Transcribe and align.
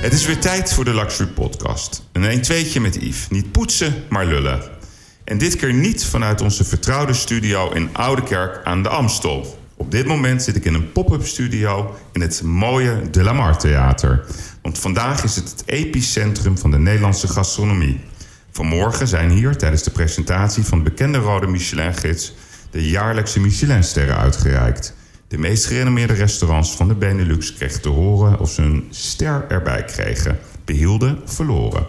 Het 0.00 0.12
is 0.12 0.26
weer 0.26 0.38
tijd 0.38 0.72
voor 0.72 0.84
de 0.84 0.94
Luxury 0.94 1.30
Podcast. 1.30 2.02
Een 2.12 2.24
1 2.24 2.40
tje 2.40 2.80
met 2.80 2.94
Yves. 2.94 3.28
Niet 3.28 3.52
poetsen, 3.52 3.94
maar 4.08 4.26
lullen. 4.26 4.62
En 5.24 5.38
dit 5.38 5.56
keer 5.56 5.72
niet 5.72 6.04
vanuit 6.04 6.40
onze 6.40 6.64
vertrouwde 6.64 7.12
studio 7.12 7.70
in 7.70 7.88
Oudekerk 7.92 8.60
aan 8.64 8.82
de 8.82 8.88
Amstel. 8.88 9.58
Op 9.76 9.90
dit 9.90 10.06
moment 10.06 10.42
zit 10.42 10.56
ik 10.56 10.64
in 10.64 10.74
een 10.74 10.92
pop-up 10.92 11.26
studio 11.26 11.96
in 12.12 12.20
het 12.20 12.42
mooie 12.42 13.10
De 13.10 13.22
La 13.22 13.32
Mar 13.32 13.58
Theater. 13.58 14.24
Want 14.62 14.78
vandaag 14.78 15.24
is 15.24 15.36
het 15.36 15.50
het 15.50 15.62
epicentrum 15.66 16.58
van 16.58 16.70
de 16.70 16.78
Nederlandse 16.78 17.28
gastronomie. 17.28 18.00
Vanmorgen 18.50 19.08
zijn 19.08 19.30
hier 19.30 19.56
tijdens 19.56 19.82
de 19.82 19.90
presentatie 19.90 20.62
van 20.62 20.78
de 20.78 20.84
bekende 20.84 21.18
rode 21.18 21.46
Michelin-gids... 21.46 22.34
de 22.70 22.88
jaarlijkse 22.88 23.40
Michelinsterren 23.40 24.16
uitgereikt. 24.16 24.94
De 25.30 25.38
meest 25.38 25.66
gerenommeerde 25.66 26.12
restaurants 26.12 26.76
van 26.76 26.88
de 26.88 26.94
Benelux 26.94 27.54
kregen 27.54 27.80
te 27.80 27.88
horen 27.88 28.40
of 28.40 28.50
ze 28.50 28.62
een 28.62 28.86
ster 28.90 29.44
erbij 29.48 29.84
kregen. 29.84 30.38
Behielden, 30.64 31.18
verloren. 31.24 31.86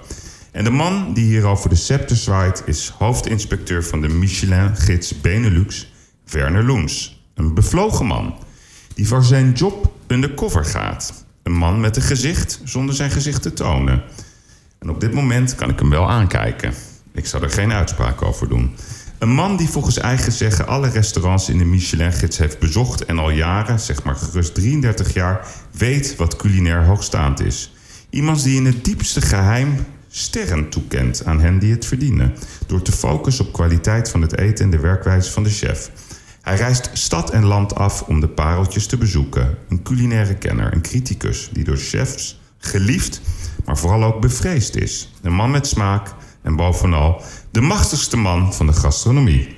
En 0.51 0.63
de 0.63 0.69
man 0.69 1.13
die 1.13 1.25
hier 1.25 1.57
de 1.69 1.75
scepter 1.75 2.15
zwaait 2.15 2.63
is 2.65 2.93
hoofdinspecteur 2.97 3.83
van 3.83 4.01
de 4.01 4.07
Michelin-gids 4.07 5.21
Benelux, 5.21 5.93
Werner 6.25 6.63
Loens. 6.63 7.23
Een 7.33 7.53
bevlogen 7.53 8.05
man 8.05 8.35
die 8.93 9.07
voor 9.07 9.23
zijn 9.23 9.51
job 9.51 9.93
undercover 10.07 10.65
gaat. 10.65 11.25
Een 11.43 11.57
man 11.57 11.79
met 11.79 11.95
een 11.95 12.01
gezicht 12.01 12.61
zonder 12.63 12.95
zijn 12.95 13.11
gezicht 13.11 13.41
te 13.41 13.53
tonen. 13.53 14.03
En 14.79 14.89
op 14.89 15.01
dit 15.01 15.13
moment 15.13 15.55
kan 15.55 15.69
ik 15.69 15.79
hem 15.79 15.89
wel 15.89 16.09
aankijken. 16.09 16.73
Ik 17.13 17.25
zal 17.25 17.41
er 17.41 17.49
geen 17.49 17.71
uitspraak 17.71 18.21
over 18.21 18.49
doen. 18.49 18.75
Een 19.21 19.33
man 19.33 19.57
die 19.57 19.69
volgens 19.69 19.97
eigen 19.97 20.31
zeggen 20.31 20.67
alle 20.67 20.89
restaurants 20.89 21.49
in 21.49 21.57
de 21.57 21.65
Michelin-gids 21.65 22.37
heeft 22.37 22.59
bezocht... 22.59 23.05
en 23.05 23.19
al 23.19 23.29
jaren, 23.29 23.79
zeg 23.79 24.03
maar 24.03 24.15
gerust 24.15 24.53
33 24.53 25.13
jaar, 25.13 25.47
weet 25.71 26.15
wat 26.15 26.35
culinair 26.35 26.85
hoogstaand 26.85 27.39
is. 27.39 27.73
Iemand 28.09 28.43
die 28.43 28.55
in 28.55 28.65
het 28.65 28.85
diepste 28.85 29.21
geheim 29.21 29.85
sterren 30.07 30.69
toekent 30.69 31.25
aan 31.25 31.39
hen 31.39 31.59
die 31.59 31.71
het 31.71 31.85
verdienen... 31.85 32.33
door 32.67 32.81
te 32.81 32.91
focussen 32.91 33.45
op 33.45 33.53
kwaliteit 33.53 34.09
van 34.09 34.21
het 34.21 34.37
eten 34.37 34.65
en 34.65 34.71
de 34.71 34.79
werkwijze 34.79 35.31
van 35.31 35.43
de 35.43 35.49
chef... 35.49 35.91
Hij 36.41 36.55
reist 36.55 36.89
stad 36.93 37.31
en 37.31 37.45
land 37.45 37.75
af 37.75 38.01
om 38.01 38.19
de 38.19 38.29
pareltjes 38.29 38.85
te 38.87 38.97
bezoeken. 38.97 39.57
Een 39.69 39.83
culinaire 39.83 40.35
kenner, 40.35 40.73
een 40.73 40.81
criticus 40.81 41.49
die 41.53 41.63
door 41.63 41.77
chefs 41.77 42.39
geliefd, 42.57 43.21
maar 43.65 43.77
vooral 43.77 44.03
ook 44.03 44.21
bevreesd 44.21 44.75
is. 44.75 45.13
Een 45.21 45.33
man 45.33 45.51
met 45.51 45.67
smaak 45.67 46.13
en 46.41 46.55
bovenal 46.55 47.21
de 47.51 47.61
machtigste 47.61 48.17
man 48.17 48.53
van 48.53 48.65
de 48.65 48.73
gastronomie. 48.73 49.55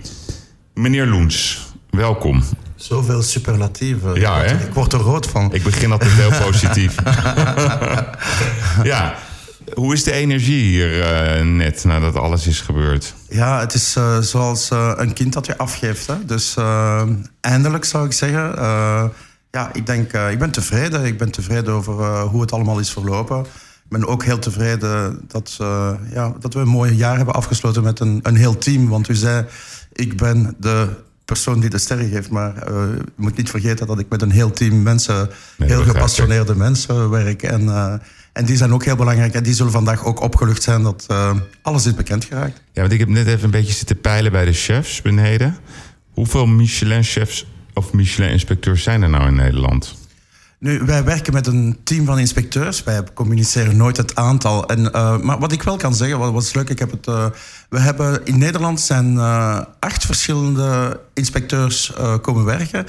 Meneer 0.73 1.07
Loens, 1.07 1.67
welkom. 1.89 2.43
Zoveel 2.75 3.21
superlatieven. 3.21 4.19
Ja, 4.19 4.39
hè? 4.39 4.65
Ik 4.65 4.73
word 4.73 4.93
er 4.93 4.99
rood 4.99 5.27
van. 5.27 5.53
Ik 5.53 5.63
begin 5.63 5.91
altijd 5.91 6.11
heel 6.11 6.45
positief. 6.45 6.95
ja, 8.93 9.15
hoe 9.73 9.93
is 9.93 10.03
de 10.03 10.11
energie 10.11 10.63
hier 10.63 10.97
uh, 10.97 11.45
net 11.45 11.83
nadat 11.83 12.15
alles 12.15 12.47
is 12.47 12.61
gebeurd? 12.61 13.13
Ja, 13.29 13.59
het 13.59 13.73
is 13.73 13.95
uh, 13.97 14.17
zoals 14.19 14.71
uh, 14.71 14.91
een 14.95 15.13
kind 15.13 15.33
dat 15.33 15.45
je 15.45 15.57
afgeeft. 15.57 16.07
Hè? 16.07 16.25
Dus 16.25 16.55
eindelijk 17.41 17.85
zou 17.85 18.05
ik 18.05 18.13
zeggen. 18.13 18.55
ja, 19.51 19.69
ik 19.73 19.85
denk, 19.85 20.13
ik 20.13 20.39
ben 20.39 20.51
tevreden. 20.51 21.05
Ik 21.05 21.17
ben 21.17 21.31
tevreden 21.31 21.73
over 21.73 22.21
hoe 22.21 22.41
het 22.41 22.51
allemaal 22.51 22.79
is 22.79 22.91
verlopen. 22.91 23.45
Ik 23.93 23.99
ben 23.99 24.07
ook 24.07 24.23
heel 24.23 24.39
tevreden 24.39 25.21
dat, 25.27 25.55
ja, 26.13 26.33
dat 26.39 26.53
we 26.53 26.59
een 26.59 26.67
mooi 26.67 26.93
jaar 26.93 27.17
hebben 27.17 27.33
afgesloten 27.33 27.83
met 27.83 27.99
een, 27.99 28.19
een 28.23 28.35
heel 28.35 28.57
team. 28.57 28.89
Want 28.89 29.09
u 29.09 29.15
zei, 29.15 29.45
ik 29.91 30.17
ben 30.17 30.55
de 30.59 30.89
persoon 31.25 31.59
die 31.59 31.69
de 31.69 31.77
sterren 31.77 32.09
geeft. 32.09 32.29
Maar 32.29 32.53
je 32.55 33.03
moet 33.15 33.37
niet 33.37 33.49
vergeten 33.49 33.87
dat 33.87 33.99
ik 33.99 34.09
met 34.09 34.21
een 34.21 34.31
heel 34.31 34.51
team 34.51 34.81
mensen, 34.81 35.29
nee, 35.57 35.69
heel 35.69 35.83
gepassioneerde 35.83 36.55
mensen 36.55 37.09
werk. 37.09 37.43
En 37.43 37.69
en 38.33 38.45
die 38.45 38.57
zijn 38.57 38.73
ook 38.73 38.83
heel 38.83 38.95
belangrijk. 38.95 39.33
En 39.33 39.43
die 39.43 39.53
zullen 39.53 39.71
vandaag 39.71 40.05
ook 40.05 40.21
opgelucht 40.21 40.63
zijn 40.63 40.83
dat 40.83 41.05
uh, 41.11 41.35
alles 41.61 41.85
is 41.85 41.93
bekend 41.93 42.25
geraakt. 42.25 42.61
Ja, 42.71 42.81
want 42.81 42.93
ik 42.93 42.99
heb 42.99 43.07
net 43.07 43.27
even 43.27 43.43
een 43.43 43.51
beetje 43.51 43.73
zitten 43.73 44.01
peilen 44.01 44.31
bij 44.31 44.45
de 44.45 44.53
chefs 44.53 45.01
beneden. 45.01 45.57
Hoeveel 46.13 46.45
Michelin-chefs 46.45 47.45
of 47.73 47.93
Michelin-inspecteurs 47.93 48.83
zijn 48.83 49.01
er 49.01 49.09
nou 49.09 49.27
in 49.27 49.35
Nederland? 49.35 49.95
Nu, 50.63 50.81
wij 50.85 51.03
werken 51.03 51.33
met 51.33 51.47
een 51.47 51.77
team 51.83 52.05
van 52.05 52.19
inspecteurs. 52.19 52.83
Wij 52.83 53.03
communiceren 53.13 53.77
nooit 53.77 53.97
het 53.97 54.15
aantal. 54.15 54.65
En, 54.65 54.79
uh, 54.79 55.17
maar 55.17 55.39
wat 55.39 55.51
ik 55.51 55.63
wel 55.63 55.77
kan 55.77 55.95
zeggen, 55.95 56.19
wat, 56.19 56.31
wat 56.31 56.43
is 56.43 56.53
leuk, 56.53 56.69
ik 56.69 56.79
heb 56.79 56.91
het. 56.91 57.07
Uh, 57.07 57.25
we 57.69 57.79
hebben 57.79 58.25
in 58.25 58.37
Nederland 58.37 58.79
zijn 58.81 59.19
acht 59.79 60.05
verschillende 60.05 60.99
inspecteurs 61.13 61.93
komen 62.21 62.45
werken. 62.45 62.85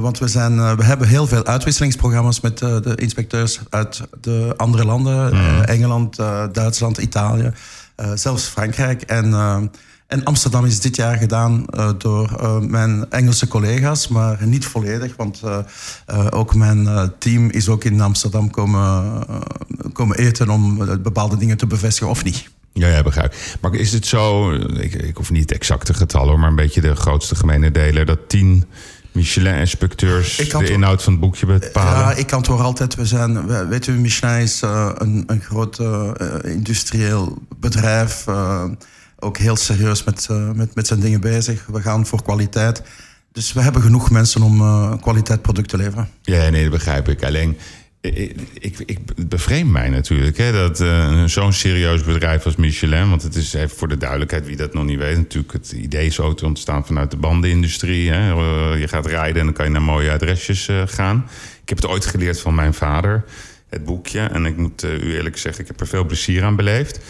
Want 0.00 0.18
we, 0.18 0.28
zijn, 0.28 0.76
we 0.76 0.84
hebben 0.84 1.08
heel 1.08 1.26
veel 1.26 1.44
uitwisselingsprogramma's 1.44 2.40
met 2.40 2.58
de 2.58 2.92
inspecteurs 2.94 3.60
uit 3.70 4.02
de 4.20 4.54
andere 4.56 4.84
landen. 4.84 5.34
Mm. 5.34 5.60
Engeland, 5.60 6.16
Duitsland, 6.52 6.98
Italië, 6.98 7.52
zelfs 8.14 8.44
Frankrijk. 8.44 9.02
En, 9.02 9.70
en 10.12 10.24
Amsterdam 10.24 10.64
is 10.64 10.80
dit 10.80 10.96
jaar 10.96 11.16
gedaan 11.16 11.64
door 11.98 12.30
mijn 12.68 13.10
Engelse 13.10 13.48
collega's, 13.48 14.08
maar 14.08 14.46
niet 14.46 14.64
volledig. 14.64 15.16
Want 15.16 15.40
ook 16.30 16.54
mijn 16.54 17.12
team 17.18 17.50
is 17.50 17.68
ook 17.68 17.84
in 17.84 18.00
Amsterdam 18.00 18.50
komen, 18.50 19.24
komen 19.92 20.18
eten 20.18 20.48
om 20.48 20.76
bepaalde 21.02 21.36
dingen 21.36 21.56
te 21.56 21.66
bevestigen 21.66 22.10
of 22.10 22.24
niet. 22.24 22.50
Ja, 22.72 22.88
ja, 22.88 23.02
begrijp. 23.02 23.34
Maar 23.60 23.74
is 23.74 23.92
het 23.92 24.06
zo, 24.06 24.52
ik, 24.52 24.94
ik 24.94 25.16
hoef 25.16 25.30
niet 25.30 25.52
exacte 25.52 25.94
getallen, 25.94 26.40
maar 26.40 26.48
een 26.48 26.54
beetje 26.54 26.80
de 26.80 26.96
grootste 26.96 27.34
gemene 27.34 27.70
deler, 27.70 28.06
dat 28.06 28.28
tien 28.28 28.64
Michelin-inspecteurs 29.12 30.36
de 30.36 30.70
inhoud 30.70 31.02
van 31.02 31.12
het 31.12 31.22
boekje 31.22 31.46
bepalen? 31.46 32.00
Ja, 32.00 32.12
ik 32.14 32.32
antwoord 32.32 32.60
altijd. 32.60 32.94
We 32.94 33.06
zijn, 33.06 33.46
weet 33.68 33.86
u, 33.86 33.92
Michelin 33.92 34.40
is 34.40 34.62
uh, 34.62 34.90
een, 34.94 35.24
een 35.26 35.40
groot 35.40 35.78
uh, 35.78 36.10
industrieel 36.42 37.38
bedrijf. 37.56 38.26
Uh, 38.28 38.64
ook 39.22 39.36
heel 39.36 39.56
serieus 39.56 40.04
met, 40.04 40.28
met, 40.54 40.74
met 40.74 40.86
zijn 40.86 41.00
dingen 41.00 41.20
bezig. 41.20 41.66
We 41.66 41.80
gaan 41.80 42.06
voor 42.06 42.22
kwaliteit. 42.22 42.82
Dus 43.32 43.52
we 43.52 43.60
hebben 43.60 43.82
genoeg 43.82 44.10
mensen 44.10 44.42
om 44.42 45.00
kwaliteit 45.00 45.42
product 45.42 45.68
te 45.68 45.76
leveren. 45.76 46.08
Ja, 46.22 46.48
nee, 46.48 46.62
dat 46.62 46.72
begrijp 46.72 47.08
ik. 47.08 47.24
Alleen 47.24 47.56
ik, 48.02 48.78
ik, 48.86 48.98
mij 49.64 49.88
natuurlijk 49.88 50.36
hè, 50.36 50.52
dat 50.52 50.80
uh, 50.80 51.24
zo'n 51.24 51.52
serieus 51.52 52.04
bedrijf 52.04 52.44
als 52.44 52.56
Michelin, 52.56 53.08
want 53.08 53.22
het 53.22 53.34
is 53.34 53.54
even 53.54 53.76
voor 53.76 53.88
de 53.88 53.96
duidelijkheid 53.96 54.46
wie 54.46 54.56
dat 54.56 54.74
nog 54.74 54.84
niet 54.84 54.98
weet, 54.98 55.16
natuurlijk 55.16 55.52
het 55.52 55.72
idee 55.72 56.06
is 56.06 56.20
ook 56.20 56.36
te 56.36 56.46
ontstaan 56.46 56.86
vanuit 56.86 57.10
de 57.10 57.16
bandenindustrie. 57.16 58.10
Hè. 58.10 58.32
Eh, 58.32 58.80
je 58.80 58.88
gaat 58.88 59.06
rijden 59.06 59.38
en 59.38 59.44
dan 59.44 59.54
kan 59.54 59.64
je 59.64 59.70
naar 59.70 59.82
mooie 59.82 60.10
adresjes 60.10 60.68
gaan. 60.86 61.26
Ik 61.62 61.68
heb 61.68 61.78
het 61.78 61.86
ooit 61.86 62.06
geleerd 62.06 62.40
van 62.40 62.54
mijn 62.54 62.74
vader, 62.74 63.24
het 63.68 63.84
boekje, 63.84 64.20
en 64.20 64.46
ik 64.46 64.56
moet 64.56 64.82
u 64.82 65.14
eerlijk 65.16 65.38
zeggen, 65.38 65.62
ik 65.62 65.68
heb 65.68 65.80
er 65.80 65.86
veel 65.86 66.04
plezier 66.04 66.44
aan 66.44 66.56
beleefd. 66.56 67.00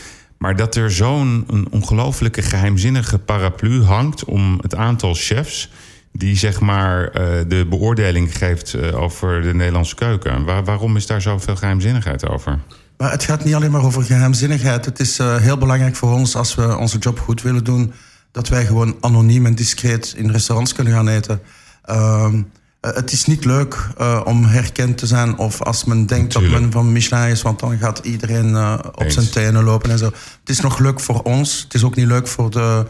Maar 0.43 0.57
dat 0.57 0.75
er 0.75 0.93
zo'n 0.93 1.47
ongelofelijke 1.71 2.43
geheimzinnige 2.43 3.19
paraplu 3.19 3.83
hangt 3.83 4.25
om 4.25 4.59
het 4.61 4.75
aantal 4.75 5.15
chefs 5.15 5.71
die 6.13 6.37
zeg 6.37 6.61
maar 6.61 7.05
uh, 7.05 7.13
de 7.49 7.67
beoordeling 7.69 8.37
geeft 8.37 8.75
uh, 8.75 9.01
over 9.01 9.43
de 9.43 9.55
Nederlandse 9.55 9.95
keuken. 9.95 10.45
Waar, 10.45 10.65
waarom 10.65 10.97
is 10.97 11.07
daar 11.07 11.23
zoveel 11.23 11.57
geheimzinnigheid 11.57 12.29
over? 12.29 12.59
Maar 12.97 13.11
het 13.11 13.25
gaat 13.25 13.45
niet 13.45 13.55
alleen 13.55 13.71
maar 13.71 13.85
over 13.85 14.03
geheimzinnigheid. 14.03 14.85
Het 14.85 15.01
is 15.01 15.19
uh, 15.19 15.37
heel 15.37 15.59
belangrijk 15.59 15.97
voor 15.97 16.13
ons 16.13 16.37
als 16.37 16.55
we 16.55 16.77
onze 16.77 16.99
job 16.99 17.19
goed 17.19 17.43
willen 17.43 17.65
doen, 17.65 17.93
dat 18.31 18.49
wij 18.49 18.67
gewoon 18.67 18.97
anoniem 19.01 19.47
en 19.47 19.55
discreet 19.55 20.15
in 20.17 20.31
restaurants 20.31 20.73
kunnen 20.73 20.93
gaan 20.93 21.09
eten. 21.09 21.41
Ehm, 21.85 22.43
het 22.83 23.13
is 23.13 23.25
niet 23.25 23.45
leuk 23.45 23.89
om 24.25 24.45
herkend 24.45 24.99
te 24.99 25.07
zijn 25.07 25.39
of 25.39 25.63
als 25.63 25.85
men 25.85 26.07
denkt 26.07 26.33
dat 26.33 26.43
men 26.43 26.73
van 26.73 26.93
Michelin 26.93 27.31
is, 27.31 27.43
want 27.43 27.61
dan 27.61 27.79
gaat 27.79 27.99
iedereen 27.99 28.57
op 28.95 29.05
zijn 29.11 29.31
tenen 29.31 29.65
lopen 29.65 29.91
en 29.91 29.99
zo. 29.99 30.05
Het 30.05 30.49
is 30.49 30.61
nog 30.61 30.79
leuk 30.79 31.01
voor 31.01 31.23
ons. 31.23 31.63
Het 31.63 31.75
is 31.75 31.85
ook 31.85 31.97
niet 31.97 32.07
leuk 32.07 32.29
voor 32.29 32.51
de 32.51 32.87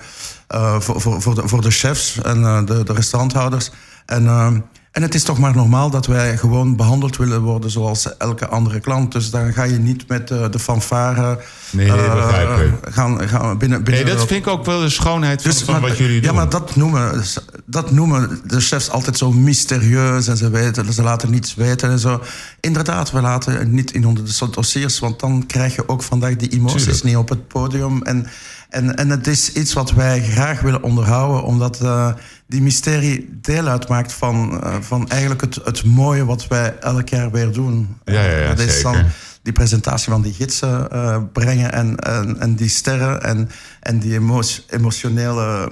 uh, 0.55 0.81
voor, 0.81 1.01
voor, 1.01 1.23
voor, 1.23 1.35
de, 1.35 1.49
voor 1.49 1.63
de 1.63 1.71
chefs 1.71 2.21
en 2.23 2.41
uh, 2.41 2.65
de, 2.65 2.85
de 2.85 2.93
restauranthouders. 2.93 3.71
En, 4.07 4.25
uh, 4.25 4.47
en 4.93 5.03
het 5.03 5.15
is 5.15 5.23
toch 5.23 5.39
maar 5.39 5.55
normaal 5.55 5.91
dat 5.91 6.07
wij 6.07 6.37
gewoon 6.37 6.77
behandeld 6.77 7.17
willen 7.17 7.41
worden 7.41 7.71
zoals 7.71 8.17
elke 8.17 8.49
andere 8.49 8.81
klant. 8.81 9.13
Dus 9.13 9.31
dan 9.31 9.53
ga 9.53 9.63
je 9.63 9.79
niet 9.79 10.09
met 10.09 10.29
de 10.29 10.59
fanfare. 10.59 11.39
Nee, 11.71 11.91
nee 11.91 11.97
begrijp 11.97 12.61
ik. 12.61 12.93
Gaan, 12.93 13.29
gaan 13.29 13.59
binnen, 13.59 13.85
binnen 13.85 14.05
nee, 14.05 14.15
dat 14.15 14.27
vind 14.27 14.47
ik 14.47 14.53
ook 14.53 14.65
wel 14.65 14.81
de 14.81 14.89
schoonheid 14.89 15.43
dus, 15.43 15.63
van, 15.63 15.81
wat 15.81 15.97
jullie 15.97 16.21
doen. 16.21 16.31
Ja, 16.31 16.37
maar 16.37 16.49
dat 16.49 16.77
noemen, 16.77 17.23
dat 17.73 17.91
noemen 17.91 18.41
de 18.47 18.61
chefs 18.61 18.91
altijd 18.91 19.19
zo 19.19 19.33
mysterieus. 19.33 20.29
En 20.29 20.37
ze, 20.37 20.51
weten, 20.51 20.93
ze 20.93 21.03
laten 21.03 21.31
niets 21.31 21.55
weten 21.55 21.91
en 21.91 21.99
zo. 21.99 22.23
Inderdaad, 22.61 23.11
we 23.11 23.21
laten 23.21 23.75
niet 23.75 23.93
in 23.93 24.07
onder 24.07 24.25
de 24.25 24.49
dossiers. 24.51 24.99
Want 24.99 25.21
dan 25.21 25.47
krijg 25.47 25.75
je 25.75 25.89
ook 25.89 26.03
vandaag 26.03 26.37
die 26.37 26.49
emoties 26.49 26.83
Tuurlijk. 26.83 27.05
niet 27.05 27.17
op 27.17 27.29
het 27.29 27.49
podium. 27.49 28.03
En, 28.03 28.27
en, 28.69 28.97
en 28.97 29.11
het 29.11 29.27
is 29.27 29.53
iets 29.53 29.73
wat 29.73 29.93
wij 29.93 30.23
graag 30.23 30.61
willen 30.61 30.83
onderhouden, 30.83 31.43
omdat 31.43 31.81
uh, 31.83 32.13
die 32.47 32.63
mysterie 32.63 33.39
deel 33.41 33.67
uitmaakt 33.67 34.13
van, 34.13 34.61
uh, 34.65 34.75
van 34.81 35.09
eigenlijk 35.09 35.41
het, 35.41 35.55
het 35.65 35.85
mooie 35.85 36.25
wat 36.25 36.49
wij 36.49 36.79
elk 36.81 37.09
jaar 37.09 37.31
weer 37.31 37.53
doen. 37.53 37.97
Ja, 38.05 38.23
ja, 38.25 38.39
ja, 38.39 38.49
dat 38.49 38.59
is 38.59 38.83
dan 38.83 39.05
die 39.43 39.53
presentatie 39.53 40.13
van 40.13 40.23
die 40.23 40.33
gidsen 40.33 40.89
uh, 40.93 41.19
brengen 41.33 41.73
en, 41.73 41.97
en, 41.97 42.41
en, 42.41 42.55
die 42.55 42.69
sterren 42.69 43.23
en, 43.23 43.51
en 43.81 43.99
die 43.99 44.15
emo 44.15 44.43
emotionele 44.69 45.71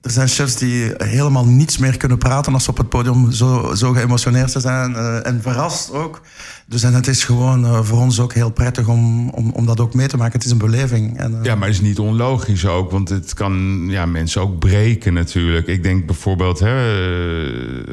er 0.00 0.10
zijn 0.10 0.28
chefs 0.28 0.56
die 0.56 0.92
helemaal 0.96 1.46
niets 1.46 1.78
meer 1.78 1.96
kunnen 1.96 2.18
praten 2.18 2.52
als 2.54 2.64
ze 2.64 2.70
op 2.70 2.76
het 2.76 2.88
podium 2.88 3.32
zo, 3.32 3.74
zo 3.74 3.92
geëmotioneerd 3.92 4.50
zijn 4.50 4.90
uh, 4.90 5.26
en 5.26 5.42
verrast 5.42 5.92
ook. 5.92 6.20
Dus 6.66 6.82
en 6.82 6.94
het 6.94 7.06
is 7.06 7.24
gewoon 7.24 7.64
uh, 7.64 7.82
voor 7.82 7.98
ons 7.98 8.20
ook 8.20 8.32
heel 8.32 8.50
prettig 8.50 8.86
om, 8.86 9.28
om, 9.28 9.50
om 9.50 9.66
dat 9.66 9.80
ook 9.80 9.94
mee 9.94 10.06
te 10.06 10.16
maken. 10.16 10.32
Het 10.32 10.44
is 10.44 10.50
een 10.50 10.58
beleving. 10.58 11.18
En, 11.18 11.32
uh... 11.32 11.38
Ja, 11.42 11.54
maar 11.54 11.68
het 11.68 11.76
is 11.76 11.82
niet 11.82 11.98
onlogisch 11.98 12.66
ook, 12.66 12.90
want 12.90 13.08
het 13.08 13.34
kan 13.34 13.84
ja, 13.88 14.06
mensen 14.06 14.40
ook 14.40 14.58
breken 14.58 15.12
natuurlijk. 15.12 15.66
Ik 15.66 15.82
denk 15.82 16.06
bijvoorbeeld 16.06 16.58
hè, 16.58 16.94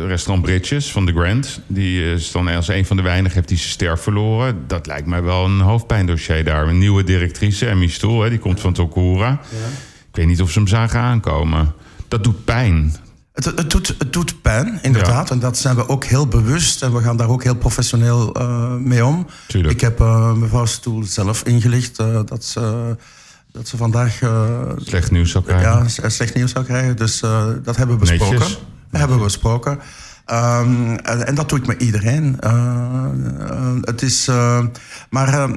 restaurant 0.08 0.46
Bridges 0.46 0.92
van 0.92 1.06
The 1.06 1.14
Grand. 1.14 1.62
Die 1.68 2.14
is 2.14 2.32
dan 2.32 2.48
als 2.48 2.68
een 2.68 2.86
van 2.86 2.98
de 2.98 3.04
weinigen 3.04 3.36
heeft 3.36 3.48
die 3.48 3.58
zijn 3.58 3.70
ster 3.70 4.00
verloren. 4.00 4.64
Dat 4.68 4.88
lijkt 4.88 5.08
mij 5.08 5.24
wel 5.24 5.46
een 5.46 5.60
hoofdpijndossier 5.60 6.44
daar. 6.44 6.68
Een 6.68 6.78
nieuwe 6.78 7.04
directrice, 7.04 7.68
Emmy 7.68 7.88
Stoel, 7.88 8.22
hè, 8.22 8.30
die 8.30 8.40
komt 8.40 8.60
van 8.60 8.74
Tokura. 8.74 9.28
Ja. 9.28 9.68
Ik 10.10 10.16
weet 10.16 10.28
niet 10.28 10.42
of 10.42 10.52
ze 10.52 10.60
hem 10.60 10.68
zagen 10.68 11.00
aankomen 11.00 11.74
dat 12.08 12.24
doet 12.24 12.46
pijn. 12.46 12.96
Het, 13.34 13.46
het, 13.46 13.70
doet, 13.70 13.96
het 13.98 14.14
doet 14.14 14.42
pijn, 14.42 14.80
inderdaad. 14.82 15.32
En 15.32 15.40
dat 15.40 15.58
zijn 15.58 15.76
we 15.76 15.90
ook 15.90 16.04
heel 16.04 16.28
bewust. 16.28 16.84
En 16.84 16.94
we 16.94 17.02
gaan 17.02 17.18
daar 17.18 17.30
ook 17.30 17.44
heel 17.44 17.56
professioneel 17.56 18.42
uh, 18.42 18.74
mee 18.74 19.06
om. 19.06 19.28
Tuurlijk. 19.48 19.74
Ik 19.74 19.82
heb 19.82 20.00
uh, 20.00 20.34
mevrouw 20.34 20.66
Stoel 20.66 21.04
zelf 21.04 21.44
ingelicht 21.44 22.00
uh, 22.00 22.20
dat, 22.26 22.44
ze, 22.44 22.96
dat 23.52 23.68
ze 23.68 23.78
vandaag... 23.78 24.20
slecht 24.78 25.12
nieuws 25.12 25.32
zou 25.32 25.44
krijgen. 25.44 26.04
Ja, 26.04 26.10
slecht 26.10 26.36
nieuws 26.36 26.52
zou 26.52 26.66
krijgen. 26.66 26.96
Dus 26.96 27.20
dat 27.64 27.76
hebben 27.76 27.96
we 27.96 28.06
besproken. 28.06 28.40
Netjes. 28.40 28.60
Dat 28.92 29.00
hebben 29.00 29.18
we 29.18 29.24
besproken. 29.24 29.72
Um, 29.72 30.96
en, 30.96 31.28
en, 31.28 31.36
dat 31.36 31.50
doe 31.50 31.60
ik 31.60 31.68
met 31.68 31.82
iedereen. 31.82 32.38
het 33.82 34.02
is... 34.02 34.30
maar 35.10 35.50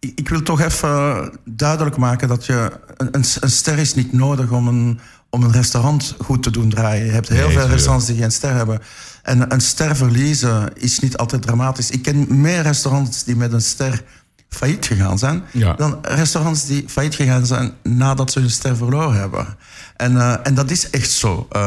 ik 0.00 0.28
wil 0.28 0.42
toch 0.42 0.60
even 0.60 1.30
duidelijk 1.44 1.96
maken 1.96 2.28
dat 2.28 2.46
je... 2.46 2.70
Een, 2.96 3.08
een, 3.10 3.24
een 3.40 3.50
ster 3.50 3.78
is 3.78 3.94
niet 3.94 4.12
nodig 4.12 4.50
om 4.50 4.68
een 4.68 5.00
om 5.30 5.42
een 5.42 5.52
restaurant 5.52 6.14
goed 6.18 6.42
te 6.42 6.50
doen 6.50 6.68
draaien. 6.68 7.06
Je 7.06 7.12
hebt 7.12 7.28
heel 7.28 7.50
veel 7.50 7.66
restaurants 7.66 8.06
die 8.06 8.16
geen 8.16 8.30
ster 8.30 8.54
hebben. 8.54 8.80
En 9.22 9.52
een 9.52 9.60
ster 9.60 9.96
verliezen 9.96 10.70
is 10.74 10.98
niet 10.98 11.16
altijd 11.16 11.42
dramatisch. 11.42 11.90
Ik 11.90 12.02
ken 12.02 12.40
meer 12.40 12.62
restaurants 12.62 13.24
die 13.24 13.36
met 13.36 13.52
een 13.52 13.60
ster 13.60 14.02
failliet 14.48 14.86
gegaan 14.86 15.18
zijn... 15.18 15.42
dan 15.76 15.98
restaurants 16.02 16.66
die 16.66 16.84
failliet 16.86 17.14
gegaan 17.14 17.46
zijn 17.46 17.72
nadat 17.82 18.32
ze 18.32 18.40
hun 18.40 18.50
ster 18.50 18.76
verloren 18.76 19.18
hebben. 19.18 19.56
En, 19.96 20.12
uh, 20.12 20.34
en 20.42 20.54
dat 20.54 20.70
is 20.70 20.90
echt 20.90 21.10
zo. 21.10 21.48
Uh, 21.52 21.60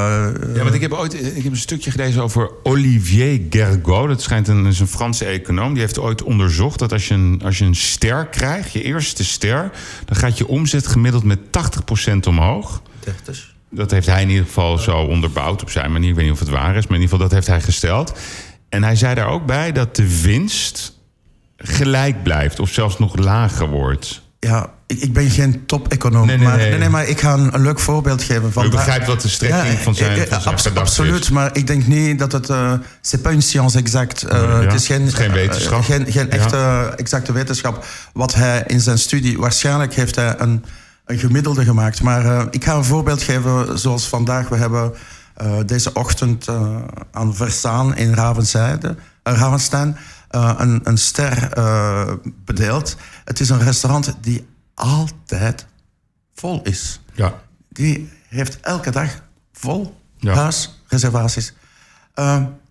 ja, 0.56 0.64
want 0.64 0.74
ik 0.74 0.82
heb 0.82 0.92
ooit 0.92 1.14
ik 1.14 1.44
heb 1.44 1.52
een 1.52 1.58
stukje 1.58 1.92
gelezen 1.92 2.24
over 2.24 2.52
Olivier 2.64 3.42
Gergaud. 3.50 4.08
Dat 4.08 4.22
schijnt 4.22 4.48
een, 4.48 4.66
is 4.66 4.80
een 4.80 4.88
Franse 4.88 5.26
econoom. 5.26 5.74
Die 5.74 5.82
heeft 5.82 6.00
ooit 6.00 6.24
onderzocht 6.24 6.80
dat 6.80 6.92
als 6.92 7.08
je, 7.08 7.14
een, 7.14 7.42
als 7.44 7.58
je 7.58 7.66
een 7.66 7.76
ster 7.76 8.28
krijgt, 8.28 8.72
je 8.72 8.84
eerste 8.84 9.24
ster... 9.24 9.72
dan 10.06 10.18
gaat 10.18 10.38
je 10.38 10.48
omzet 10.48 10.88
gemiddeld 10.88 11.24
met 11.24 11.40
80% 11.40 12.14
omhoog. 12.28 12.82
30. 13.00 13.51
Dat 13.72 13.92
heeft 13.92 14.08
hij 14.08 14.22
in 14.22 14.30
ieder 14.30 14.46
geval 14.46 14.78
zo 14.78 14.98
onderbouwd 14.98 15.62
op 15.62 15.70
zijn 15.70 15.92
manier. 15.92 16.10
Ik 16.10 16.16
weet 16.16 16.24
niet 16.24 16.34
of 16.34 16.40
het 16.40 16.50
waar 16.50 16.76
is, 16.76 16.88
maar 16.88 16.98
in 16.98 17.02
ieder 17.02 17.10
geval 17.10 17.20
dat 17.20 17.32
heeft 17.32 17.48
hij 17.48 17.62
gesteld. 17.62 18.20
En 18.70 18.84
hij 18.84 18.96
zei 18.96 19.16
daar 19.16 19.28
ook 19.28 19.46
bij 19.46 19.72
dat 19.72 19.96
de 19.96 20.22
winst 20.22 21.00
gelijk 21.58 22.24
blijft 22.24 22.60
of 22.60 22.70
zelfs 22.70 23.00
nog 23.00 23.16
lager 23.16 23.68
wordt. 23.68 24.22
Ja, 24.40 24.70
ik, 24.88 25.00
ik 25.00 25.14
ben 25.14 25.30
geen 25.30 25.66
top-econoom. 25.66 26.26
Nee, 26.28 26.38
nee, 26.38 26.48
maar, 26.48 26.58
nee. 26.58 26.78
nee, 26.78 26.90
maar 26.90 27.08
ik 27.08 27.20
ga 27.20 27.34
een, 27.34 27.62
leuk 27.62 27.80
voorbeeld 27.80 28.24
geven. 28.24 28.52
Van 28.52 28.66
U 28.66 28.70
begrijpt 28.70 29.08
wat 29.08 29.22
de 29.22 29.28
strekking 29.28 29.80
van 29.80 29.96
zijn, 29.96 30.28
van 30.28 30.60
zijn 30.60 30.78
Absoluut, 30.78 31.32
maar 31.32 31.50
ik 31.54 31.68
denk 31.68 31.88
niet 31.88 32.20
dat 32.20 32.32
het... 32.32 32.50
Uh, 32.50 32.74
c'est 33.02 33.22
pas 33.22 33.32
une 33.32 33.42
science 33.42 33.78
exacte. 33.78 34.26
Uh, 34.26 34.32
ja, 34.32 34.60
het 34.60 34.74
is 34.74 34.86
geen, 34.86 35.02
het 35.02 35.12
is 35.12 35.18
geen 35.18 35.32
wetenschap. 35.32 35.80
Uh, 35.80 35.86
geen, 35.86 36.12
geen 36.12 36.30
echte 36.30 36.94
exacte 36.96 37.32
wetenschap. 37.32 37.86
Wat 38.14 38.34
hij 38.34 38.64
in 38.68 38.80
zijn 38.80 38.98
studie... 38.98 39.38
Waarschijnlijk 39.38 39.94
heeft 39.94 40.16
hij 40.16 40.36
een 40.38 40.66
een 41.12 41.20
gemiddelde 41.20 41.64
gemaakt. 41.64 42.02
Maar 42.02 42.26
uh, 42.26 42.44
ik 42.50 42.64
ga 42.64 42.76
een 42.76 42.84
voorbeeld 42.84 43.22
geven 43.22 43.80
zoals 43.80 44.08
vandaag. 44.08 44.50
We 44.50 44.56
hebben 44.56 44.94
uh, 45.42 45.58
deze 45.66 45.94
ochtend 45.94 46.48
uh, 46.48 46.78
aan 47.12 47.36
Versaan 47.36 47.96
in 47.96 48.14
Ravenzijde, 48.14 48.96
Ravenstein 49.24 49.98
een, 50.30 50.82
een, 50.84 50.98
ster 50.98 51.50
bedeeld. 52.46 52.96
Het 53.26 53.40
is 53.40 53.50
een 53.50 53.64
restaurant 53.64 54.16
die 54.22 54.48
altijd 54.74 55.66
vol 56.34 56.62
is. 56.64 57.00
Ja. 57.14 57.34
Die 57.70 58.10
heeft 58.28 58.60
elke 58.60 58.92
dag 58.92 59.22
vol 59.54 60.02
ja. 60.18 60.34
huisreservaties. 60.34 61.54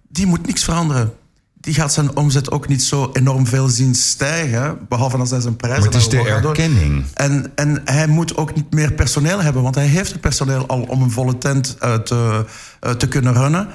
die 0.08 0.26
moet 0.26 0.46
niks 0.46 0.64
veranderen 0.64 1.14
die 1.60 1.74
gaat 1.74 1.92
zijn 1.92 2.16
omzet 2.16 2.50
ook 2.50 2.68
niet 2.68 2.82
zo 2.82 3.10
enorm 3.12 3.46
veel 3.46 3.68
zien 3.68 3.94
stijgen. 3.94 4.78
Behalve 4.88 5.16
als 5.16 5.30
hij 5.30 5.40
zijn 5.40 5.56
prijzen... 5.56 5.84
Maar 5.84 5.92
het 5.92 6.00
is 6.00 6.08
de 6.08 6.28
erkenning. 6.28 7.04
En, 7.14 7.52
en 7.54 7.82
hij 7.84 8.06
moet 8.06 8.36
ook 8.36 8.54
niet 8.54 8.72
meer 8.72 8.92
personeel 8.92 9.42
hebben. 9.42 9.62
Want 9.62 9.74
hij 9.74 9.86
heeft 9.86 10.12
het 10.12 10.20
personeel 10.20 10.66
al 10.66 10.82
om 10.82 11.02
een 11.02 11.10
volle 11.10 11.38
tent 11.38 11.76
uh, 11.82 11.94
te, 11.94 12.44
uh, 12.80 12.90
te 12.90 13.08
kunnen 13.08 13.34
runnen. 13.34 13.68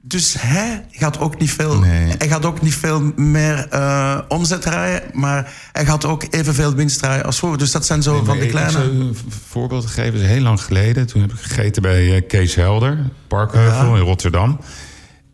Dus 0.00 0.36
hij 0.38 0.84
gaat 0.90 1.18
ook 1.18 1.38
niet 1.38 1.50
veel, 1.50 1.78
nee. 1.78 2.14
hij 2.18 2.28
gaat 2.28 2.44
ook 2.44 2.62
niet 2.62 2.74
veel 2.74 3.12
meer 3.16 3.68
uh, 3.72 4.18
omzet 4.28 4.62
draaien. 4.62 5.02
Maar 5.12 5.52
hij 5.72 5.86
gaat 5.86 6.04
ook 6.04 6.24
evenveel 6.30 6.74
winst 6.74 6.98
draaien 6.98 7.24
als 7.24 7.38
vroeger. 7.38 7.58
Dus 7.58 7.70
dat 7.70 7.86
zijn 7.86 8.02
zo 8.02 8.12
nee, 8.12 8.24
van 8.24 8.38
de 8.38 8.46
kleine... 8.46 8.84
Ik 8.84 8.90
een 8.90 9.16
voorbeeld 9.50 9.86
geven. 9.86 10.20
is 10.20 10.26
heel 10.26 10.40
lang 10.40 10.60
geleden. 10.60 11.06
Toen 11.06 11.20
heb 11.20 11.32
ik 11.32 11.38
gegeten 11.38 11.82
bij 11.82 12.22
Kees 12.22 12.54
Helder. 12.54 12.98
Parkheuvel 13.26 13.94
ja. 13.94 13.96
in 13.96 14.06
Rotterdam. 14.06 14.58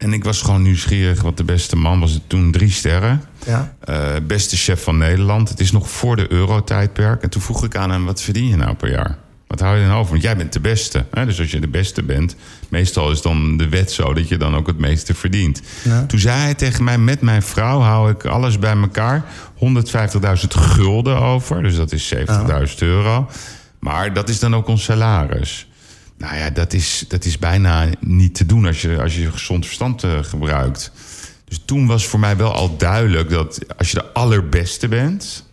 En 0.02 0.12
ik 0.12 0.25
was 0.25 0.43
gewoon 0.43 0.62
nieuwsgierig, 0.62 1.22
want 1.22 1.37
de 1.37 1.44
beste 1.44 1.76
man 1.76 2.00
was 2.00 2.12
het 2.12 2.22
toen 2.26 2.52
drie 2.52 2.70
sterren. 2.70 3.22
Ja. 3.46 3.75
Uh, 3.88 3.96
beste 4.26 4.56
chef 4.56 4.82
van 4.82 4.96
Nederland. 4.96 5.49
Het 5.49 5.60
is 5.60 5.72
nog 5.72 5.90
voor 5.90 6.16
de 6.16 6.32
eurotijdperk. 6.32 7.22
En 7.22 7.31
toen 7.31 7.43
vroeg 7.43 7.64
ik 7.64 7.76
aan 7.76 7.90
hem, 7.90 8.04
wat 8.04 8.22
verdien 8.22 8.49
je 8.49 8.56
nou 8.56 8.75
per 8.75 8.90
jaar? 8.90 9.19
Wat 9.46 9.60
hou 9.60 9.78
je 9.78 9.87
dan 9.87 9.96
over? 9.96 10.10
Want 10.10 10.22
jij 10.22 10.37
bent 10.37 10.52
de 10.52 10.60
beste. 10.60 11.04
Hè? 11.10 11.26
Dus 11.26 11.40
als 11.40 11.50
je 11.50 11.60
de 11.60 11.69
beste 11.69 12.02
bent, 12.02 12.37
meestal 12.69 13.10
is 13.10 13.22
dan 13.22 13.56
de 13.56 13.69
wet 13.69 13.93
zo 13.93 14.14
dat 14.14 14.28
je 14.28 14.37
dan 14.37 14.56
ook 14.56 14.66
het 14.66 14.78
meeste 14.78 15.14
verdient. 15.14 15.62
Ja. 15.84 16.06
Toen 16.06 16.19
zei 16.19 16.38
hij 16.38 16.54
tegen 16.54 16.84
mij, 16.84 16.99
met 16.99 17.20
mijn 17.20 17.43
vrouw 17.43 17.81
hou 17.81 18.10
ik 18.10 18.25
alles 18.25 18.58
bij 18.58 18.76
elkaar 18.76 19.25
150.000 19.54 20.49
gulden 20.49 21.20
over. 21.20 21.62
Dus 21.62 21.76
dat 21.76 21.93
is 21.93 22.14
70.000 22.14 22.22
ja. 22.26 22.62
euro. 22.78 23.28
Maar 23.78 24.12
dat 24.12 24.28
is 24.28 24.38
dan 24.38 24.54
ook 24.54 24.69
ons 24.69 24.84
salaris. 24.84 25.66
Nou 26.23 26.37
ja, 26.37 26.51
dat 26.51 26.73
is, 26.73 27.05
dat 27.09 27.25
is 27.25 27.39
bijna 27.39 27.89
niet 28.01 28.35
te 28.35 28.47
doen 28.47 28.67
als 28.67 28.83
je, 28.83 29.03
als 29.03 29.17
je 29.17 29.31
gezond 29.31 29.65
verstand 29.65 30.05
uh, 30.05 30.23
gebruikt. 30.23 30.93
Dus 31.45 31.63
toen 31.65 31.87
was 31.87 32.07
voor 32.07 32.21
mij 32.21 32.37
wel 32.37 32.53
al 32.53 32.77
duidelijk 32.77 33.31
dat 33.31 33.59
als 33.77 33.91
je 33.91 33.99
de 33.99 34.13
allerbeste 34.13 34.89
bent, 34.89 35.47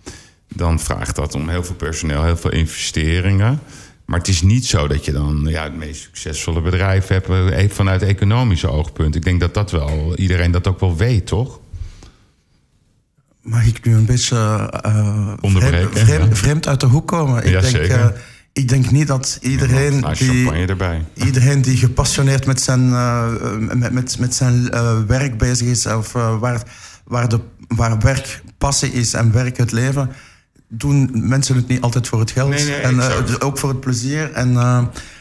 dan 0.48 0.80
vraagt 0.80 1.16
dat 1.16 1.36
om 1.36 1.50
heel 1.50 1.64
veel 1.64 1.76
personeel, 1.76 2.24
heel 2.24 2.38
veel 2.38 2.52
investeringen. 2.52 3.60
Maar 4.06 4.20
het 4.20 4.28
is 4.28 4.42
niet 4.42 4.66
zo 4.66 4.88
dat 4.88 5.06
je 5.06 5.12
dan 5.12 5.46
ja, 5.48 5.64
het 5.64 5.76
meest 5.76 6.02
succesvolle 6.02 6.62
bedrijf 6.62 7.08
hebt 7.08 7.30
eh, 7.30 7.70
vanuit 7.70 8.02
economische 8.02 8.68
oogpunt. 8.68 9.16
Ik 9.16 9.24
denk 9.24 9.40
dat 9.40 9.54
dat 9.54 9.72
wel 9.72 10.16
iedereen 10.16 10.52
dat 10.52 10.68
ook 10.68 10.80
wel 10.80 10.96
weet, 10.96 11.28
toch? 11.28 11.60
Mag 13.42 13.66
ik 13.66 13.86
nu 13.86 13.96
een 13.96 14.06
beetje 14.06 14.36
uh, 14.86 15.34
vreemd, 15.42 16.00
vreemd, 16.00 16.38
vreemd, 16.38 16.68
uit 16.68 16.80
de 16.80 16.86
hoek 16.86 17.08
komen? 17.08 17.44
Ik 17.44 17.52
ja, 17.52 17.62
denk, 17.62 17.76
zeker. 17.76 18.00
Uh, 18.00 18.08
ik 18.60 18.68
denk 18.68 18.92
niet 18.92 19.08
dat 19.08 19.38
iedereen, 19.42 20.00
ja, 20.00 20.14
die, 20.14 20.52
erbij. 20.52 21.06
iedereen 21.14 21.62
die 21.62 21.78
gepassioneerd 21.78 22.46
met 22.46 22.62
zijn, 22.62 22.90
uh, 22.90 23.28
met, 23.60 23.92
met, 23.92 24.20
met 24.20 24.36
zijn 24.36 24.70
uh, 24.74 25.00
werk 25.08 25.38
bezig 25.38 25.68
is, 25.68 25.86
of 25.86 26.16
uh, 26.16 26.40
waar, 26.40 26.64
waar, 27.04 27.30
de, 27.30 27.40
waar 27.68 28.00
werk 28.00 28.42
passie 28.58 28.92
is 28.92 29.14
en 29.14 29.32
werk 29.32 29.58
het 29.58 29.72
leven, 29.72 30.12
doen 30.68 31.10
mensen 31.14 31.56
het 31.56 31.68
niet 31.68 31.82
altijd 31.82 32.08
voor 32.08 32.20
het 32.20 32.32
geld. 32.32 32.50
Nee, 32.50 32.66
nee, 32.66 32.76
en 32.76 33.42
ook 33.42 33.58
voor 33.58 33.70
het 33.70 33.80
plezier. 33.80 34.32
En 34.32 34.54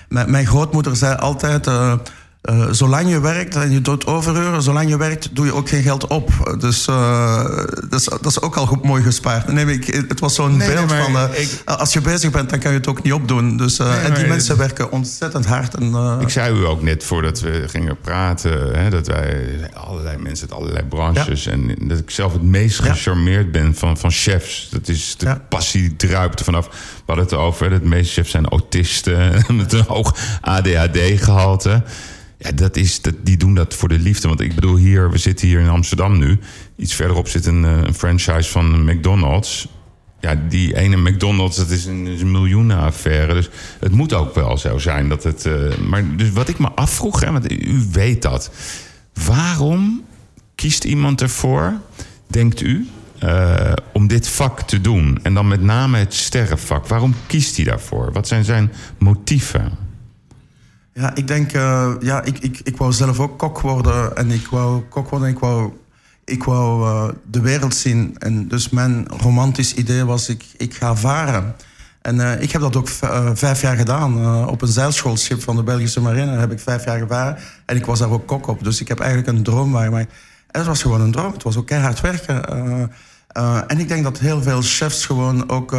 mijn 0.09 0.47
grootmoeder 0.47 0.97
zei 0.97 1.16
altijd 1.16 1.66
uh, 2.50 2.67
zolang 2.71 3.09
je 3.11 3.21
werkt 3.21 3.57
en 3.57 3.71
je 3.71 3.81
doet 3.81 4.07
overuren, 4.07 4.62
zolang 4.62 4.88
je 4.88 4.97
werkt, 4.97 5.28
doe 5.33 5.47
je 5.47 5.55
ook 5.55 5.69
geen 5.69 5.83
geld 5.83 6.07
op. 6.07 6.57
Dus 6.59 6.87
uh, 6.87 7.45
dat, 7.88 8.00
is, 8.00 8.05
dat 8.05 8.26
is 8.26 8.40
ook 8.40 8.57
al 8.57 8.67
goed 8.67 8.85
mooi 8.85 9.02
gespaard. 9.02 9.52
Nee, 9.52 9.67
ik, 9.67 9.87
het 10.09 10.21
was 10.21 10.35
zo'n 10.35 10.57
nee, 10.57 10.73
beeld 10.73 10.93
van, 10.93 11.12
uh, 11.12 11.25
ik... 11.35 11.62
als 11.64 11.93
je 11.93 12.00
bezig 12.00 12.31
bent, 12.31 12.50
dan 12.50 12.59
kan 12.59 12.71
je 12.71 12.76
het 12.76 12.87
ook 12.87 13.02
niet 13.02 13.12
opdoen. 13.12 13.57
Dus, 13.57 13.78
nee, 13.78 13.88
en 13.88 14.14
die 14.14 14.26
mensen 14.26 14.57
werken 14.57 14.90
ontzettend 14.90 15.47
hard. 15.47 15.75
En, 15.75 16.19
ik 16.21 16.28
zei 16.28 16.61
u 16.61 16.67
ook 16.67 16.83
net 16.83 17.05
voordat 17.05 17.40
we 17.40 17.64
gingen 17.67 18.00
praten, 18.00 18.78
hè, 18.78 18.90
dat 18.90 19.07
wij 19.07 19.59
allerlei 19.73 20.19
mensen 20.19 20.50
uit 20.50 20.61
allerlei 20.61 20.85
branches, 20.85 21.45
ja. 21.45 21.50
en 21.50 21.75
dat 21.81 21.99
ik 21.99 22.11
zelf 22.11 22.33
het 22.33 22.43
meest 22.43 22.81
gecharmeerd 22.81 23.45
ja. 23.45 23.50
ben 23.50 23.75
van, 23.75 23.97
van 23.97 24.11
chefs. 24.11 24.69
Dat 24.71 24.88
is 24.88 25.14
de 25.19 25.26
ja. 25.26 25.43
passie 25.49 25.97
druipt 25.97 26.38
er 26.38 26.45
vanaf. 26.45 26.67
We 26.67 27.02
hadden 27.07 27.25
het 27.25 27.35
over, 27.35 27.71
de 27.71 27.81
meeste 27.83 28.12
chefs 28.12 28.31
zijn 28.31 28.49
autisten 28.49 29.43
met 29.57 29.73
een 29.73 29.85
hoog 29.87 30.17
ADHD-gehalte. 30.40 31.83
Ja, 32.38 32.52
dat 32.52 32.76
is, 32.76 33.00
dat, 33.00 33.14
die 33.23 33.37
doen 33.37 33.54
dat 33.54 33.75
voor 33.75 33.88
de 33.88 33.99
liefde. 33.99 34.28
Want 34.28 34.40
ik 34.40 34.54
bedoel, 34.54 34.76
hier, 34.76 35.11
we 35.11 35.18
zitten 35.18 35.47
hier 35.47 35.61
in 35.61 35.68
Amsterdam 35.68 36.18
nu. 36.18 36.38
Iets 36.76 36.95
verderop 36.95 37.28
zit 37.28 37.47
een, 37.47 37.62
een 37.62 37.95
franchise 37.95 38.50
van 38.50 38.85
McDonald's. 38.85 39.68
Ja, 40.21 40.35
die 40.49 40.76
ene 40.76 40.97
McDonald's, 40.97 41.57
dat 41.57 41.71
is 41.71 41.85
een, 41.85 42.07
een 42.07 42.30
miljoenenaffaire. 42.30 43.35
Dus 43.35 43.50
het 43.80 43.92
moet 43.92 44.12
ook 44.12 44.35
wel 44.35 44.59
zo 44.59 44.78
zijn 44.78 45.09
dat 45.09 45.23
het... 45.23 45.47
Uh, 45.47 45.76
maar 45.76 46.16
dus 46.16 46.30
wat 46.30 46.49
ik 46.49 46.59
me 46.59 46.68
afvroeg, 46.68 47.21
hè, 47.21 47.33
want 47.33 47.52
u 47.52 47.83
weet 47.92 48.23
dat. 48.23 48.50
Waarom 49.25 50.04
kiest 50.54 50.85
iemand 50.85 51.21
ervoor, 51.21 51.73
denkt 52.26 52.61
u, 52.61 52.88
uh, 53.25 53.73
om 53.92 54.07
dit 54.07 54.28
vak 54.28 54.61
te 54.61 54.80
doen? 54.80 55.18
En 55.23 55.35
dan 55.35 55.49
met 55.49 55.62
name 55.62 55.99
het 55.99 56.14
sterrenvak. 56.14 56.87
Waarom 56.87 57.14
kiest 57.26 57.57
hij 57.57 57.64
daarvoor? 57.64 58.12
Wat 58.12 58.28
zijn 58.28 58.45
zijn 58.45 58.73
motieven? 58.99 59.88
Ja, 60.99 61.14
ik 61.14 61.26
denk, 61.26 61.52
uh, 61.52 61.93
ja, 62.00 62.23
ik, 62.23 62.38
ik, 62.38 62.61
ik 62.64 62.76
wou 62.76 62.93
zelf 62.93 63.21
ook 63.21 63.38
kok 63.38 63.61
worden. 63.61 64.17
En 64.17 64.31
ik 64.31 64.47
wou 64.47 64.83
kok 64.83 65.09
worden, 65.11 65.28
ik 65.28 65.38
wou, 65.38 65.73
ik 66.25 66.45
wou 66.45 66.83
uh, 66.83 67.14
de 67.31 67.40
wereld 67.40 67.75
zien. 67.75 68.17
En 68.19 68.49
dus 68.49 68.69
mijn 68.69 69.09
romantisch 69.09 69.75
idee 69.75 70.05
was, 70.05 70.28
ik, 70.28 70.45
ik 70.57 70.75
ga 70.75 70.97
varen. 70.97 71.55
En 72.02 72.17
uh, 72.17 72.43
ik 72.43 72.52
heb 72.52 72.61
dat 72.61 72.76
ook 72.76 72.88
vijf 73.35 73.61
jaar 73.61 73.76
gedaan. 73.76 74.47
op 74.49 74.62
een 74.62 74.69
zeilschoolschip 74.69 75.43
van 75.43 75.57
de 75.57 75.62
Belgische 75.62 76.00
marine 76.00 76.37
heb 76.37 76.52
ik 76.52 76.61
vijf 76.61 76.85
jaar 76.85 76.99
gevaren. 76.99 77.37
En 77.67 77.76
ik 77.76 77.87
was 77.87 77.99
daar 77.99 78.11
ook 78.11 78.26
kok 78.26 78.47
op. 78.47 78.64
Dus 78.64 78.81
ik 78.81 78.88
heb 78.88 79.00
eigenlijk 79.00 79.31
een 79.31 79.43
droom 79.43 79.73
waar. 79.73 79.90
Maar 79.90 80.07
het 80.50 80.67
was 80.67 80.83
gewoon 80.83 81.00
een 81.00 81.12
droom. 81.12 81.33
Het 81.33 81.43
was 81.43 81.57
ook 81.57 81.67
keihard 81.67 82.00
werken. 82.00 82.45
en 83.67 83.78
ik 83.78 83.88
denk 83.88 84.05
dat 84.05 84.19
heel 84.19 84.43
veel 84.43 84.62
chefs 84.62 85.07
gewoon 85.07 85.50
ook 85.50 85.73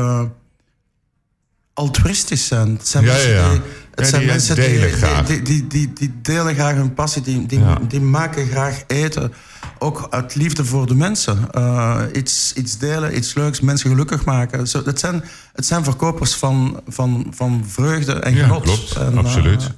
altruïstisch 1.79 2.47
zijn. 2.47 2.69
Het 2.77 2.87
zijn 2.87 3.03
ja, 3.03 3.11
mensen 3.11 3.31
ja. 3.31 3.49
die, 3.49 3.61
het 3.95 4.07
zijn 4.07 4.21
die 4.21 4.29
mensen 4.29 4.55
die, 4.55 4.79
graag. 4.79 5.25
Die, 5.25 5.67
die, 5.67 6.19
delen 6.21 6.55
graag 6.55 6.73
hun 6.75 6.93
passie, 6.93 7.21
die, 7.21 7.45
die, 7.45 7.61
die 7.87 8.01
maken 8.01 8.47
graag 8.47 8.83
eten. 8.87 9.33
Ook 9.77 10.07
uit 10.09 10.35
liefde 10.35 10.65
voor 10.65 10.87
de 10.87 10.95
mensen. 10.95 11.47
Uh, 11.57 12.01
iets, 12.13 12.53
iets 12.55 12.77
delen, 12.77 13.17
iets 13.17 13.33
leuks, 13.33 13.59
mensen 13.59 13.89
gelukkig 13.89 14.25
maken. 14.25 14.67
Zo, 14.67 14.81
het, 14.85 14.99
zijn, 14.99 15.23
het 15.53 15.65
zijn 15.65 15.83
verkopers 15.83 16.33
van, 16.33 16.81
van, 16.87 17.27
van 17.35 17.63
vreugde 17.67 18.13
en 18.13 18.35
Ja, 18.35 18.43
genot. 18.43 18.63
klopt. 18.63 18.95
En, 18.95 19.11
uh, 19.11 19.17
Absoluut. 19.17 19.71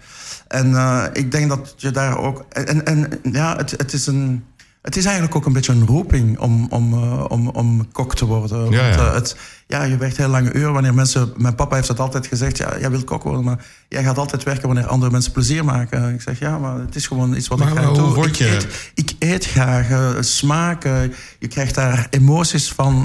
en 0.47 0.69
uh, 0.69 1.03
ik 1.13 1.31
denk 1.31 1.49
dat 1.49 1.73
je 1.77 1.91
daar 1.91 2.17
ook. 2.17 2.45
En, 2.49 2.85
en 2.85 3.19
ja, 3.31 3.55
het, 3.57 3.71
het 3.71 3.93
is 3.93 4.07
een. 4.07 4.43
Het 4.81 4.97
is 4.97 5.03
eigenlijk 5.05 5.35
ook 5.35 5.45
een 5.45 5.53
beetje 5.53 5.71
een 5.71 5.85
roeping 5.85 6.39
om, 6.39 6.67
om, 6.69 6.93
uh, 6.93 7.25
om, 7.27 7.47
om 7.47 7.91
kok 7.91 8.15
te 8.15 8.25
worden. 8.25 8.57
Ja, 8.71 8.81
Want, 8.81 8.95
ja. 8.95 9.07
uh, 9.07 9.13
het, 9.13 9.35
ja, 9.67 9.83
je 9.83 9.97
werkt 9.97 10.17
heel 10.17 10.27
lange 10.27 10.53
uren. 10.53 10.73
Wanneer 10.73 10.93
mensen, 10.93 11.33
mijn 11.37 11.55
papa 11.55 11.75
heeft 11.75 11.87
dat 11.87 11.99
altijd 11.99 12.27
gezegd. 12.27 12.57
Ja, 12.57 12.79
jij 12.79 12.89
wilt 12.89 13.03
kok 13.03 13.23
worden, 13.23 13.43
maar 13.43 13.65
jij 13.89 14.03
gaat 14.03 14.17
altijd 14.17 14.43
werken 14.43 14.67
wanneer 14.67 14.85
andere 14.87 15.11
mensen 15.11 15.31
plezier 15.31 15.65
maken. 15.65 16.13
Ik 16.13 16.21
zeg 16.21 16.39
ja, 16.39 16.57
maar 16.57 16.79
het 16.79 16.95
is 16.95 17.07
gewoon 17.07 17.35
iets 17.35 17.47
wat 17.47 17.57
Maar 17.59 17.67
ik 17.67 17.73
graag 17.77 17.91
doe. 17.93 18.13
word 18.13 18.27
ik, 18.27 18.35
je- 18.35 18.55
eet, 18.55 18.67
ik 18.93 19.11
eet 19.19 19.45
graag 19.45 19.89
uh, 19.89 20.09
smaken. 20.19 21.13
Je 21.39 21.47
krijgt 21.47 21.75
daar 21.75 22.07
emoties 22.09 22.71
van. 22.71 22.95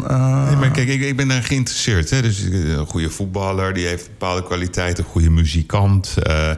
Nee, 0.46 0.56
maar 0.56 0.70
kijk, 0.70 0.88
ik, 0.88 1.00
ik 1.00 1.16
ben 1.16 1.28
daar 1.28 1.42
geïnteresseerd. 1.42 2.10
Hè? 2.10 2.22
Dus 2.22 2.48
eh, 2.48 2.68
een 2.70 2.86
goede 2.86 3.10
voetballer, 3.10 3.74
die 3.74 3.86
heeft 3.86 4.06
bepaalde 4.06 4.42
kwaliteiten. 4.42 5.04
Een 5.04 5.10
goede 5.10 5.30
muzikant. 5.30 6.14
Eh, 6.22 6.50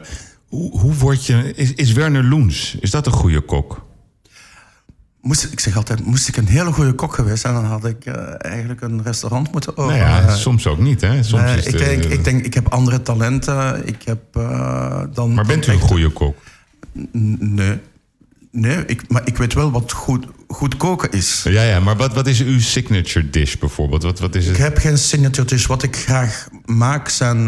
hoe, 0.47 0.79
hoe 0.79 0.93
word 0.93 1.25
je... 1.25 1.53
Is, 1.55 1.73
is 1.73 1.91
Werner 1.91 2.23
Loens, 2.23 2.77
is 2.79 2.91
dat 2.91 3.05
een 3.05 3.11
goede 3.11 3.41
kok? 3.41 3.87
Moest, 5.21 5.43
ik 5.51 5.59
zeg 5.59 5.75
altijd, 5.75 6.05
moest 6.05 6.27
ik 6.27 6.37
een 6.37 6.47
hele 6.47 6.71
goede 6.71 6.93
kok 6.93 7.13
geweest 7.13 7.41
zijn... 7.41 7.53
dan 7.53 7.65
had 7.65 7.85
ik 7.85 8.05
uh, 8.05 8.13
eigenlijk 8.37 8.81
een 8.81 9.03
restaurant 9.03 9.51
moeten 9.51 9.73
Nou 9.75 9.87
openen. 9.89 10.07
ja, 10.07 10.23
Uh, 10.23 10.33
soms 10.35 10.67
ook 10.67 10.79
niet, 10.79 11.01
hè? 11.01 11.23
Soms 11.23 11.51
is 11.55 11.65
ik, 11.65 11.71
de- 11.71 11.77
denk, 11.77 12.03
ik 12.03 12.23
denk, 12.23 12.45
ik 12.45 12.53
heb 12.53 12.67
andere 12.67 13.01
talenten. 13.01 13.87
Ik 13.87 14.03
heb 14.03 14.19
uh, 14.37 15.01
dan... 15.13 15.33
Maar 15.33 15.45
bent 15.45 15.67
u 15.67 15.71
een 15.71 15.79
goede 15.79 16.09
kok? 16.09 16.37
Nee. 17.11 17.77
Nee, 18.51 18.85
ik, 18.85 19.09
maar 19.09 19.21
ik 19.25 19.37
weet 19.37 19.53
wel 19.53 19.71
wat 19.71 19.91
goed, 19.91 20.25
goed 20.47 20.77
koken 20.77 21.11
is. 21.11 21.43
Ja, 21.43 21.63
ja, 21.63 21.79
maar 21.79 21.95
wat, 21.97 22.13
wat 22.13 22.27
is 22.27 22.41
uw 22.41 22.59
signature 22.59 23.29
dish 23.29 23.55
bijvoorbeeld? 23.55 24.03
Wat, 24.03 24.19
wat 24.19 24.35
is 24.35 24.45
het? 24.45 24.55
Ik 24.55 24.61
heb 24.61 24.77
geen 24.77 24.97
signature 24.97 25.47
dish. 25.47 25.65
Wat 25.65 25.83
ik 25.83 25.95
graag 25.95 26.47
maak 26.65 27.09
zijn 27.09 27.47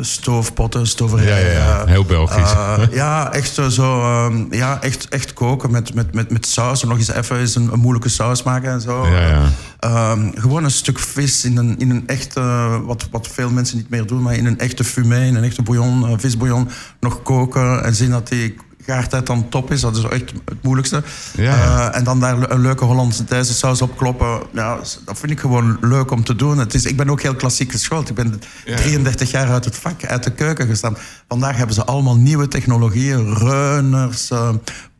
stoofpotten, 0.00 0.86
stoverijen. 0.86 1.52
Ja, 1.52 1.60
ja, 1.60 1.78
ja. 1.78 1.86
Heel 1.86 2.04
Belgisch. 2.04 2.52
Uh, 2.52 2.78
ja, 2.92 3.32
echt 3.32 3.60
zo. 3.68 4.24
Um, 4.24 4.46
ja, 4.50 4.82
echt, 4.82 5.08
echt 5.08 5.32
koken 5.32 5.70
met, 5.70 5.94
met, 5.94 6.14
met, 6.14 6.30
met 6.30 6.46
saus. 6.46 6.82
Nog 6.82 6.98
eens 6.98 7.12
even 7.12 7.38
eens 7.38 7.54
een, 7.54 7.72
een 7.72 7.78
moeilijke 7.78 8.08
saus 8.08 8.42
maken 8.42 8.70
en 8.70 8.80
zo. 8.80 9.06
Ja, 9.06 9.28
ja. 9.28 10.12
Um, 10.12 10.32
gewoon 10.34 10.64
een 10.64 10.70
stuk 10.70 10.98
vis 10.98 11.44
in 11.44 11.56
een, 11.56 11.78
in 11.78 11.90
een 11.90 12.06
echte, 12.06 12.40
wat, 12.84 13.08
wat 13.10 13.28
veel 13.28 13.50
mensen 13.50 13.76
niet 13.76 13.90
meer 13.90 14.06
doen, 14.06 14.22
maar 14.22 14.34
in 14.34 14.46
een 14.46 14.58
echte 14.58 14.84
fumé, 14.84 15.26
in 15.26 15.34
een 15.34 15.44
echte 15.44 15.62
bouillon, 15.62 16.20
visbouillon, 16.20 16.68
nog 17.00 17.22
koken 17.22 17.84
en 17.84 17.94
zien 17.94 18.10
dat 18.10 18.28
die 18.28 18.56
gaartijd 18.88 19.26
dan 19.26 19.48
top 19.48 19.72
is. 19.72 19.80
Dat 19.80 19.96
is 19.96 20.02
echt 20.04 20.32
het 20.44 20.62
moeilijkste. 20.62 21.02
Ja, 21.36 21.42
ja. 21.42 21.88
Uh, 21.88 21.96
en 21.96 22.04
dan 22.04 22.20
daar 22.20 22.50
een 22.50 22.60
leuke 22.60 22.84
Hollandse 22.84 23.24
Duitse 23.24 23.54
saus 23.54 23.82
op 23.82 23.96
kloppen. 23.96 24.42
Ja, 24.52 24.78
dat 25.04 25.18
vind 25.18 25.32
ik 25.32 25.40
gewoon 25.40 25.78
leuk 25.80 26.10
om 26.10 26.24
te 26.24 26.36
doen. 26.36 26.58
Het 26.58 26.74
is, 26.74 26.84
ik 26.84 26.96
ben 26.96 27.10
ook 27.10 27.22
heel 27.22 27.34
klassiek 27.34 27.70
geschoold. 27.72 28.08
Ik 28.08 28.14
ben 28.14 28.40
Ja. 28.64 28.76
33 28.76 29.30
jaar 29.30 29.48
uit 29.48 29.64
het 29.64 29.76
vak, 29.76 30.04
uit 30.04 30.24
de 30.24 30.30
keuken 30.30 30.66
gestaan. 30.66 30.96
Vandaag 31.28 31.56
hebben 31.56 31.74
ze 31.74 31.84
allemaal 31.84 32.16
nieuwe 32.16 32.48
technologieën. 32.48 33.34
Reuners, 33.34 34.30
uh, 34.30 34.48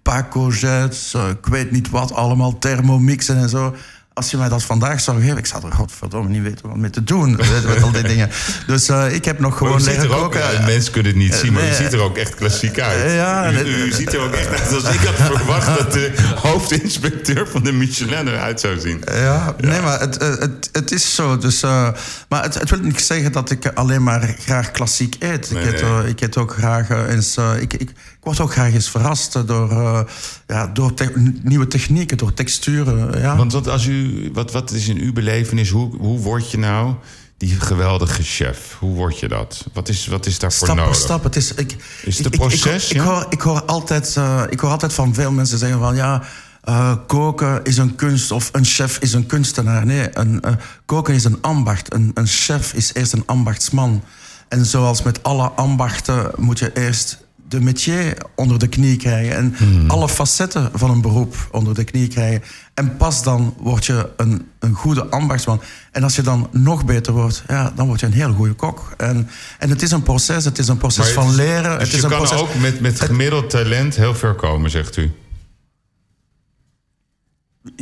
pacojets, 0.02 1.14
uh, 1.14 1.28
ik 1.28 1.46
weet 1.46 1.70
niet 1.70 1.90
wat 1.90 2.12
allemaal. 2.12 2.58
Thermomixen 2.58 3.36
en 3.36 3.48
zo. 3.48 3.74
Als 4.18 4.30
je 4.30 4.36
mij 4.36 4.48
dat 4.48 4.62
vandaag 4.62 5.00
zou 5.00 5.20
geven, 5.20 5.36
ik 5.36 5.46
zou 5.46 5.66
er 5.66 5.72
godverdomme 5.72 6.28
niet 6.28 6.42
weten 6.42 6.68
wat 6.68 6.76
mee 6.76 6.90
te 6.90 7.04
doen. 7.04 7.30
met 7.66 7.82
al 7.82 7.92
die 7.92 8.02
dingen. 8.02 8.30
Dus 8.66 8.88
uh, 8.88 9.14
ik 9.14 9.24
heb 9.24 9.38
nog 9.38 9.56
gewoon 9.56 9.82
leren 9.82 10.04
er 10.04 10.16
ook, 10.16 10.34
ja, 10.34 10.50
mensen 10.66 10.92
kunnen 10.92 11.12
het 11.12 11.20
niet 11.20 11.34
zien, 11.34 11.52
maar 11.52 11.62
nee. 11.62 11.74
ziet 11.74 11.92
er 11.92 12.00
ook 12.00 12.16
echt 12.16 12.34
klassiek 12.34 12.80
uit. 12.80 13.12
Ja, 13.12 13.52
u, 13.52 13.92
ziet 13.92 14.12
er 14.12 14.20
ook 14.20 14.32
echt 14.32 14.48
uit 14.48 14.74
als 14.74 14.94
ik 14.94 15.00
had 15.00 15.36
verwacht 15.36 15.78
dat 15.78 15.92
de 15.92 16.12
hoofdinspecteur 16.48 17.48
van 17.48 17.64
de 17.64 17.72
Michelin 17.72 18.28
eruit 18.28 18.60
zou 18.60 18.80
zien. 18.80 19.02
Ja, 19.12 19.54
nee, 19.58 19.80
maar 19.80 20.00
het, 20.00 20.16
eh, 20.16 20.28
het, 20.28 20.68
het 20.72 20.92
is 20.92 21.14
zo. 21.14 21.38
Dus, 21.38 21.62
uh, 21.62 21.88
maar 22.28 22.42
het, 22.42 22.54
het 22.54 22.70
wil 22.70 22.78
niet 22.78 23.00
zeggen 23.00 23.32
dat 23.32 23.50
ik 23.50 23.66
alleen 23.74 24.02
maar 24.02 24.34
graag 24.38 24.70
klassiek 24.70 25.16
eet. 25.18 25.50
Nee, 25.50 25.62
ik, 25.62 25.72
eet 25.72 25.82
nee. 25.82 26.08
ik 26.08 26.20
eet 26.20 26.36
ook 26.36 26.52
graag 26.52 26.88
eens. 27.08 27.36
ik, 27.60 27.72
ik, 27.74 27.90
ik 28.18 28.24
word 28.24 28.40
ook 28.40 28.52
graag 28.52 28.72
eens 28.72 28.90
verrast 28.90 29.46
door, 29.46 29.70
uh, 29.70 30.00
ja, 30.46 30.66
door 30.66 30.94
te 30.94 31.12
nieuwe 31.42 31.66
technieken, 31.66 32.16
door 32.18 32.34
texturen. 32.34 33.20
Ja. 33.20 33.36
Want 33.36 33.52
wat, 33.52 33.68
als 33.68 33.86
u, 33.86 34.30
wat, 34.32 34.52
wat 34.52 34.70
is 34.70 34.88
in 34.88 34.98
uw 34.98 35.12
belevenis, 35.12 35.68
hoe, 35.70 35.96
hoe 35.96 36.18
word 36.18 36.50
je 36.50 36.58
nou 36.58 36.94
die 37.36 37.60
geweldige 37.60 38.22
chef? 38.22 38.76
Hoe 38.78 38.94
word 38.94 39.18
je 39.18 39.28
dat? 39.28 39.66
Wat 39.72 39.88
is, 39.88 40.06
wat 40.06 40.26
is 40.26 40.38
daarvoor 40.38 40.66
stap 40.66 40.78
nodig? 40.78 40.96
stap. 40.96 41.22
Het 41.24 41.36
is, 41.36 41.54
ik, 41.54 41.76
Is 42.02 42.16
het 42.16 42.26
een 42.26 42.32
ik- 42.32 42.40
ik- 42.40 42.48
proces, 42.48 42.90
Ik, 42.90 42.96
ja? 42.96 43.02
ik, 43.02 43.08
hoor, 43.08 43.26
ik, 43.30 43.40
hoor 43.40 43.62
altijd, 43.64 44.14
uh, 44.18 44.42
ik 44.50 44.60
hoor 44.60 44.70
altijd 44.70 44.92
van 44.92 45.14
veel 45.14 45.30
mensen 45.32 45.58
zeggen 45.58 45.78
van 45.78 45.94
ja. 45.96 46.22
Uh, 46.68 46.94
koken 47.06 47.64
is 47.64 47.76
een 47.76 47.94
kunst 47.94 48.30
of 48.30 48.48
een 48.52 48.64
chef 48.64 48.98
is 48.98 49.12
een 49.12 49.26
kunstenaar. 49.26 49.86
Nee, 49.86 50.08
een, 50.12 50.42
uh, 50.46 50.52
koken 50.84 51.14
is 51.14 51.24
een 51.24 51.38
ambacht. 51.40 51.94
Een, 51.94 52.10
een 52.14 52.26
chef 52.26 52.72
is 52.72 52.94
eerst 52.94 53.12
een 53.12 53.22
ambachtsman. 53.26 54.02
En 54.48 54.66
zoals 54.66 55.02
met 55.02 55.22
alle 55.22 55.48
ambachten 55.48 56.30
moet 56.36 56.58
je 56.58 56.70
eerst 56.74 57.26
de 57.48 57.60
métier 57.60 58.16
onder 58.34 58.58
de 58.58 58.68
knie 58.68 58.96
krijgen. 58.96 59.36
En 59.36 59.54
Hmm. 59.56 59.90
alle 59.90 60.08
facetten 60.08 60.70
van 60.74 60.90
een 60.90 61.00
beroep 61.00 61.48
onder 61.50 61.74
de 61.74 61.84
knie 61.84 62.08
krijgen. 62.08 62.42
En 62.74 62.96
pas 62.96 63.22
dan 63.22 63.54
word 63.58 63.86
je 63.86 64.10
een, 64.16 64.48
een 64.58 64.74
goede 64.74 65.06
ambachtsman. 65.06 65.60
En 65.92 66.02
als 66.02 66.16
je 66.16 66.22
dan 66.22 66.48
nog 66.52 66.84
beter 66.84 67.12
wordt, 67.12 67.44
ja, 67.48 67.72
dan 67.74 67.86
word 67.86 68.00
je 68.00 68.06
een 68.06 68.12
heel 68.12 68.32
goede 68.32 68.52
kok. 68.54 68.92
En, 68.96 69.28
en 69.58 69.70
het 69.70 69.82
is 69.82 69.90
een 69.90 70.02
proces, 70.02 70.44
het 70.44 70.58
is 70.58 70.68
een 70.68 70.76
proces 70.78 71.08
van 71.10 71.34
leren. 71.34 71.62
Dus 71.62 71.72
het 71.72 71.82
is 71.82 71.94
je 71.94 72.02
een 72.02 72.08
kan 72.08 72.18
proces, 72.18 72.38
ook 72.40 72.54
met, 72.54 72.80
met 72.80 73.00
gemiddeld 73.00 73.50
talent 73.50 73.96
heel 73.96 74.14
ver 74.14 74.34
komen, 74.34 74.70
zegt 74.70 74.96
u. 74.96 75.12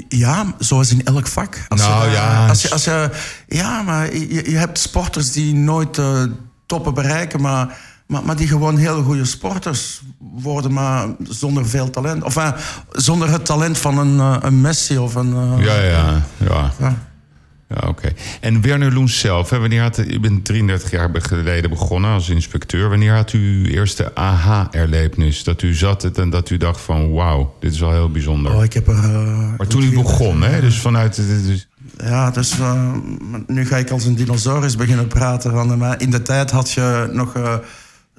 Ja, 0.08 0.54
zoals 0.58 0.90
in 0.90 1.04
elk 1.04 1.26
vak. 1.26 1.64
Als 1.68 1.80
Nou, 1.80 2.04
je, 2.04 2.10
ja. 2.10 2.48
Als 2.48 2.62
je, 2.62 2.70
als 2.70 2.84
je, 2.84 3.10
ja, 3.48 3.82
maar 3.82 4.14
je, 4.14 4.50
je 4.50 4.56
hebt 4.56 4.78
sporters 4.78 5.32
die 5.32 5.54
nooit 5.54 5.98
uh, 5.98 6.22
toppen 6.66 6.94
bereiken, 6.94 7.40
maar, 7.40 7.78
maar, 8.06 8.24
maar 8.24 8.36
die 8.36 8.48
gewoon 8.48 8.76
heel 8.76 9.02
goede 9.02 9.24
sporters 9.24 10.02
worden, 10.18 10.72
maar 10.72 11.08
zonder 11.22 11.66
veel 11.66 11.90
talent. 11.90 12.22
Of 12.22 12.36
uh, 12.36 12.52
zonder 12.90 13.30
het 13.30 13.44
talent 13.44 13.78
van 13.78 13.98
een, 13.98 14.16
uh, 14.16 14.36
een 14.40 14.60
Messi 14.60 14.98
of 14.98 15.14
een. 15.14 15.28
uh, 15.30 15.64
Ja, 15.64 15.80
ja, 15.80 16.22
ja. 16.38 16.72
ja. 16.78 17.08
Ja, 17.68 17.88
oké. 17.88 18.08
En 18.40 18.60
Werner 18.60 18.94
Loens 18.94 19.18
zelf, 19.18 19.50
hè, 19.50 19.58
wanneer 19.58 19.82
had, 19.82 19.98
u 19.98 20.20
bent 20.20 20.44
33 20.44 20.90
jaar 20.90 21.10
geleden 21.12 21.70
begonnen 21.70 22.10
als 22.10 22.28
inspecteur. 22.28 22.88
Wanneer 22.88 23.14
had 23.14 23.32
u 23.32 23.38
uw 23.38 23.64
eerste 23.64 24.14
aha-erlevenis? 24.14 25.44
Dat 25.44 25.62
u 25.62 25.74
zat 25.74 26.02
het 26.02 26.18
en 26.18 26.30
dat 26.30 26.50
u 26.50 26.56
dacht 26.56 26.80
van 26.80 27.12
wauw, 27.12 27.54
dit 27.60 27.72
is 27.72 27.80
wel 27.80 27.92
heel 27.92 28.10
bijzonder. 28.10 28.54
Oh, 28.54 28.64
ik 28.64 28.72
heb 28.72 28.88
er. 28.88 28.94
uh, 28.94 29.48
maar 29.56 29.66
toen 29.66 29.82
u 29.82 29.94
begon, 29.94 30.42
hè, 30.42 30.60
dus 30.60 30.80
vanuit... 30.80 31.16
Dus, 31.16 31.68
Ja, 31.98 32.30
dus 32.30 32.58
uh, 32.58 32.92
nu 33.46 33.66
ga 33.66 33.76
ik 33.76 33.90
als 33.90 34.04
een 34.04 34.14
dinosaurus 34.14 34.76
beginnen 34.76 35.06
praten. 35.06 35.50
Van, 35.50 35.78
maar 35.78 36.00
in 36.00 36.10
de 36.10 36.22
tijd 36.22 36.50
had 36.50 36.70
je 36.70 37.08
nog 37.12 37.36
uh, 37.36 37.54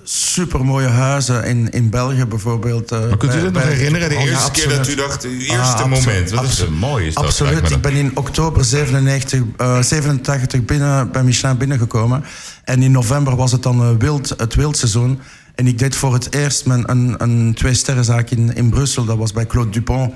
supermooie 0.03 0.87
huizen 0.87 1.43
in, 1.43 1.69
in 1.69 1.89
België 1.89 2.25
bijvoorbeeld. 2.25 2.91
Uh, 2.91 2.99
maar 2.99 3.17
kunt 3.17 3.35
u 3.35 3.41
dat 3.41 3.53
nog 3.53 3.63
herinneren? 3.63 4.09
De 4.09 4.15
Oh, 4.15 4.21
ja, 4.21 4.29
eerste 4.29 4.51
keer 4.51 4.69
dat 4.69 4.87
u 4.87 4.95
dacht, 4.95 5.23
uw 5.23 5.39
eerste 5.39 5.53
Ah, 5.53 5.69
absoluut, 5.69 6.05
moment. 6.05 6.29
Wat 6.29 6.43
is 6.43 6.59
het 6.59 6.69
mooi 6.69 7.07
is 7.07 7.13
dat. 7.13 7.23
me 7.23 7.29
Absoluut. 7.29 7.69
Ik 7.69 7.81
ben 7.81 7.93
in 7.93 8.11
oktober 8.13 8.65
97, 8.65 9.41
uh, 9.61 9.81
87 9.81 10.65
binnen, 10.65 11.11
bij 11.11 11.23
Michelin 11.23 11.57
binnengekomen. 11.57 12.23
En 12.63 12.81
in 12.81 12.91
november 12.91 13.35
was 13.35 13.51
het 13.51 13.63
dan 13.63 13.81
uh, 13.81 13.97
wild, 13.97 14.33
het 14.37 14.55
wildseizoen. 14.55 15.19
En 15.55 15.67
ik 15.67 15.79
deed 15.79 15.95
voor 15.95 16.13
het 16.13 16.33
eerst 16.33 16.65
mijn, 16.65 16.91
een, 16.91 17.15
een 17.17 17.53
twee-sterrenzaak 17.53 18.29
in, 18.29 18.55
in 18.55 18.69
Brussel. 18.69 19.05
Dat 19.05 19.17
was 19.17 19.33
bij 19.33 19.45
Claude 19.45 19.69
Dupont. 19.71 20.13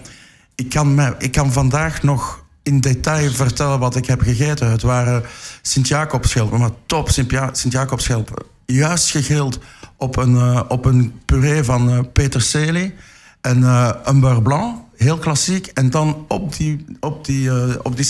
Ik 0.55 0.69
kan, 0.69 0.95
mij, 0.95 1.13
ik 1.17 1.31
kan 1.31 1.51
vandaag 1.51 2.03
nog 2.03 2.43
in 2.63 2.79
detail 2.79 3.31
vertellen 3.31 3.79
wat 3.79 3.95
ik 3.95 4.05
heb 4.05 4.21
gegeten. 4.21 4.71
Het 4.71 4.81
waren 4.81 5.23
Sint-Jacobschelpen, 5.61 6.59
maar 6.59 6.69
top 6.85 7.09
Sint-Jacobschelpen. 7.51 8.43
Juist 8.71 9.09
gegrild 9.09 9.59
op 9.97 10.15
een, 10.17 10.33
uh, 10.33 10.61
op 10.67 10.85
een 10.85 11.19
puree 11.25 11.63
van 11.63 11.89
uh, 11.89 11.99
peterselie 12.13 12.93
en 13.41 13.59
uh, 13.59 13.89
een 14.03 14.19
beurre 14.19 14.41
blanc, 14.41 14.79
heel 14.95 15.17
klassiek. 15.17 15.67
En 15.67 15.89
dan 15.89 16.25
op 16.27 16.55
die, 16.55 16.85
op 16.99 17.25
die, 17.25 17.49
op 17.83 17.97
die 17.97 18.07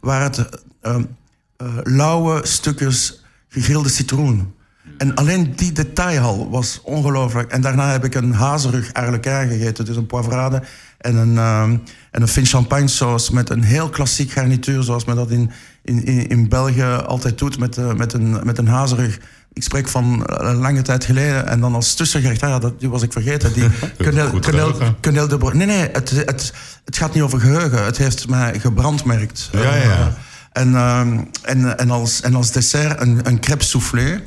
waren 0.00 0.32
het 0.32 0.48
lauwe 1.84 2.46
stukjes 2.46 3.24
gegrilde 3.48 3.88
citroen. 3.88 4.54
En 4.98 5.14
alleen 5.14 5.52
die 5.56 5.72
detailhal 5.72 6.50
was 6.50 6.80
ongelooflijk. 6.82 7.50
En 7.50 7.60
daarna 7.60 7.90
heb 7.90 8.04
ik 8.04 8.14
een 8.14 8.32
hazerug 8.32 8.92
arlequin 8.92 9.48
gegeten. 9.48 9.84
Dus 9.84 9.96
een 9.96 10.06
poivrade 10.06 10.62
en 10.98 11.16
een, 11.16 11.32
uh, 11.32 11.62
en 12.10 12.22
een 12.22 12.28
fin 12.28 12.46
champagne 12.46 12.88
saus 12.88 13.30
met 13.30 13.50
een 13.50 13.62
heel 13.62 13.88
klassiek 13.88 14.30
garnituur... 14.30 14.82
zoals 14.82 15.04
men 15.04 15.16
dat 15.16 15.30
in, 15.30 15.50
in, 15.82 16.28
in 16.28 16.48
België 16.48 16.82
altijd 16.84 17.38
doet 17.38 17.58
met, 17.58 17.96
met, 17.96 18.12
een, 18.12 18.40
met 18.44 18.58
een 18.58 18.68
hazerug. 18.68 19.18
Ik 19.52 19.62
spreek 19.62 19.88
van 19.88 20.22
een 20.26 20.56
lange 20.56 20.82
tijd 20.82 21.04
geleden. 21.04 21.46
En 21.46 21.60
dan 21.60 21.74
als 21.74 21.94
tussengerecht, 21.94 22.42
ah 22.42 22.48
ja, 22.48 22.58
dat, 22.58 22.80
die 22.80 22.88
was 22.90 23.02
ik 23.02 23.12
vergeten. 23.12 23.52
Die 23.52 23.68
de 25.28 25.38
Nee, 25.52 25.66
nee, 25.66 25.88
het, 25.92 26.10
het, 26.10 26.52
het 26.84 26.96
gaat 26.96 27.14
niet 27.14 27.22
over 27.22 27.40
geheugen. 27.40 27.84
Het 27.84 27.96
heeft 27.96 28.28
mij 28.28 28.60
gebrandmerkt. 28.60 29.48
Ja, 29.52 29.74
ja. 29.74 29.84
Uh, 29.84 30.06
en, 30.52 30.68
uh, 30.72 31.00
en, 31.42 31.78
en, 31.78 31.90
als, 31.90 32.20
en 32.20 32.34
als 32.34 32.50
dessert 32.50 33.00
een, 33.00 33.20
een 33.22 33.40
crêpe 33.40 33.64
soufflé 33.64 34.22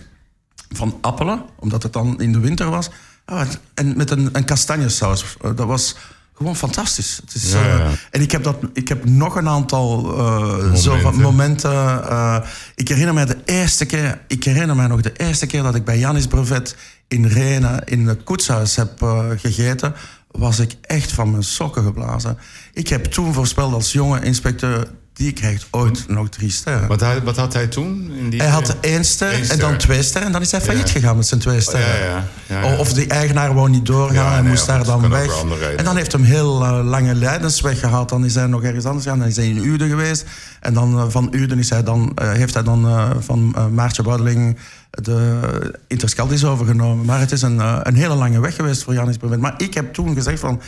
van 0.70 0.98
appelen, 1.02 1.42
omdat 1.60 1.84
het 1.84 1.94
dan 1.94 2.22
in 2.22 2.32
de 2.32 2.40
winter 2.40 2.70
was. 2.70 2.90
Oh, 3.26 3.42
en 3.74 3.98
met 3.98 4.12
een, 4.12 4.30
een 4.32 4.46
kastanjesaus. 4.46 5.38
Dat 5.42 5.68
was 5.68 5.96
gewoon 6.36 6.56
fantastisch. 6.56 7.20
Het 7.26 7.36
is, 7.36 7.52
Ja, 7.52 7.66
ja. 7.66 7.80
eh, 7.80 7.92
en 8.12 8.22
ik 8.22 8.32
heb, 8.32 8.44
dat, 8.44 8.58
ik 8.74 8.88
heb 8.88 9.06
nog 9.06 9.36
een 9.36 9.48
aantal 9.50 10.18
eh, 10.18 10.74
zo 10.74 10.98
van 11.00 11.16
momenten. 11.22 11.72
eh, 12.10 12.38
ik 12.76 12.88
herinner 12.88 13.14
mij 13.14 13.26
de 13.26 13.38
eerste 13.46 13.86
keer, 13.86 14.22
ik 14.28 14.44
herinner 14.44 14.76
mij 14.76 14.88
nog 14.88 15.02
de 15.02 15.14
eerste 15.14 15.46
keer 15.46 15.64
dat 15.64 15.76
ik 15.76 15.86
bij 15.86 15.98
Janis 16.00 16.28
Brevet 16.28 16.76
in 17.08 17.26
Renen 17.26 17.84
in 17.86 18.08
het 18.08 18.24
koetshuis 18.24 18.76
heb 18.76 19.02
gegeten, 19.38 19.94
was 20.32 20.60
ik 20.60 20.76
echt 20.82 21.12
van 21.12 21.32
mijn 21.32 21.44
sokken 21.44 21.84
geblazen. 21.84 22.38
Ik 22.74 22.88
heb 22.88 23.06
toen 23.06 23.34
voorspeld 23.34 23.74
als 23.74 23.92
jonge 23.92 24.22
inspecteur, 24.22 24.88
die 25.16 25.32
krijgt 25.34 25.68
ooit 25.72 26.08
nog 26.08 26.30
drie 26.30 26.52
sterren. 26.52 26.88
Wat, 26.88 27.00
hij, 27.00 27.22
wat 27.24 27.38
had 27.38 27.54
hij 27.54 27.68
toen? 27.68 28.12
In 28.18 28.30
die 28.30 28.42
Hij 28.42 28.50
had 28.50 28.76
één 28.82 29.06
ster 29.06 29.34
Eén 29.34 29.50
en 29.50 29.60
dan 29.60 29.78
twee 29.78 30.04
sterren. 30.04 30.26
En 30.28 30.32
dan 30.32 30.42
is 30.42 30.52
hij 30.52 30.62
failliet 30.62 30.88
Ja. 30.88 30.94
gegaan 31.00 31.16
met 31.18 31.28
zijn 31.28 31.40
twee 31.40 31.62
sterren. 31.62 32.06
ja, 32.06 32.24
ja. 32.48 32.78
Of 32.78 32.94
de 32.94 33.08
eigenaar 33.08 33.54
wou 33.54 33.70
niet 33.70 33.86
doorgaan 33.86 34.38
en 34.38 34.42
nee, 34.44 34.52
moest 34.52 34.66
daar 34.66 34.84
dan 34.84 35.10
weg. 35.10 35.44
En 35.78 35.84
dan 35.84 35.96
heeft 35.96 36.12
hem 36.12 36.24
heel 36.24 36.64
eh, 36.66 36.80
lange 36.84 37.16
lijdensweg 37.16 37.80
gehad. 37.80 38.10
Dan 38.10 38.26
is 38.26 38.36
hij 38.36 38.46
nog 38.46 38.64
ergens 38.64 38.86
anders 38.86 39.04
gegaan. 39.04 39.20
Dan 39.20 39.28
is 39.28 39.36
hij 39.36 39.48
in 39.48 39.64
Uden 39.64 39.90
geweest. 39.90 40.26
En 40.60 40.74
dan 40.74 40.98
eh, 41.00 41.06
van 41.08 41.28
Uden 41.32 41.60
is 41.60 41.70
hij 41.70 41.84
dan, 41.84 42.12
eh, 42.16 42.32
heeft 42.32 42.54
hij 42.54 42.64
dan 42.64 43.14
van 43.20 43.56
Maartje 43.74 44.04
Boudeling 44.04 44.58
de 44.90 45.40
Interscaldis 45.88 46.46
overgenomen. 46.46 47.06
Maar 47.06 47.20
het 47.20 47.32
is 47.32 47.42
een, 47.42 47.88
een 47.88 47.96
hele 47.96 48.16
lange 48.16 48.40
weg 48.40 48.56
geweest 48.56 48.84
voor 48.84 48.94
Janis 48.94 49.18
Brevet. 49.18 49.40
Maar 49.40 49.54
ik 49.58 49.74
heb 49.74 49.94
toen 49.94 50.14
gezegd 50.16 50.40
van... 50.40 50.62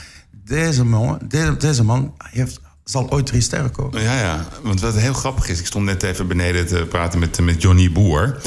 Deze 0.46 0.86
man, 0.86 1.20
deze, 1.27 1.58
deze 1.58 1.84
man 1.84 2.13
heeft, 2.18 2.60
zal 2.89 3.12
ooit 3.12 3.25
drie 3.25 3.41
sterren 3.41 3.72
komen. 3.72 4.01
Ja, 4.01 4.20
ja. 4.20 4.48
Want 4.62 4.82
wat 4.82 4.96
heel 4.96 5.13
grappig 5.13 5.50
is, 5.50 5.60
ik 5.60 5.65
stond 5.65 5.86
net 5.86 6.03
even 6.03 6.27
beneden 6.27 6.67
te 6.67 6.86
praten 6.89 7.20
met, 7.20 7.39
met 7.39 7.62
Johnny 7.62 7.91
Boer. 7.91 8.41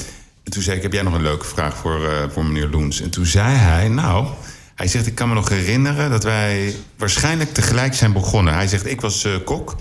En 0.45 0.53
toen 0.53 0.63
zei 0.63 0.77
ik, 0.77 0.83
heb 0.83 0.93
jij 0.93 1.03
nog 1.03 1.15
een 1.15 1.23
leuke 1.23 1.47
vraag 1.47 1.77
voor, 1.77 2.07
eh, 2.07 2.25
voor 2.33 2.45
meneer 2.45 2.69
Loens? 2.69 3.01
En 3.01 3.11
toen 3.11 3.27
zei 3.27 3.55
hij, 3.57 3.89
nou, 3.89 4.27
hij 4.75 4.89
zegt, 4.89 5.07
ik 5.07 5.15
kan 5.15 5.29
me 5.29 5.35
nog 5.35 5.49
herinneren 5.49 6.11
dat 6.11 6.25
wij 6.25 6.75
waarschijnlijk 6.97 7.55
tegelijk 7.55 7.95
zijn 7.95 8.13
begonnen. 8.13 8.55
Hij 8.55 8.67
zegt, 8.69 8.87
ik 8.87 9.01
was 9.01 9.25
eh, 9.25 9.33
kok 9.45 9.77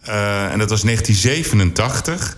Eh, 0.00 0.52
en 0.52 0.58
dat 0.58 0.70
was 0.70 0.82
1987. 0.82 2.36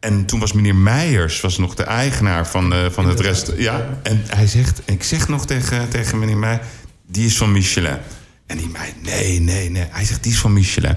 En 0.00 0.24
toen 0.26 0.40
was 0.40 0.52
meneer 0.52 0.74
Meijers 0.74 1.40
was 1.40 1.58
nog 1.58 1.74
de 1.74 1.82
eigenaar 1.82 2.46
van, 2.46 2.72
eh, 2.72 2.90
van 2.90 3.06
het 3.08 3.20
restaurant. 3.20 3.62
Ja, 3.64 3.98
en 4.02 4.22
hij 4.26 4.46
zegt, 4.46 4.80
ik 4.84 5.02
zeg 5.02 5.28
nog 5.28 5.46
tegen, 5.46 5.88
tegen 5.88 6.18
meneer 6.18 6.36
Meijers, 6.36 6.66
die 7.06 7.26
is 7.26 7.36
van 7.36 7.52
Michelin. 7.52 7.98
En 8.46 8.56
die 8.56 8.68
meid, 8.68 8.94
nee, 9.02 9.40
nee, 9.40 9.70
nee. 9.70 9.86
Hij 9.90 10.04
zegt, 10.04 10.22
die 10.22 10.32
is 10.32 10.38
van 10.38 10.52
Michelin. 10.52 10.96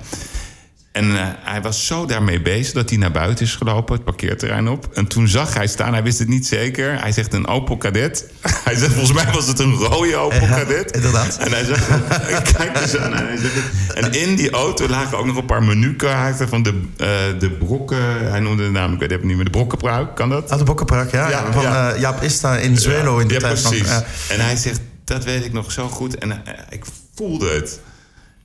En 0.92 1.18
eh, 1.18 1.28
hij 1.44 1.62
was 1.62 1.86
zo 1.86 2.06
daarmee 2.06 2.42
bezig 2.42 2.74
dat 2.74 2.90
hij 2.90 2.98
naar 3.00 3.12
buiten 3.12 3.46
is 3.46 3.56
gelopen, 3.56 3.96
het 3.96 4.04
parkeerterrein 4.04 4.68
op. 4.68 4.90
En 4.94 5.08
toen 5.08 5.28
zag 5.28 5.54
hij 5.54 5.68
staan, 5.68 5.94
hij 5.94 6.04
wist 6.04 6.20
het 6.20 6.28
niet 6.28 6.48
zeker. 6.48 7.02
Hij 7.02 7.12
zegt 7.12 7.34
een 7.34 7.48
Opel 7.48 7.78
Kadett. 7.78 8.26
Hij 8.64 8.76
zegt, 8.76 8.94
volgens 8.94 9.24
mij 9.24 9.34
was 9.34 9.48
het 9.48 9.60
een 9.60 9.74
rode 9.74 10.16
Opel 10.16 10.42
Ja, 10.42 10.58
Kadett. 10.58 10.92
inderdaad. 10.96 11.38
En 11.38 11.52
hij 11.52 11.64
zegt, 11.66 11.88
kijk 12.58 12.80
eens 12.82 12.98
aan. 12.98 13.14
En, 13.14 13.28
hij 13.28 13.38
zegt, 13.38 13.54
en 13.94 14.14
in 14.30 14.36
die 14.36 14.50
auto 14.50 14.88
lagen 14.88 15.18
ook 15.18 15.26
nog 15.26 15.36
een 15.38 15.46
paar 15.46 15.64
menukaarten 15.64 16.50
van 16.50 16.64
de, 16.64 16.82
eh, 16.98 17.40
de 17.40 17.50
brokken. 17.52 18.30
Hij 18.30 18.40
noemde 18.40 18.64
de 18.64 18.72
naam, 18.72 18.94
ik 18.94 19.00
weet 19.00 19.12
het 19.12 19.24
niet 19.24 19.36
meer, 19.36 19.46
de 19.46 19.52
brokkenpruik. 19.52 20.16
Kan 20.16 20.30
dat? 20.30 20.50
Uit 20.52 20.60
de 20.60 20.66
Bokkenpark, 20.66 21.12
ja. 21.12 21.30
Ja, 21.30 21.52
van 21.52 21.62
ja. 21.64 21.92
eh, 21.94 22.00
Jaap 22.00 22.22
Ista 22.24 22.58
in 22.58 22.78
Zwelo 22.78 23.18
in 23.18 23.28
de 23.28 23.34
ja, 23.34 23.40
tijd 23.40 23.60
van... 23.60 23.70
precies. 23.72 23.88
eh, 23.90 24.36
En 24.36 24.46
hij 24.46 24.56
zegt, 24.56 24.80
dat 25.04 25.24
weet 25.24 25.46
ik 25.46 25.54
nog 25.54 25.72
zo 25.72 25.88
goed. 25.88 26.18
En 26.18 26.42
ik 26.70 26.84
voelde 27.18 27.50
het. 27.50 27.80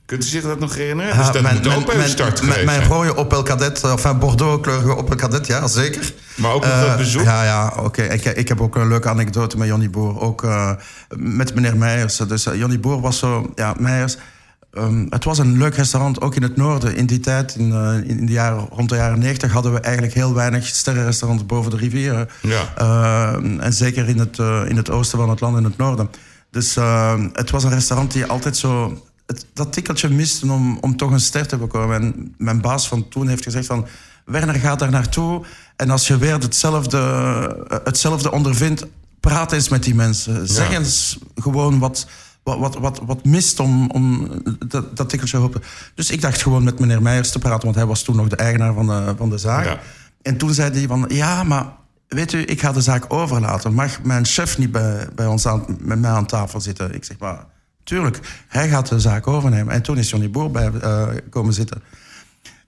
Kunt 0.05 0.23
u 0.23 0.27
zich 0.27 0.43
dat 0.43 0.59
nog 0.59 0.75
herinneren? 0.75 1.17
dus 1.17 1.31
dat 1.31 1.41
mijn, 1.41 1.55
moet 1.55 1.75
ook 1.75 1.85
bij 1.85 2.07
start 2.07 2.41
mijn, 2.41 2.51
geweest 2.51 2.65
mijn 2.65 2.81
zijn. 2.81 2.91
rode 2.91 3.15
Opel 3.17 3.43
Kadett, 3.43 3.83
of 3.83 4.03
een 4.03 4.19
Bordeaux-kleurige 4.19 4.95
Opel 4.95 5.15
Kadett, 5.15 5.47
ja, 5.47 5.67
zeker. 5.67 6.13
Maar 6.35 6.51
ook 6.51 6.63
nog 6.63 6.71
Eh, 6.71 6.81
dat 6.81 6.97
bezoek? 6.97 7.23
Ja, 7.23 7.43
ja, 7.43 7.73
oké. 7.79 8.01
Ik, 8.01 8.25
ik 8.25 8.47
heb 8.47 8.61
ook 8.61 8.75
een 8.75 8.87
leuke 8.87 9.09
anekdote 9.09 9.57
met 9.57 9.67
Johnny 9.67 9.89
Boer. 9.89 10.19
Ook 10.19 10.43
eh, 10.43 10.71
met 11.17 11.53
meneer 11.55 11.77
Meijers. 11.77 12.17
Dus 12.17 12.43
Johnny 12.43 12.79
Boer 12.79 13.01
was 13.01 13.17
zo... 13.17 13.51
Ja, 13.55 13.75
Meijers... 13.77 14.17
Um, 14.77 15.07
het 15.09 15.23
was 15.23 15.37
een 15.37 15.57
leuk 15.57 15.75
restaurant, 15.75 16.21
ook 16.21 16.35
in 16.35 16.43
het 16.43 16.55
noorden. 16.55 16.95
In 16.95 17.05
die 17.05 17.19
tijd, 17.19 17.55
in, 17.55 17.69
uh, 17.69 18.09
in 18.09 18.25
de 18.25 18.31
jaren, 18.31 18.67
rond 18.71 18.89
de 18.89 18.95
jaren 18.95 19.19
90, 19.19 19.51
hadden 19.51 19.73
we 19.73 19.79
eigenlijk 19.79 20.13
heel 20.13 20.33
weinig 20.33 20.65
sterrenrestaurants 20.65 21.45
boven 21.45 21.71
de 21.71 21.77
rivieren. 21.77 22.29
Ja. 22.41 22.73
Uh, 22.81 23.63
en 23.65 23.73
zeker 23.73 24.09
in 24.09 24.19
het, 24.19 24.37
uh, 24.37 24.61
in 24.67 24.75
het 24.75 24.89
oosten 24.89 25.17
van 25.19 25.29
het 25.29 25.39
land, 25.39 25.57
in 25.57 25.63
het 25.63 25.77
noorden. 25.77 26.09
Dus 26.53 26.75
het 27.33 27.49
was 27.49 27.63
een 27.63 27.69
restaurant 27.69 28.11
die 28.11 28.25
altijd 28.25 28.57
zo 28.57 29.01
het, 29.25 29.45
dat 29.53 29.73
tikkeltje 29.73 30.09
miste 30.09 30.51
om, 30.51 30.77
om 30.81 30.97
toch 30.97 31.11
een 31.11 31.19
ster 31.19 31.47
te 31.47 31.57
bekomen. 31.57 32.01
En 32.01 32.35
mijn 32.37 32.61
baas 32.61 32.87
van 32.87 33.07
toen 33.07 33.27
heeft 33.27 33.43
gezegd 33.43 33.65
van... 33.65 33.87
Werner, 34.25 34.55
ga 34.55 34.75
daar 34.75 34.91
naartoe. 34.91 35.45
En 35.75 35.89
als 35.89 36.07
je 36.07 36.17
weer 36.17 36.33
hetzelfde, 36.33 36.99
hetzelfde 37.83 38.31
ondervindt... 38.31 38.85
praat 39.19 39.51
eens 39.51 39.69
met 39.69 39.83
die 39.83 39.95
mensen. 39.95 40.47
Zeg 40.47 40.71
ja. 40.71 40.77
eens 40.77 41.17
gewoon 41.35 41.79
wat, 41.79 42.07
wat, 42.43 42.57
wat, 42.59 42.77
wat, 42.77 43.01
wat 43.05 43.25
mist 43.25 43.59
om, 43.59 43.89
om 43.91 44.29
dat, 44.67 44.97
dat 44.97 45.09
tikkeltje 45.09 45.37
te 45.37 45.43
hopen. 45.43 45.63
Dus 45.95 46.11
ik 46.11 46.21
dacht 46.21 46.41
gewoon 46.41 46.63
met 46.63 46.79
meneer 46.79 47.01
Meijers 47.01 47.31
te 47.31 47.39
praten... 47.39 47.63
want 47.63 47.75
hij 47.75 47.85
was 47.85 48.03
toen 48.03 48.15
nog 48.15 48.27
de 48.27 48.35
eigenaar 48.35 48.73
van 48.73 48.87
de, 48.87 49.13
van 49.17 49.29
de 49.29 49.37
zaak. 49.37 49.65
Ja. 49.65 49.79
En 50.21 50.37
toen 50.37 50.53
zei 50.53 50.71
hij 50.71 50.87
van... 50.87 51.05
Ja, 51.07 51.43
maar 51.43 51.65
weet 52.13 52.33
u, 52.33 52.41
ik 52.41 52.61
ga 52.61 52.71
de 52.71 52.81
zaak 52.81 53.13
overlaten. 53.13 53.73
Mag 53.73 54.03
mijn 54.03 54.25
chef 54.25 54.57
niet 54.57 54.71
bij, 54.71 55.07
bij 55.15 55.25
ons 55.25 55.47
aan, 55.47 55.65
met 55.79 55.99
mij 55.99 56.11
aan 56.11 56.25
tafel 56.25 56.61
zitten? 56.61 56.93
Ik 56.93 57.03
zeg 57.03 57.17
maar... 57.19 57.45
Tuurlijk, 57.83 58.19
hij 58.47 58.69
gaat 58.69 58.89
de 58.89 58.99
zaak 58.99 59.27
overnemen. 59.27 59.73
En 59.73 59.81
toen 59.81 59.97
is 59.97 60.09
Johnny 60.09 60.29
Boer 60.29 60.51
bij 60.51 60.71
uh, 60.83 61.07
komen 61.29 61.53
zitten. 61.53 61.81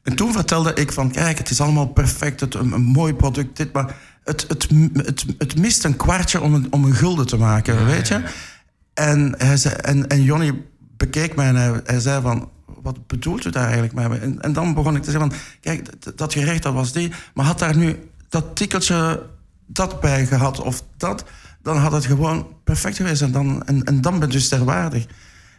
En 0.04 0.16
toen 0.16 0.34
vertelde 0.34 0.74
ik 0.74 0.92
van, 0.92 1.12
kijk, 1.12 1.38
het 1.38 1.50
is 1.50 1.62
allemaal 1.62 1.88
perfect, 1.88 2.40
het, 2.40 2.54
een, 2.54 2.72
een 2.72 2.82
mooi 2.82 3.14
product, 3.14 3.58
dit, 3.58 3.74
maar 3.74 3.96
het, 4.24 4.46
het, 4.48 4.68
het, 4.94 5.26
het 5.38 5.58
mist 5.58 5.84
een 5.84 5.96
kwartje 5.96 6.42
om 6.42 6.54
een, 6.54 6.68
om 6.70 6.84
een 6.84 6.94
gulden 6.94 7.28
te 7.28 7.38
maken, 7.38 7.80
ja, 7.80 7.86
weet 7.86 8.08
je? 8.08 8.14
Ja, 8.14 8.20
ja. 8.20 8.28
En, 8.94 9.36
hij 9.38 9.58
zei, 9.58 9.74
en, 9.74 10.08
en 10.08 10.24
Johnny 10.24 10.62
bekeek 10.98 11.36
mij 11.36 11.48
en 11.48 11.56
hij, 11.56 11.82
hij, 11.84 12.00
zei 12.00 12.22
van, 12.22 12.50
wat 12.82 13.08
bedoelt 13.08 13.46
u 13.46 13.50
daar 13.50 13.64
eigenlijk 13.64 13.94
mee? 13.94 14.20
En, 14.20 14.42
en 14.42 14.54
dan 14.54 14.74
begon 14.74 14.96
ik 14.96 15.04
te 15.04 15.12
zeggen 15.12 15.30
van, 15.30 15.40
kijk, 15.62 16.04
dat, 16.04 16.18
dat 16.18 16.34
gerecht, 16.34 16.64
dat 16.64 16.74
was 16.74 16.92
die, 16.92 17.12
maar 17.34 17.46
had 17.46 17.60
daar 17.60 17.78
nu 17.78 18.10
dat 18.30 18.56
tikkeltje 18.56 19.24
dat 19.66 20.00
bij 20.00 20.26
gehad 20.26 20.62
of 20.62 20.84
dat 20.98 21.26
dan 21.66 21.78
had 21.78 21.92
het 21.92 22.06
gewoon 22.06 22.48
perfect 22.64 22.96
geweest. 22.96 23.22
En 23.22 23.32
dan, 23.32 23.64
en, 23.66 23.84
en 23.84 24.02
dan 24.02 24.20
ben 24.20 24.32
je 24.32 24.40
sterwaardig. 24.40 25.06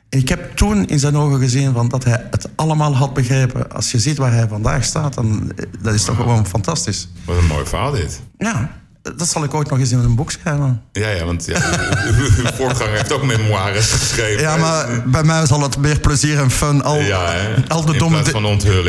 En 0.09 0.19
ik 0.19 0.29
heb 0.29 0.57
toen 0.57 0.87
in 0.87 0.99
zijn 0.99 1.17
ogen 1.17 1.39
gezien 1.39 1.73
van 1.73 1.89
dat 1.89 2.05
hij 2.05 2.27
het 2.31 2.49
allemaal 2.57 2.97
had 2.97 3.15
begrepen. 3.15 3.71
Als 3.71 3.91
je 3.91 3.99
ziet 3.99 4.17
waar 4.17 4.33
hij 4.33 4.49
vandaag 4.49 4.85
staat, 4.85 5.15
dan 5.15 5.53
dat 5.81 5.95
is 5.95 6.05
toch 6.05 6.17
gewoon 6.17 6.47
fantastisch. 6.47 7.09
Wat 7.25 7.37
een 7.37 7.47
mooi 7.47 7.67
verhaal 7.67 7.91
dit. 7.91 8.23
Ja, 8.39 8.71
dat 9.17 9.29
zal 9.29 9.45
ik 9.45 9.55
ooit 9.55 9.71
nog 9.71 9.79
eens 9.79 9.93
in 9.93 9.99
een 9.99 10.15
boek 10.15 10.31
schrijven. 10.31 10.83
Ja, 10.93 11.09
ja 11.09 11.25
want 11.25 11.45
ja, 11.47 11.61
uw 12.19 12.51
voorganger 12.55 12.97
heeft 12.97 13.13
ook 13.13 13.23
memoires 13.23 13.93
geschreven. 13.93 14.43
Ja, 14.43 14.57
maar 14.57 15.03
bij 15.07 15.23
mij 15.23 15.47
zal 15.47 15.63
het 15.63 15.77
meer 15.77 16.01
plezier 16.01 16.39
en 16.39 16.51
fun. 16.51 16.83
Al, 16.83 17.01
ja, 17.01 17.35
al, 17.69 17.85
de, 17.85 17.97
domme 17.97 18.23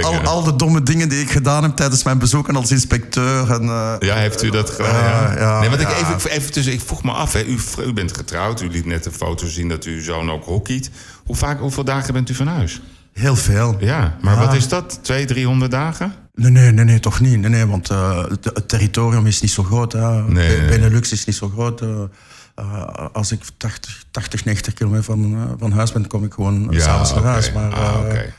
al, 0.02 0.18
al, 0.20 0.44
de 0.44 0.56
domme 0.56 0.84
dingen 0.84 1.10
die 1.10 1.22
ik 1.22 1.32
gedaan 1.32 1.64
heb 1.64 1.76
tijdens 1.76 2.04
mijn 2.04 2.18
bezoeken 2.18 2.56
als 2.56 2.72
inspecteur. 2.72 3.52
En, 3.52 3.64
uh, 3.64 3.94
ja, 4.00 4.16
heeft 4.16 4.44
u 4.44 4.50
dat 4.50 4.70
gedaan? 4.70 5.34
Uh, 5.34 5.40
ja. 5.40 5.60
nee, 5.60 5.70
want 5.70 5.82
ik, 5.82 5.90
even, 5.90 6.32
even 6.32 6.52
tussen, 6.52 6.74
ik 6.74 6.82
vroeg 6.82 7.04
me 7.04 7.12
af, 7.12 7.34
hè, 7.34 7.44
u, 7.44 7.60
u 7.86 7.94
bent 7.94 8.18
getrouwd. 8.18 8.62
U 8.62 8.70
liet 8.70 8.86
net 8.86 9.06
een 9.06 9.12
foto 9.12 9.48
zien 9.48 9.70
dat 9.70 9.84
uw 9.84 10.02
zoon 10.02 10.32
ook 10.32 10.46
hockeyt. 10.46 10.90
Hoe 11.26 11.36
vaak, 11.36 11.60
hoeveel 11.60 11.84
dagen 11.84 12.14
bent 12.14 12.30
u 12.30 12.34
van 12.34 12.48
huis? 12.48 12.82
Heel 13.14 13.36
veel. 13.36 13.76
Ja, 13.80 14.18
maar 14.22 14.38
wat 14.38 14.54
is 14.54 14.68
dat? 14.68 15.00
200, 15.02 15.38
300 15.38 15.72
dagen? 15.72 16.14
Nee, 16.38 16.52
nee, 16.52 16.72
nee, 16.72 16.86
nee 16.86 17.00
toch 17.00 17.20
niet. 17.20 17.40
Nee, 17.40 17.50
nee, 17.50 17.66
want 17.66 17.92
uh, 17.92 18.24
het, 18.28 18.46
het, 18.46 18.68
territorium 18.68 19.26
is 19.26 19.42
niet 19.42 19.52
zo 19.52 19.64
groot. 19.64 19.92
Hè. 19.92 20.24
Nee. 20.24 20.66
Benelux 20.66 21.12
is 21.12 21.26
niet 21.26 21.36
zo 21.36 21.50
groot. 21.50 21.82
Uh, 21.82 21.90
uh, 22.60 22.84
als 23.14 23.32
ik 23.32 23.42
80, 23.58 24.04
80 24.12 24.46
90 24.46 24.74
kilometer 24.74 25.04
van, 25.04 25.56
van 25.60 25.72
huis 25.72 25.92
ben, 25.92 26.08
kom 26.08 26.24
ik 26.24 26.34
gewoon 26.34 26.68
ja, 26.70 26.80
s'avonds 26.80 27.12
okay. 27.12 27.24
naar 27.24 27.32
huis. 27.32 27.52
Maar 27.52 27.74
ah, 27.74 28.00
okay. 28.00 28.34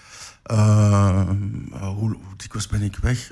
hoe, 1.80 2.08
hoe 2.08 2.36
dikwijls 2.36 2.66
ben 2.66 2.82
ik 2.82 2.96
weg? 3.02 3.28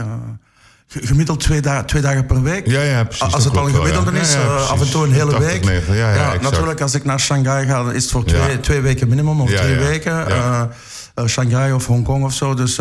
gemiddeld 0.89 1.41
twee, 1.41 1.61
da 1.61 1.85
twee, 1.85 2.03
dagen 2.03 2.27
per 2.27 2.43
week. 2.43 2.67
Ja, 2.67 2.83
ja, 2.83 3.05
precies. 3.05 3.33
Als 3.33 3.45
het 3.45 3.57
al 3.57 3.67
een 3.67 3.75
gemiddelde 3.75 4.13
ja. 4.13 4.21
is, 4.21 4.37
af 4.71 4.81
en 4.81 4.91
toe 4.91 5.05
een 5.05 5.13
hele 5.13 5.31
80, 5.31 5.51
week. 5.51 5.65
90, 5.65 5.97
ja, 5.97 6.37
natuurlijk, 6.41 6.81
als 6.81 6.95
ik 6.95 7.05
naar 7.05 7.21
Shanghai 7.21 7.67
ga, 7.67 7.91
is 7.91 8.03
het 8.03 8.13
voor 8.13 8.25
twee, 8.25 8.61
twee 8.61 8.81
weken 8.81 9.09
minimum 9.09 9.41
of 9.41 9.51
drie 9.51 9.77
weken. 9.77 10.29
Uh, 10.29 10.63
Shanghai 11.27 11.73
of 11.73 11.87
Hongkong 11.87 12.25
of 12.25 12.33
zo. 12.33 12.55
Dus 12.55 12.79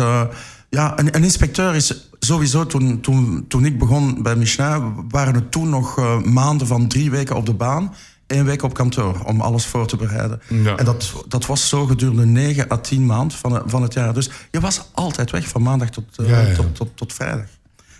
ja, 0.76 0.98
een, 0.98 1.14
een, 1.14 1.22
inspecteur 1.24 1.74
is 1.74 2.08
sowieso 2.18 2.66
toen, 2.66 3.00
toen, 3.00 3.44
toen 3.48 3.64
ik 3.64 3.78
begon 3.78 4.22
bij 4.22 4.36
Michelin, 4.36 5.06
waren 5.08 5.34
het 5.34 5.50
toen 5.50 5.68
nog 5.68 5.98
uh, 5.98 6.22
maanden 6.22 6.66
van 6.66 6.88
drie 6.88 7.10
weken 7.10 7.36
op 7.36 7.46
de 7.46 7.54
baan. 7.54 7.94
één 8.26 8.44
week 8.44 8.62
op 8.62 8.74
kantoor 8.74 9.20
om 9.24 9.40
alles 9.40 9.66
voor 9.66 9.86
te 9.86 9.96
bereiden. 9.96 10.40
Ja. 10.48 10.76
En 10.76 10.84
dat, 10.84 11.12
dat 11.28 11.46
was 11.46 11.68
zo 11.68 11.86
gedurende 11.86 12.26
9 12.26 12.70
à 12.70 12.76
10 12.76 13.06
maanden 13.06 13.38
van, 13.38 13.62
van 13.66 13.82
het 13.82 13.92
jaar. 13.92 14.14
Dus 14.14 14.30
je 14.50 14.60
was 14.60 14.90
altijd 14.92 15.30
weg 15.30 15.48
van 15.48 15.62
maandag 15.62 15.90
tot, 15.90 16.04
uh, 16.20 16.28
Ja, 16.28 16.40
ja. 16.40 16.54
tot, 16.54 16.74
tot, 16.74 16.88
tot 16.94 17.12
vrijdag. 17.12 17.46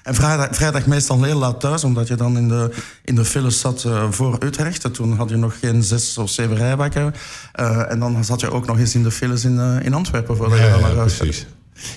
En 0.07 0.15
vrijdag, 0.15 0.49
vrijdag 0.51 0.87
meestal 0.87 1.23
heel 1.23 1.39
laat 1.39 1.61
thuis, 1.61 1.85
omdat 1.85 2.09
je 2.09 2.15
dan 2.15 2.37
in 2.37 2.49
de, 2.49 2.71
in 3.05 3.15
de 3.15 3.25
files 3.25 3.61
zat 3.61 3.85
eh, 3.85 4.07
voor 4.11 4.37
Utrecht. 4.45 4.85
En 4.85 4.93
toen 4.93 5.17
had 5.17 5.29
je 5.29 5.37
nog 5.37 5.59
geen 5.59 5.83
zes 5.83 6.19
of 6.19 6.31
zeven 6.31 6.57
rijbakken. 6.57 7.15
Eh, 7.53 7.91
en 7.91 7.99
dan 7.99 8.25
zat 8.25 8.41
je 8.41 8.51
ook 8.51 8.67
nog 8.67 8.79
eens 8.79 8.95
in 8.95 9.03
de 9.03 9.11
files 9.11 9.45
in, 9.45 9.59
eh, 9.59 9.85
in 9.85 9.95
Antwerpen 9.95 10.37
voordat 10.37 10.59
je 10.59 10.69
dan 10.71 10.81
naar 10.81 10.97
huis 10.97 11.17
precies. 11.17 11.47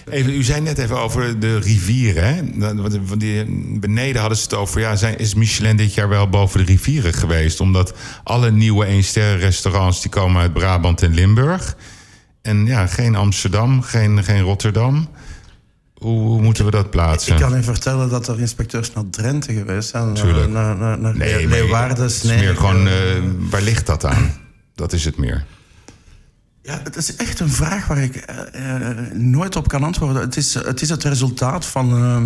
Even, 0.10 0.34
u 0.34 0.44
zei 0.44 0.62
net 0.62 0.78
even 0.78 1.00
over 1.00 1.39
de 1.39 1.60
rivieren. 1.60 2.24
Hè? 2.36 2.42
Beneden 3.80 4.20
hadden 4.20 4.38
ze 4.38 4.44
het 4.44 4.54
over. 4.54 4.80
Ja, 4.82 4.96
zijn, 4.96 5.18
is 5.18 5.34
Michelin 5.34 5.78
dit 5.78 5.94
jaar 5.94 6.10
wel 6.10 6.30
boven 6.30 6.60
de 6.60 6.65
rivieren 6.65 7.13
geweest? 7.13 7.60
Omdat 7.60 7.94
alle 8.24 8.52
nieuwe 8.52 8.86
1 8.86 9.38
restaurants 9.38 10.02
die 10.02 10.12
komen 10.12 10.42
uit 10.42 10.54
Brabant 10.54 11.02
en 11.02 11.13
Limburg. 11.13 11.76
En 12.42 12.65
ja, 12.65 12.88
geen 12.88 13.15
Amsterdam, 13.15 13.82
geen, 13.82 14.24
geen 14.24 14.42
Rotterdam. 14.42 15.08
Hoe, 15.94 16.20
hoe 16.20 16.42
moeten 16.42 16.65
we 16.65 16.72
dat 16.72 16.89
plaatsen? 16.89 17.34
Ik 17.34 17.39
kan 17.42 17.56
je 17.56 17.63
vertellen 17.63 18.10
dat 18.10 18.28
er 18.28 18.39
inspecteurs 18.39 18.94
naar 18.94 19.04
Drenthe 19.10 19.54
geweest 19.54 19.89
zijn. 19.89 20.13
Tuurlijk. 20.13 20.46
eh, 20.46 20.52
Naar, 20.52 20.78
naar, 20.78 21.00
naar 21.00 21.15
nee, 21.18 21.36
Le- 21.36 21.48
maar 21.48 21.58
Leeuwarden, 21.58 22.04
het 22.04 22.12
is 22.12 22.24
meer 22.24 22.56
gewoon, 22.56 22.88
eh, 22.88 22.94
waar 23.50 23.62
ligt 23.62 23.86
dat 23.86 24.06
aan? 24.06 24.32
Dat 24.76 24.94
is 24.94 25.06
het 25.06 25.18
meer. 25.18 25.46
Ja, 26.69 26.79
het 26.84 26.95
is 26.95 27.15
echt 27.15 27.39
een 27.39 27.49
vraag 27.49 27.88
waar 27.88 27.97
ik 27.97 28.15
eh, 28.15 28.89
eh, 28.89 29.12
nooit 29.13 29.55
op 29.55 29.67
kan 29.67 29.84
antwoorden. 29.84 30.21
Het 30.21 30.38
is 30.38 30.53
het, 30.53 30.82
is 30.82 30.89
het 30.89 31.03
resultaat 31.03 31.65
van, 31.65 31.97
eh, 31.97 32.23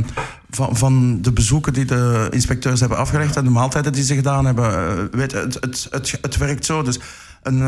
van, 0.49 0.77
van 0.77 1.21
de 1.21 1.31
bezoeken 1.31 1.73
die 1.73 1.85
de 1.85 2.27
inspecteurs 2.31 2.79
hebben 2.79 2.97
afgelegd 2.97 3.35
en 3.35 3.43
de 3.43 3.49
maaltijden 3.49 3.93
die 3.93 4.03
ze 4.03 4.15
gedaan 4.15 4.45
hebben. 4.45 5.11
Weet, 5.11 5.31
het, 5.31 5.53
het, 5.53 5.87
het, 5.89 6.17
het 6.21 6.37
werkt 6.37 6.65
zo. 6.65 6.81
Dus 6.81 6.99
een, 7.43 7.59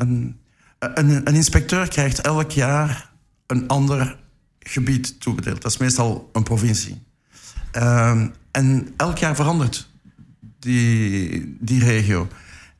een, 0.00 0.36
een 1.24 1.34
inspecteur 1.34 1.88
krijgt 1.88 2.20
elk 2.20 2.50
jaar 2.50 3.10
een 3.46 3.68
ander 3.68 4.18
gebied 4.58 5.20
toebedeeld. 5.20 5.62
Dat 5.62 5.70
is 5.70 5.78
meestal 5.78 6.30
een 6.32 6.42
provincie. 6.42 7.02
Ehm, 7.70 8.28
en 8.50 8.88
elk 8.96 9.18
jaar 9.18 9.36
verandert 9.36 9.88
die, 10.58 11.56
die 11.60 11.84
regio. 11.84 12.28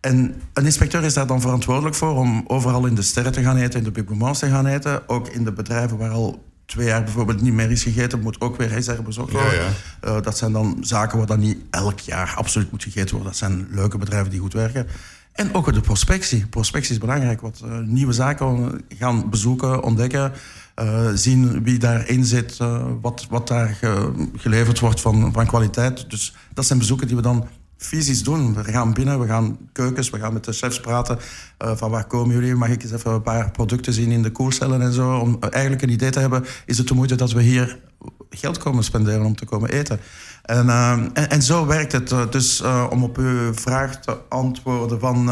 En 0.07 0.35
een 0.53 0.64
inspecteur 0.64 1.05
is 1.05 1.14
daar 1.14 1.27
dan 1.27 1.40
verantwoordelijk 1.40 1.95
voor 1.97 2.16
om 2.16 2.45
overal 2.47 2.87
in 2.87 2.95
de 2.95 3.03
sterren 3.03 3.33
te 3.33 3.42
gaan 3.42 3.57
eten, 3.57 3.79
in 3.79 3.85
de 3.85 3.90
Big 3.90 4.05
Moments 4.09 4.38
te 4.38 4.49
gaan 4.49 4.66
eten. 4.66 5.09
Ook 5.09 5.29
in 5.29 5.45
de 5.45 5.53
bedrijven 5.53 5.97
waar 5.99 6.11
al 6.11 6.45
twee 6.66 6.87
jaar 6.87 7.03
bijvoorbeeld 7.05 7.40
niet 7.40 7.53
meer 7.53 7.71
is 7.71 7.83
gegeten, 7.83 8.21
moet 8.21 8.40
ook 8.40 8.57
weer 8.57 8.69
reserve 8.69 9.03
bezocht 9.03 9.33
worden. 9.33 9.55
Ja, 9.55 9.69
Eh, 10.01 10.23
dat 10.23 10.38
zijn 10.38 10.53
dan 10.53 10.77
zaken 10.81 11.19
waar 11.19 11.27
dan 11.27 11.38
niet 11.38 11.59
elk 11.71 11.99
jaar 12.01 12.33
absoluut 12.37 12.71
moet 12.71 12.83
gegeten 12.83 13.11
worden. 13.14 13.29
Dat 13.29 13.37
zijn 13.38 13.66
leuke 13.71 13.99
bedrijven 13.99 14.31
die 14.31 14.40
goed 14.40 14.53
werken. 14.53 14.87
En 15.33 15.55
ook 15.55 15.73
de 15.73 15.81
prospectie. 15.81 16.47
Prospectie 16.47 16.92
is 16.92 17.01
belangrijk. 17.01 17.40
Wat 17.40 17.61
eh, 17.64 17.79
nieuwe 17.79 18.12
zaken 18.12 18.81
gaan 18.88 19.31
bezoeken, 19.31 19.83
ontdekken. 19.83 20.33
eh, 20.75 21.09
zien 21.14 21.62
wie 21.62 21.79
daarin 21.79 22.25
zit, 22.25 22.57
wat, 23.01 23.27
wat 23.31 23.49
daar 23.49 23.69
ge- 23.69 24.29
geleverd 24.37 24.79
wordt 24.81 25.01
van, 25.01 25.33
van 25.33 25.47
kwaliteit. 25.47 26.11
Dus 26.11 26.35
dat 26.55 26.66
zijn 26.66 26.79
bezoeken 26.79 27.07
die 27.07 27.16
we 27.16 27.23
dan 27.23 27.47
fysisch 27.77 28.23
doen. 28.23 28.55
We 28.55 28.65
gaan 28.65 28.93
binnen, 28.93 29.21
we 29.21 29.27
gaan 29.27 29.59
keukens, 29.73 30.11
we 30.11 30.19
gaan 30.19 30.33
met 30.33 30.45
de 30.45 30.53
chefs 30.53 30.81
praten. 30.81 31.19
eh, 31.59 31.77
van 31.77 31.91
waar 31.91 32.07
komen 32.07 32.35
jullie? 32.35 32.55
Mag 32.55 32.69
ik 32.69 32.83
eens 32.83 32.93
even 32.93 33.11
een 33.12 33.23
paar 33.23 33.51
producten 33.51 33.93
zien 33.93 34.11
in 34.11 34.23
de 34.23 34.31
koelcellen 34.31 34.83
en 34.83 34.93
zo? 34.93 35.17
Om 35.17 35.37
eigenlijk 35.51 35.83
een 35.83 35.91
idee 35.91 36.11
te 36.11 36.19
hebben, 36.21 36.45
is 36.67 36.79
het 36.79 36.89
de 36.89 36.95
moeite 36.95 37.15
dat 37.15 37.33
we 37.33 37.43
hier 37.43 37.79
geld 38.31 38.59
komen 38.59 38.85
spenderen 38.85 39.25
om 39.25 39.37
te 39.37 39.45
komen 39.45 39.71
eten? 39.71 40.01
En, 40.43 40.69
eh, 40.69 40.91
en, 40.91 41.31
en 41.31 41.43
zo 41.43 41.67
werkt 41.67 41.93
het. 41.93 42.12
Eh, 42.12 42.31
Dus 42.31 42.61
eh, 42.62 42.87
om 42.91 43.03
op 43.05 43.19
uw 43.19 43.55
vraag 43.55 44.01
te 44.01 44.17
antwoorden 44.29 45.01
van... 45.01 45.31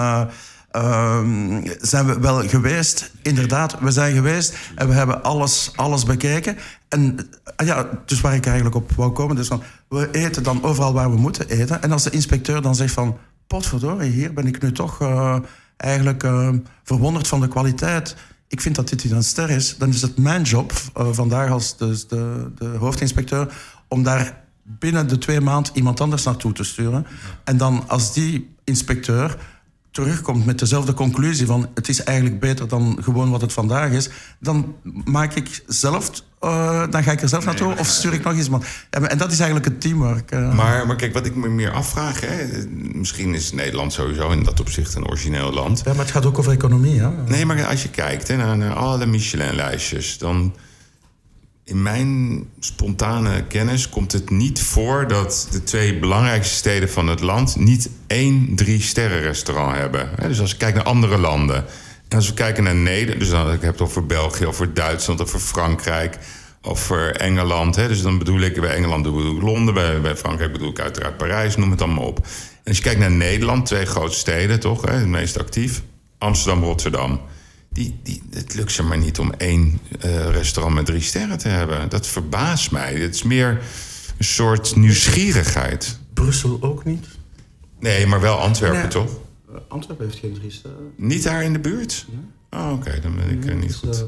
eh, 0.74 0.82
ehm, 0.82 1.66
zijn 1.80 2.06
we 2.06 2.18
wel 2.18 2.48
geweest? 2.48 3.10
Inderdaad, 3.22 3.78
we 3.80 3.90
zijn 3.90 4.14
geweest 4.14 4.56
en 4.74 4.88
we 4.88 4.94
hebben 4.94 5.22
alles, 5.22 5.72
alles 5.76 6.04
bekeken. 6.04 6.56
En 6.88 7.16
eh, 7.56 7.66
ja, 7.66 7.88
dus 8.06 8.20
waar 8.20 8.34
ik 8.34 8.46
eigenlijk 8.46 8.76
op 8.76 8.92
wou 8.92 9.12
komen, 9.12 9.36
dus 9.36 9.46
van, 9.46 9.62
we 9.88 10.08
eten 10.10 10.42
dan 10.42 10.62
overal 10.62 10.92
waar 10.92 11.10
we 11.10 11.16
moeten 11.16 11.48
eten. 11.48 11.82
En 11.82 11.92
als 11.92 12.02
de 12.02 12.10
inspecteur 12.10 12.62
dan 12.62 12.74
zegt 12.74 12.92
van, 12.92 13.18
potverdorie, 13.46 14.10
hier 14.10 14.32
ben 14.32 14.46
ik 14.46 14.62
nu 14.62 14.72
toch 14.72 15.00
eh, 15.00 15.38
eigenlijk 15.76 16.22
eh, 16.22 16.48
verwonderd 16.82 17.28
van 17.28 17.40
de 17.40 17.48
kwaliteit. 17.48 18.16
Ik 18.48 18.60
vind 18.60 18.74
dat 18.74 18.88
dit 18.88 19.10
een 19.10 19.24
ster 19.24 19.50
is. 19.50 19.76
Dan 19.78 19.88
is 19.88 20.02
het 20.02 20.18
mijn 20.18 20.42
job 20.42 20.72
eh, 20.94 21.08
vandaag 21.12 21.50
als 21.50 21.76
dus 21.76 22.08
de, 22.08 22.50
de 22.54 22.66
hoofdinspecteur 22.66 23.54
om 23.88 24.02
daar 24.02 24.42
binnen 24.62 25.08
de 25.08 25.18
twee 25.18 25.40
maanden 25.40 25.72
iemand 25.76 26.00
anders 26.00 26.24
naartoe 26.24 26.52
te 26.52 26.64
sturen. 26.64 27.06
En 27.44 27.56
dan 27.56 27.84
als 27.88 28.12
die 28.12 28.54
inspecteur 28.64 29.36
terugkomt 29.94 30.46
met 30.46 30.58
dezelfde 30.58 30.94
conclusie 30.94 31.46
van 31.46 31.68
het 31.74 31.88
is 31.88 32.02
eigenlijk 32.02 32.40
beter 32.40 32.68
dan 32.68 32.98
gewoon 33.02 33.30
wat 33.30 33.40
het 33.40 33.52
vandaag 33.52 33.90
is, 33.90 34.08
dan 34.40 34.74
maak 35.04 35.34
ik 35.34 35.62
zelf, 35.66 36.10
eh, 36.40 36.82
dan 36.90 37.02
ga 37.02 37.12
ik 37.12 37.22
er 37.22 37.28
zelf 37.28 37.44
naartoe 37.44 37.78
of 37.78 37.86
stuur 37.86 38.12
ik 38.12 38.24
nog 38.24 38.34
iemand. 38.34 38.64
Ja, 38.90 39.00
maar- 39.00 39.10
en 39.10 39.18
dat 39.18 39.32
is 39.32 39.38
eigenlijk 39.38 39.70
het 39.70 39.80
teamwork. 39.80 40.30
eh. 40.30 40.54
Maar, 40.54 40.86
maar 40.86 40.96
kijk, 40.96 41.12
wat 41.14 41.26
ik 41.26 41.34
me 41.34 41.48
meer 41.48 41.70
afvraag... 41.70 42.20
Hè, 42.20 42.46
misschien 42.92 43.34
is 43.34 43.52
Nederland 43.52 43.92
sowieso 43.92 44.30
in 44.30 44.42
dat 44.42 44.60
opzicht 44.60 44.94
een 44.94 45.06
origineel 45.06 45.52
land. 45.52 45.82
ja, 45.84 45.90
maar 45.92 46.02
het 46.04 46.10
gaat 46.10 46.26
ook 46.26 46.38
over 46.38 46.52
economie. 46.52 47.00
Hè? 47.00 47.10
Nee, 47.28 47.46
maar 47.46 47.66
als 47.66 47.82
je 47.82 47.88
kijkt 47.90 48.28
hè, 48.28 48.36
naar, 48.36 48.56
naar 48.56 48.74
alle 48.74 49.06
Michelin-lijstjes... 49.06 50.18
dan 50.18 50.54
in 51.64 51.82
mijn 51.82 52.44
spontane 52.60 53.44
kennis 53.44 53.88
komt 53.88 54.12
het 54.12 54.30
niet 54.30 54.62
voor... 54.62 55.08
dat 55.08 55.48
de 55.50 55.62
twee 55.62 55.98
belangrijkste 55.98 56.54
steden 56.54 56.90
van 56.90 57.06
het 57.06 57.20
land... 57.20 57.56
niet 57.56 57.90
één 58.06 58.54
drie-sterren-restaurant 58.54 59.76
hebben. 59.76 60.10
Hè, 60.16 60.28
Dus 60.28 60.40
als 60.40 60.50
je 60.50 60.56
kijkt 60.56 60.76
naar 60.76 60.84
andere 60.84 61.18
landen... 61.18 61.64
en 62.08 62.16
als 62.16 62.28
we 62.28 62.34
kijken 62.34 62.64
naar 62.64 62.74
Nederland... 62.74 63.20
dus 63.20 63.30
dan, 63.30 63.52
ik 63.52 63.60
heb 63.60 63.72
het 63.72 63.80
over 63.80 64.06
België, 64.06 64.46
over 64.46 64.74
Duitsland, 64.74 65.22
over 65.22 65.38
Frankrijk... 65.38 66.18
over 66.62 67.16
Engeland. 67.16 67.74
Dus 67.74 68.02
dan 68.02 68.18
bedoel 68.18 68.40
ik, 68.40 68.60
bij 68.60 68.74
Engeland 68.74 69.02
bedoel 69.02 69.36
ik 69.36 69.42
Londen... 69.42 69.74
Bij, 69.74 70.00
bij 70.00 70.16
Frankrijk 70.16 70.52
bedoel 70.52 70.70
ik 70.70 70.80
uiteraard 70.80 71.16
Parijs, 71.16 71.56
noem 71.56 71.70
het 71.70 71.82
allemaal 71.82 72.06
op. 72.06 72.18
En 72.18 72.24
als 72.64 72.76
je 72.76 72.82
kijkt 72.82 73.00
naar 73.00 73.10
Nederland, 73.10 73.66
twee 73.66 73.86
grote 73.86 74.16
steden 74.16 74.60
toch... 74.60 74.82
Het 74.82 75.06
meest 75.06 75.38
actief, 75.38 75.82
Amsterdam, 76.18 76.62
Rotterdam... 76.62 77.20
Die, 77.74 77.98
die, 78.02 78.22
het 78.30 78.54
lukt 78.54 78.72
ze 78.72 78.82
maar 78.82 78.98
niet 78.98 79.18
om 79.18 79.32
één 79.32 79.78
eh, 80.00 80.30
restaurant 80.30 80.74
met 80.76 80.86
drie 80.86 81.00
sterren 81.00 81.38
te 81.38 81.48
hebben. 81.48 81.88
Dat 81.88 82.06
verbaast 82.06 82.70
mij. 82.70 82.94
Het 82.94 83.14
is 83.14 83.22
meer 83.22 83.48
een 84.18 84.24
soort 84.24 84.76
nieuwsgierigheid. 84.76 85.98
Brussel 86.14 86.58
ook 86.60 86.84
niet. 86.84 87.06
Nee, 87.80 88.06
maar 88.06 88.20
wel 88.20 88.38
Antwerpen, 88.38 88.88
toch? 88.88 89.10
Antwerpen 89.68 90.04
heeft 90.06 90.18
geen 90.18 90.34
drie 90.34 90.50
sterren. 90.50 90.92
Niet 90.96 91.22
daar 91.22 91.42
in 91.42 91.52
de 91.52 91.58
buurt? 91.58 92.06
Oh, 92.50 92.72
oké, 92.72 93.00
dan 93.02 93.16
ben 93.16 93.30
ik 93.30 93.44
eh, 93.44 93.56
niet 93.56 93.74
goed. 93.74 93.88
Dus, 93.88 93.98
eh, 94.00 94.06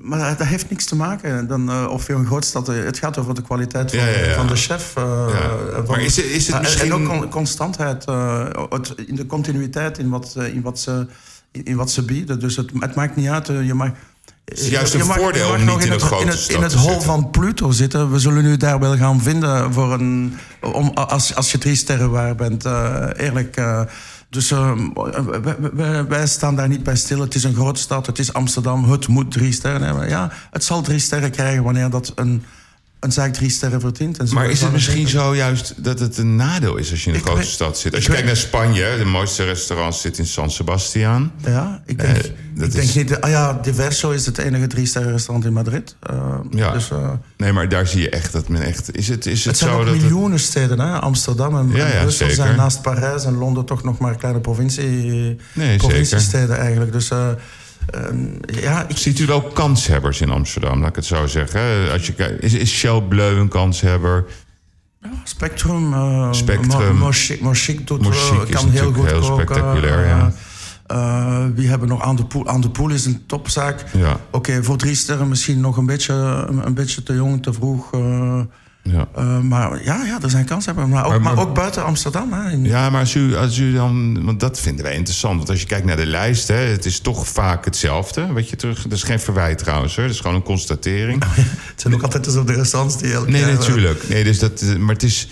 maar 0.00 0.36
dat, 0.36 0.46
heeft 0.46 0.70
niks 0.70 0.84
te 0.84 0.96
maken 0.96 1.46
dan, 1.48 1.70
eh, 1.70 1.86
of 1.90 2.06
je 2.06 2.12
een 2.12 2.26
grootstad... 2.26 2.66
Het 2.66 2.98
gaat 2.98 3.18
over 3.18 3.34
de 3.34 3.42
kwaliteit 3.42 3.90
van, 3.90 3.98
Ja, 4.00 4.06
ja, 4.06 4.24
ja. 4.24 4.34
van 4.34 4.46
de 4.46 4.56
chef. 4.56 4.96
eh, 4.96 5.26
Ja. 5.28 5.48
van- 5.74 5.84
Maar 5.86 6.00
is 6.02 6.16
het- 6.16 6.24
is 6.24 6.46
het 6.46 6.60
misschien- 6.60 6.92
En 6.92 6.94
ook 6.94 7.08
con- 7.08 7.28
constantheid. 7.30 8.04
eh, 8.04 8.48
het, 8.68 8.94
in 9.06 9.14
de 9.16 9.26
continuïteit 9.26 9.98
in 9.98 10.08
wat, 10.08 10.36
in 10.52 10.62
wat, 10.62 10.80
ze, 10.80 11.06
in, 11.64 11.76
wat 11.76 11.90
ze 11.90 12.02
bieden. 12.02 12.40
Dus 12.40 12.56
het, 12.56 12.70
het 12.78 12.94
maakt 12.94 13.16
niet 13.16 13.28
uit. 13.28 13.48
eh, 13.48 13.66
je 13.66 13.74
mag... 13.74 13.90
Het 14.44 14.58
is 14.60 14.68
juist 14.68 14.92
een 14.94 14.98
je 14.98 15.04
voordeel 15.04 15.48
mag 15.48 15.58
om 15.60 15.66
niet 15.66 15.84
in 15.84 15.90
het, 15.92 16.02
grote 16.02 16.22
in 16.22 16.28
het, 16.28 16.48
in 16.48 16.62
het 16.62 16.72
hol 16.74 16.88
zitten. 16.88 17.06
van 17.06 17.30
Pluto 17.30 17.70
zitten. 17.70 18.10
We 18.12 18.18
zullen 18.18 18.44
u 18.44 18.56
daar 18.56 18.78
wel 18.78 18.96
gaan 18.96 19.20
vinden 19.20 19.72
voor 19.72 19.92
een, 19.92 20.36
om, 20.72 20.88
als, 20.94 21.34
als 21.34 21.52
je 21.52 21.58
drie 21.58 21.74
sterren 21.74 22.10
waar 22.10 22.34
bent. 22.34 22.64
eh, 22.64 23.06
eerlijk. 23.16 23.56
eh, 23.56 23.80
dus 24.30 24.50
wij, 24.50 25.56
wij- 25.72 26.06
wij 26.06 26.26
staan 26.26 26.56
daar 26.56 26.68
niet 26.68 26.82
bij 26.82 26.96
stil. 26.96 27.20
Het 27.20 27.34
is 27.34 27.44
een 27.44 27.54
grote 27.54 27.80
stad, 27.80 28.06
het 28.06 28.18
is 28.18 28.32
Amsterdam. 28.32 28.90
Het 28.90 29.08
moet 29.08 29.32
drie 29.32 29.52
sterren 29.52 29.82
hebben. 29.82 30.08
Ja, 30.08 30.32
het 30.50 30.64
zal 30.64 30.82
drie 30.82 30.98
sterren 30.98 31.30
krijgen 31.30 31.62
wanneer 31.62 31.90
dat 31.90 32.12
een, 32.14 32.44
een 33.00 33.12
zaak 33.12 33.32
drie 33.32 33.50
sterren 33.50 33.80
verdient. 33.80 34.18
En 34.18 34.28
zo 34.28 34.34
Maar 34.34 34.50
is 34.50 34.60
het 34.60 34.72
misschien 34.72 35.08
zo 35.08 35.34
juist 35.34 35.74
dat 35.84 35.98
het 36.00 36.18
een 36.18 36.36
nadeel 36.36 36.76
is 36.76 36.90
als 36.90 37.00
je 37.04 37.08
in 37.08 37.14
een 37.14 37.20
Ik 37.20 37.26
grote 37.26 37.40
weet- 37.40 37.50
stad 37.50 37.78
zit? 37.78 37.94
Als 37.94 38.04
je 38.04 38.10
kijkt 38.10 38.26
naar 38.26 38.36
Spanje, 38.36 38.94
de 38.98 39.04
mooiste 39.04 39.44
restaurant 39.44 39.94
zit 39.94 40.18
in 40.18 40.26
San 40.26 40.50
Sebastian. 40.50 41.30
Ja, 41.44 41.82
ik 41.86 41.98
denk, 41.98 42.16
Eh, 42.16 42.22
dat 42.54 42.66
ik 42.66 42.72
denk 42.72 42.94
niet... 42.94 43.20
Ah 43.20 43.30
ja, 43.30 43.52
Diverso 43.62 44.10
is 44.10 44.26
het 44.26 44.38
enige 44.38 44.66
drie-sterren 44.66 45.12
restaurant 45.12 45.46
in 45.46 45.52
Madrid. 45.52 45.96
Eh, 46.02 46.34
Ja. 46.50 46.72
Dus, 46.72 46.90
eh, 46.90 47.10
Nee, 47.36 47.52
maar 47.52 47.68
daar 47.68 47.86
zie 47.86 48.00
je 48.00 48.10
echt 48.10 48.32
dat 48.32 48.48
men 48.48 48.62
echt... 48.62 48.96
Is 48.96 49.08
het, 49.08 49.26
is 49.26 49.38
het, 49.38 49.44
het 49.44 49.56
zijn 49.58 49.70
zo 49.70 49.86
het- 49.86 50.00
miljoenen 50.00 50.40
steden, 50.40 50.80
hè? 50.80 50.98
Amsterdam 51.00 51.56
en, 51.58 51.70
Ja, 51.76 51.86
en 51.86 51.92
ja, 51.94 52.00
Brussel 52.00 52.26
zeker. 52.28 52.44
zijn 52.44 52.56
naast 52.56 52.82
Parijs 52.82 53.24
en 53.24 53.34
Londen 53.34 53.64
toch 53.64 53.82
nog 53.84 53.98
maar 53.98 54.16
kleine 54.16 54.40
provincie, 54.40 55.36
Nee, 55.52 55.76
provinciesteden 55.76 56.58
eigenlijk. 56.58 56.92
Dus 56.92 57.10
ehm, 57.90 58.16
ja, 58.60 58.88
ik, 58.88 58.96
Ziet 58.96 59.18
u 59.18 59.26
wel 59.26 59.42
kanshebbers 59.42 60.20
in 60.20 60.30
Amsterdam, 60.30 60.80
laat 60.80 60.88
ik 60.88 60.96
het 60.96 61.04
zo 61.04 61.26
zeggen? 61.26 61.92
Als 61.92 62.06
je 62.06 62.12
kijkt, 62.12 62.42
is, 62.42 62.54
is 62.54 62.70
Shell 62.70 63.00
Bleu 63.00 63.38
een 63.38 63.48
kanshebber? 63.48 64.24
Spectrum, 65.24 65.92
eh 65.92 66.32
Spectrum. 66.32 66.98
Doet, 67.84 68.00
Mochic 68.02 68.42
eh, 68.42 68.48
is 68.48 68.54
kan 68.54 68.70
heel 68.70 68.92
goed 68.92 69.06
heel 69.06 69.20
koken. 69.20 69.34
spectaculair, 69.34 70.06
ja. 70.06 70.32
eh, 70.86 71.44
wie 71.54 71.68
hebben 71.68 71.88
nog 71.88 72.02
aan 72.02 72.16
de 72.16 72.24
poel? 72.24 72.48
Aan 72.48 72.60
de 72.60 72.70
poel 72.70 72.90
is 72.90 73.04
een 73.04 73.26
topzaak. 73.26 73.84
Ja. 73.92 74.20
Oké, 74.30 74.62
voor 74.64 74.76
drie 74.76 74.94
sterren 74.94 75.28
misschien 75.28 75.60
nog 75.60 75.76
een 75.76 75.86
beetje, 75.86 76.12
een, 76.48 76.66
een 76.66 76.74
beetje 76.74 77.02
te 77.02 77.14
jong, 77.14 77.42
te 77.42 77.52
vroeg. 77.52 77.90
Eh, 78.86 78.92
Ja. 78.92 79.08
Uh, 79.18 79.40
maar 79.40 79.84
ja, 79.84 80.04
ja, 80.04 80.18
er 80.22 80.30
zijn 80.30 80.44
kansen. 80.44 80.74
Maar 80.74 80.84
ook, 80.84 80.90
maar, 81.10 81.20
maar 81.20 81.38
ook 81.38 81.54
buiten 81.54 81.84
Amsterdam. 81.84 82.32
Hè, 82.32 82.50
in... 82.50 82.64
Ja, 82.64 82.90
maar 82.90 83.00
als 83.00 83.14
u, 83.14 83.36
als 83.36 83.58
u 83.58 83.72
dan... 83.72 84.24
Want 84.24 84.40
dat 84.40 84.60
vinden 84.60 84.84
wij 84.84 84.94
interessant. 84.94 85.36
Want 85.36 85.50
als 85.50 85.60
je 85.60 85.66
kijkt 85.66 85.86
naar 85.86 85.96
de 85.96 86.06
lijst... 86.06 86.48
Hè, 86.48 86.54
het 86.54 86.84
is 86.84 87.00
toch 87.00 87.28
vaak 87.28 87.64
hetzelfde. 87.64 88.32
Weet 88.32 88.50
je, 88.50 88.56
terug, 88.56 88.82
dat 88.82 88.92
is 88.92 89.02
geen 89.02 89.20
verwijt 89.20 89.58
trouwens. 89.58 89.96
Hè, 89.96 90.02
dat 90.02 90.10
is 90.10 90.20
gewoon 90.20 90.36
een 90.36 90.42
constatering. 90.42 91.24
het 91.34 91.80
zijn 91.80 91.94
ook 91.94 92.02
altijd 92.02 92.24
dezelfde 92.24 92.52
restaurants 92.52 92.98
die... 92.98 93.14
Nee, 93.26 93.44
natuurlijk. 93.44 94.08
Nee, 94.08 94.24
dus 94.24 94.38
dat, 94.38 94.62
maar 94.78 94.94
het 94.94 95.02
is 95.02 95.28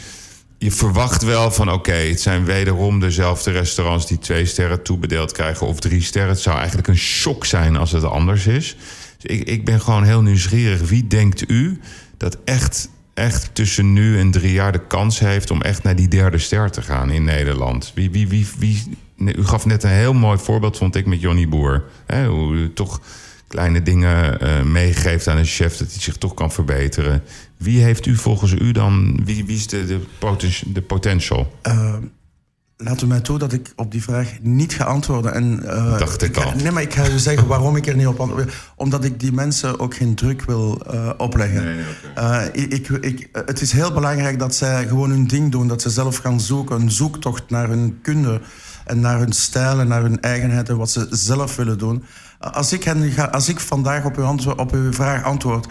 je 0.64 0.70
verwacht 0.70 1.22
wel 1.22 1.50
van 1.50 1.72
oké, 1.72 1.92
het 1.92 2.20
zijn 2.20 2.44
wederom 2.44 3.00
dezelfde 3.00 3.50
restaurants 3.50 4.06
die 4.06 4.18
twee 4.18 4.46
sterren 4.46 4.82
toebedeeld 4.82 5.32
krijgen 5.32 5.66
of 5.66 5.80
drie 5.80 6.02
sterren. 6.02 6.30
Het 6.30 6.40
zou 6.40 6.56
eigenlijk 6.56 6.88
een 6.88 6.96
shock 6.96 7.44
zijn 7.44 7.76
als 7.76 7.92
het 7.92 8.04
anders 8.04 8.46
is. 8.46 8.76
Dus 9.18 9.36
ik, 9.36 9.48
ik 9.48 9.64
ben 9.64 9.80
gewoon 9.80 10.04
heel 10.04 10.22
nieuwsgierig. 10.22 10.88
Wie 10.88 11.06
denkt 11.06 11.50
u 11.50 11.80
dat 12.16 12.38
echt, 12.44 12.88
echt 13.14 13.50
tussen 13.52 13.92
nu 13.92 14.18
en 14.18 14.30
drie 14.30 14.52
jaar 14.52 14.72
de 14.72 14.86
kans 14.86 15.18
heeft 15.18 15.50
om 15.50 15.62
echt 15.62 15.82
naar 15.82 15.96
die 15.96 16.08
derde 16.08 16.38
ster 16.38 16.70
te 16.70 16.82
gaan 16.82 17.10
in 17.10 17.24
Nederland? 17.24 17.92
Wie, 17.94 18.10
wie, 18.10 18.28
wie, 18.28 18.46
wie, 18.58 18.82
u 19.16 19.44
gaf 19.44 19.66
net 19.66 19.82
een 19.82 19.90
heel 19.90 20.12
mooi 20.12 20.38
voorbeeld, 20.38 20.76
vond 20.76 20.96
ik, 20.96 21.06
met 21.06 21.20
Johnny 21.20 21.48
Boer. 21.48 21.84
Hoe 22.26 22.54
u 22.54 22.72
toch 22.72 23.00
kleine 23.46 23.82
dingen 23.82 24.42
uh, 24.42 24.62
meegeeft 24.62 25.28
aan 25.28 25.36
een 25.36 25.44
chef, 25.44 25.76
dat 25.76 25.92
hij 25.92 26.00
zich 26.00 26.16
toch 26.16 26.34
kan 26.34 26.52
verbeteren. 26.52 27.22
Wie 27.56 27.82
heeft 27.82 28.06
u 28.06 28.16
volgens 28.16 28.52
u 28.52 28.72
dan, 28.72 29.20
wie, 29.24 29.44
wie 29.44 29.56
is 29.56 29.66
de, 29.66 29.86
de, 29.86 30.00
potential? 30.18 30.72
De 30.72 30.82
potential? 30.82 31.58
Uh, 31.66 31.94
laat 32.76 33.02
u 33.02 33.06
mij 33.06 33.20
toe 33.20 33.38
dat 33.38 33.52
ik 33.52 33.72
op 33.76 33.90
die 33.90 34.02
vraag 34.02 34.32
niet 34.40 34.72
ga 34.72 34.84
antwoorden. 34.84 35.34
En, 35.34 35.60
uh, 35.64 35.98
Dacht 35.98 36.22
ik, 36.22 36.36
al. 36.36 36.52
Nee, 36.52 36.70
maar 36.70 36.82
ik 36.82 36.94
ga 36.94 37.08
u 37.08 37.18
zeggen 37.18 37.46
waarom 37.46 37.76
ik 37.76 37.86
er 37.86 37.96
niet 37.96 38.06
op 38.06 38.20
antwoord. 38.20 38.54
Omdat 38.76 39.04
ik 39.04 39.20
die 39.20 39.32
mensen 39.32 39.80
ook 39.80 39.94
geen 39.94 40.14
druk 40.14 40.42
wil 40.42 40.82
uh, 40.92 41.10
opleggen. 41.16 41.64
Nee, 41.64 41.84
okay. 42.10 42.48
ik, 42.48 42.88
ik, 42.88 43.28
het 43.32 43.60
is 43.60 43.72
heel 43.72 43.92
belangrijk 43.92 44.38
dat 44.38 44.54
zij 44.54 44.86
gewoon 44.86 45.10
hun 45.10 45.26
ding 45.26 45.52
doen. 45.52 45.68
Dat 45.68 45.82
ze 45.82 45.90
zelf 45.90 46.16
gaan 46.16 46.40
zoeken. 46.40 46.80
Een 46.80 46.90
zoektocht 46.90 47.50
naar 47.50 47.68
hun 47.68 47.98
kunde. 48.02 48.40
En 48.84 49.00
naar 49.00 49.18
hun 49.18 49.32
stijl 49.32 49.80
en 49.80 49.88
naar 49.88 50.02
hun 50.02 50.20
eigenheden. 50.20 50.76
Wat 50.76 50.90
ze 50.90 51.06
zelf 51.10 51.56
willen 51.56 51.78
doen. 51.78 52.04
Als 52.38 52.72
ik, 52.72 52.84
hen 52.84 53.10
ga, 53.10 53.24
als 53.24 53.48
ik 53.48 53.60
vandaag 53.60 54.04
op 54.04 54.16
uw, 54.16 54.24
antwoord, 54.24 54.58
op 54.58 54.72
uw 54.72 54.92
vraag 54.92 55.24
antwoord 55.24 55.66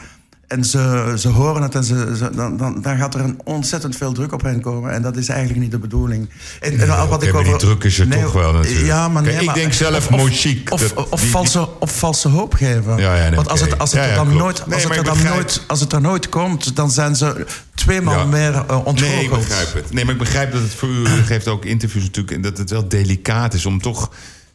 en 0.53 0.63
ze, 0.63 1.13
ze 1.17 1.27
horen 1.27 1.61
het 1.61 1.75
en 1.75 1.83
ze, 1.83 2.15
ze, 2.17 2.29
dan, 2.35 2.57
dan, 2.57 2.81
dan, 2.81 2.97
gaat 2.97 3.13
er 3.13 3.19
een 3.19 3.39
ontzettend 3.43 3.95
veel 3.95 4.11
druk 4.11 4.31
op 4.31 4.41
hen 4.41 4.61
komen. 4.61 4.91
En 4.91 5.01
dat 5.01 5.17
is 5.17 5.29
eigenlijk 5.29 5.59
niet 5.59 5.71
de 5.71 5.79
bedoeling. 5.79 6.29
En, 6.59 6.79
en 6.79 6.87
wat 7.07 7.23
ik 7.23 7.33
over, 7.33 7.43
die 7.43 7.55
druk 7.55 7.83
is 7.83 7.99
er 7.99 8.07
nee, 8.07 8.21
toch 8.21 8.33
wel 8.33 8.53
natuurlijk. 8.53 8.85
Ja, 8.85 9.07
maar 9.07 9.21
nee, 9.21 9.33
Kijk, 9.33 9.47
ik 9.47 9.53
denk 9.53 9.73
zelf 9.73 10.09
mochiek. 10.09 10.71
Of, 10.71 10.91
of, 10.95 11.11
of, 11.11 11.29
valse, 11.29 11.79
of 11.79 11.97
valse 11.97 12.27
hoop 12.27 12.53
geven. 12.53 12.97
Ja, 12.97 13.15
ja, 13.15 13.23
nee, 13.23 13.35
Want 13.35 13.49
als 13.49 13.61
het, 13.61 13.77
als 13.77 13.91
het 13.91 14.03
ja, 14.03 14.09
er 14.09 14.15
dan, 14.15 14.35
nooit, 14.35 14.63
als 14.71 14.83
het 14.83 14.95
er 14.95 15.03
dan 15.03 15.23
nooit, 15.23 15.61
als 15.67 15.79
het 15.79 15.93
er 15.93 16.01
nooit 16.01 16.29
komt, 16.29 16.75
dan 16.75 16.91
zijn 16.91 17.15
ze 17.15 17.45
tweemaal 17.73 18.27
meer 18.27 18.53
uh, 18.53 18.85
ontgoocheld. 18.85 18.99
Nee, 18.99 19.23
ik 19.23 19.29
begrijp 19.29 19.73
het. 19.73 19.93
Nee, 19.93 20.05
maar 20.05 20.13
ik 20.13 20.19
begrijp 20.19 20.51
dat 20.51 20.61
het 20.61 20.73
voor 20.73 20.89
u, 20.89 21.01
u 21.01 21.23
geeft 21.25 21.47
ook 21.47 21.65
interviews 21.65 22.03
natuurlijk... 22.03 22.35
en 22.35 22.41
dat 22.41 22.57
het 22.57 22.69
wel 22.69 22.87
delicaat 22.87 23.53
is 23.53 23.65
om 23.65 23.81
toch 23.81 24.09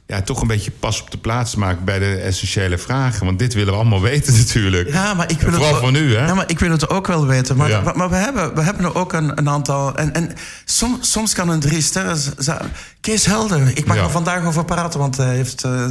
ja, 0.08 0.22
toch 0.22 0.40
een 0.40 0.46
beetje 0.46 0.70
pas 0.70 1.02
op 1.02 1.10
de 1.10 1.18
plaats 1.18 1.54
maken 1.54 1.84
bij 1.84 1.98
de 1.98 2.14
essentiële 2.14 2.78
vragen. 2.78 3.26
Want 3.26 3.38
dit 3.38 3.54
willen 3.54 3.72
we 3.72 3.78
allemaal 3.78 4.00
weten 4.00 4.36
natuurlijk. 4.44 4.88
Ja, 4.88 5.14
maar 5.14 5.30
ik 5.30 5.40
wil 5.40 5.52
Vooral 5.52 5.72
het, 5.72 5.80
van 5.80 5.94
u, 5.94 6.16
hè? 6.16 6.26
Ja, 6.26 6.34
maar 6.34 6.50
ik 6.50 6.58
wil 6.58 6.70
het 6.70 6.88
ook 6.88 7.06
wel 7.06 7.26
weten. 7.26 7.56
Maar, 7.56 7.68
ja. 7.68 7.92
maar, 7.94 8.10
we, 8.10 8.16
hebben, 8.16 8.54
we 8.54 8.60
hebben 8.62 8.84
er 8.84 8.94
ook 8.94 9.12
een, 9.12 9.38
een 9.38 9.48
aantal... 9.48 9.96
En, 9.96 10.14
en 10.14 10.32
soms, 10.64 11.10
soms 11.10 11.34
kan 11.34 11.48
een 11.48 11.60
drie 11.60 11.82
sterren... 11.82 12.18
Kees 13.00 13.26
Helder, 13.26 13.76
ik 13.76 13.86
mag 13.86 13.96
ja. 13.96 14.02
er 14.02 14.10
vandaag 14.10 14.44
over 14.44 14.64
praten, 14.64 15.00
want 15.00 15.16
hij 15.16 15.34
heeft... 15.34 15.64
Uh, 15.64 15.86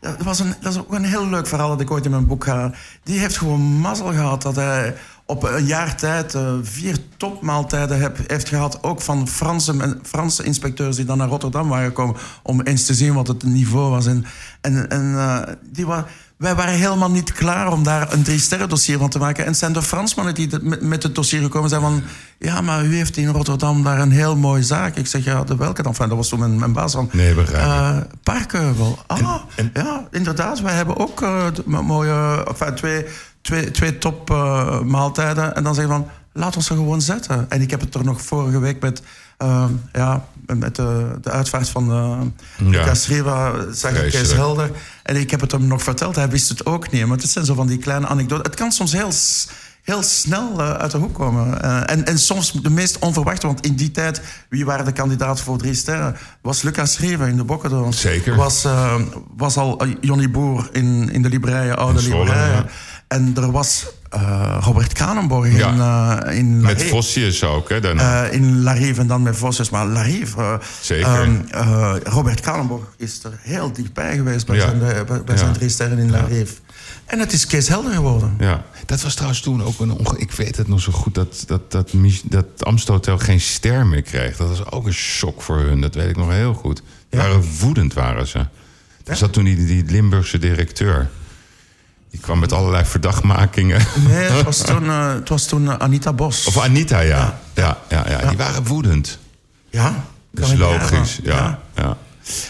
dat, 0.00 0.22
was 0.22 0.38
een, 0.38 0.54
dat 0.60 0.72
is 0.72 0.78
ook 0.78 0.92
een 0.92 1.04
heel 1.04 1.28
leuk 1.28 1.46
verhaal 1.46 1.68
dat 1.68 1.80
ik 1.80 1.90
ooit 1.90 2.04
in 2.04 2.10
mijn 2.10 2.26
boek 2.26 2.44
ga. 2.44 2.72
Die 3.02 3.18
heeft 3.18 3.36
gewoon 3.36 3.60
mazzel 3.60 4.12
gehad 4.12 4.42
dat 4.42 4.56
hij 4.56 4.94
op 5.32 5.42
een 5.42 5.66
jaar 5.66 5.96
tijd 5.96 6.34
uh, 6.34 6.52
vier 6.62 6.96
topmaaltijden 7.16 8.00
heb, 8.00 8.18
heeft 8.26 8.48
gehad. 8.48 8.82
Ook 8.82 9.00
van 9.00 9.28
Franse, 9.28 9.98
Franse 10.02 10.44
inspecteurs 10.44 10.96
die 10.96 11.04
dan 11.04 11.18
naar 11.18 11.28
Rotterdam 11.28 11.68
waren 11.68 11.86
gekomen... 11.86 12.16
om 12.42 12.60
eens 12.60 12.86
te 12.86 12.94
zien 12.94 13.14
wat 13.14 13.28
het 13.28 13.42
niveau 13.42 13.90
was. 13.90 14.06
En, 14.06 14.24
en, 14.60 14.88
en 14.88 15.02
uh, 15.02 15.38
die 15.72 15.86
wa 15.86 16.06
wij 16.42 16.54
waren 16.54 16.74
helemaal 16.74 17.10
niet 17.10 17.32
klaar 17.32 17.72
om 17.72 17.82
daar 17.82 18.12
een 18.12 18.22
drie-sterren 18.22 18.68
dossier 18.68 18.98
van 18.98 19.08
te 19.08 19.18
maken. 19.18 19.44
En 19.44 19.50
het 19.50 19.58
zijn 19.58 19.72
de 19.72 19.82
Fransmannen 19.82 20.34
die 20.34 20.48
met, 20.60 20.82
met 20.82 21.02
het 21.02 21.14
dossier 21.14 21.42
gekomen 21.42 21.68
zijn 21.68 21.80
van... 21.80 22.02
ja, 22.38 22.60
maar 22.60 22.84
u 22.84 22.96
heeft 22.96 23.16
in 23.16 23.28
Rotterdam 23.28 23.82
daar 23.82 24.00
een 24.00 24.10
heel 24.10 24.36
mooie 24.36 24.62
zaak. 24.62 24.96
Ik 24.96 25.06
zeg, 25.06 25.24
ja, 25.24 25.44
de 25.44 25.56
welke 25.56 25.82
dan? 25.82 25.92
Enfin, 25.92 26.08
dat 26.08 26.16
was 26.16 26.28
toen 26.28 26.38
mijn, 26.38 26.58
mijn 26.58 26.72
baas 26.72 26.92
van... 26.92 27.08
Nee, 27.12 27.34
uh, 27.34 27.96
Parkheuvel. 28.22 28.98
Ah, 29.06 29.18
en, 29.56 29.70
en? 29.72 29.84
ja, 29.84 30.08
inderdaad. 30.10 30.60
Wij 30.60 30.74
hebben 30.74 30.96
ook 30.96 31.20
uh, 31.20 31.46
mooie... 31.64 32.44
Enfin, 32.46 32.74
twee 32.74 33.04
twee, 33.42 33.70
twee 33.70 33.98
top 33.98 34.30
uh, 34.30 34.80
maaltijden. 34.80 35.54
En 35.54 35.64
dan 35.64 35.74
zeggen 35.74 35.92
van, 35.92 36.08
laat 36.32 36.56
ons 36.56 36.68
er 36.68 36.76
gewoon 36.76 37.00
zetten. 37.00 37.46
En 37.50 37.60
ik 37.60 37.70
heb 37.70 37.80
het 37.80 37.94
er 37.94 38.04
nog 38.04 38.22
vorige 38.22 38.58
week 38.58 38.80
met, 38.80 39.02
uh, 39.42 39.64
ja, 39.92 40.24
met 40.46 40.76
de, 40.76 41.18
de 41.22 41.30
uitvaart 41.30 41.68
van 41.68 41.90
uh, 41.90 42.18
ja. 42.56 42.78
Lucas 42.78 43.08
Riva, 43.08 43.52
zag 43.72 43.92
ik 43.92 44.10
Kees 44.10 44.32
Helder. 44.32 44.70
En 45.02 45.16
ik 45.16 45.30
heb 45.30 45.40
het 45.40 45.52
hem 45.52 45.66
nog 45.66 45.82
verteld, 45.82 46.16
hij 46.16 46.28
wist 46.28 46.48
het 46.48 46.66
ook 46.66 46.90
niet. 46.90 47.06
Maar 47.06 47.16
het 47.16 47.30
zijn 47.30 47.44
zo 47.44 47.54
van 47.54 47.66
die 47.66 47.78
kleine 47.78 48.06
anekdoten. 48.06 48.44
Het 48.44 48.54
kan 48.54 48.72
soms 48.72 48.92
heel 48.92 49.10
heel 49.82 50.02
snel 50.02 50.60
uh, 50.60 50.72
uit 50.72 50.90
de 50.90 50.98
hoek 50.98 51.14
komen. 51.14 51.58
Uh, 51.64 51.90
en, 51.90 52.04
en 52.06 52.18
soms 52.18 52.52
de 52.52 52.70
meest 52.70 52.98
onverwachte, 52.98 53.46
want 53.46 53.66
in 53.66 53.74
die 53.74 53.90
tijd, 53.90 54.22
wie 54.48 54.64
waren 54.64 54.84
de 54.84 54.92
kandidaten 54.92 55.44
voor 55.44 55.58
drie 55.58 55.74
sterren? 55.74 56.16
Was 56.40 56.62
Lucas 56.62 56.92
Schreven 56.92 57.28
in 57.28 57.36
de 57.36 57.44
Bokkendoorn. 57.44 57.92
Zeker. 57.92 58.36
Was, 58.36 58.66
was 59.36 59.56
al 59.56 59.86
Johnny 60.00 60.30
Boer 60.30 60.68
in, 60.72 61.10
in 61.10 61.22
de 61.22 61.28
Libreien, 61.28 61.76
oude 61.76 62.02
Libreien. 62.02 62.52
Ja. 62.52 62.66
En 63.12 63.32
er 63.36 63.50
was 63.50 63.86
uh, 64.14 64.58
Robert 64.60 64.92
Kranenborg 64.92 65.56
ja. 65.56 65.68
in, 65.68 65.76
uh, 66.30 66.38
in 66.38 66.60
Met 66.60 66.82
Vosjes 66.82 67.44
ook, 67.44 67.68
hè? 67.68 67.94
Uh, 67.94 68.22
in 68.30 68.62
Larive 68.62 69.00
en 69.00 69.06
dan 69.06 69.22
met 69.22 69.36
Vosjes. 69.36 69.70
Maar 69.70 69.86
Larive... 69.86 70.60
Zeker. 70.80 71.22
Um, 71.22 71.46
Robert 72.04 72.40
Kranenborg 72.40 72.82
is 72.96 73.24
er 73.24 73.38
heel 73.40 73.72
dichtbij 73.72 74.16
geweest 74.16 74.46
bij, 74.46 74.56
ja. 74.56 74.62
zijn, 74.62 74.78
bij, 74.78 75.04
bij 75.04 75.20
ja. 75.26 75.36
zijn 75.36 75.52
drie 75.52 75.68
sterren 75.68 75.98
in 75.98 76.10
Larive. 76.10 76.54
En 77.04 77.18
het 77.18 77.32
is 77.32 77.46
Kees 77.46 77.68
Helder 77.68 77.92
geworden. 77.92 78.34
Ja, 78.38 78.64
dat 78.86 79.02
was 79.02 79.14
trouwens 79.14 79.40
toen 79.40 79.62
ook 79.62 79.80
een 79.80 79.92
onge... 79.92 80.18
Ik 80.18 80.32
weet 80.32 80.56
het 80.56 80.68
nog 80.68 80.80
zo 80.80 80.92
goed, 80.92 81.14
dat, 81.14 81.44
dat, 81.46 81.70
dat, 81.70 81.92
dat 82.22 82.46
Amstel 82.58 82.94
Hotel 82.94 83.18
geen 83.18 83.40
ster 83.40 83.86
meer 83.86 84.02
kreeg. 84.02 84.36
Dat 84.36 84.48
was 84.48 84.70
ook 84.70 84.86
een 84.86 84.92
shock 84.92 85.42
voor 85.42 85.58
hun, 85.58 85.80
dat 85.80 85.94
weet 85.94 86.08
ik 86.08 86.16
nog 86.16 86.30
heel 86.30 86.54
goed. 86.54 86.82
Ja. 87.10 87.18
Waren 87.18 87.44
woedend 87.60 87.94
waren 87.94 88.26
ze. 88.26 88.46
Er 89.04 89.16
zat 89.16 89.32
toen 89.32 89.44
die, 89.44 89.66
die 89.66 89.84
Limburgse 89.84 90.38
directeur... 90.38 91.10
Die 92.12 92.20
kwam 92.20 92.38
met 92.38 92.52
allerlei 92.52 92.84
verdachtmakingen. 92.84 93.82
Nee, 94.08 94.16
het 94.16 94.42
was 94.42 94.58
toen, 94.66 94.84
uh, 94.84 95.12
het 95.14 95.28
was 95.28 95.46
toen 95.46 95.62
uh, 95.62 95.74
Anita 95.78 96.12
Bos. 96.12 96.46
Of 96.46 96.58
Anita, 96.58 97.00
ja. 97.00 97.40
Ja. 97.54 97.78
Ja, 97.88 98.04
ja, 98.08 98.20
ja. 98.20 98.28
Die 98.28 98.36
waren 98.36 98.64
woedend. 98.64 99.18
Ja, 99.70 100.04
dat 100.30 100.48
is 100.48 100.54
logisch. 100.54 101.18
Ja, 101.22 101.60
ja. 101.76 101.96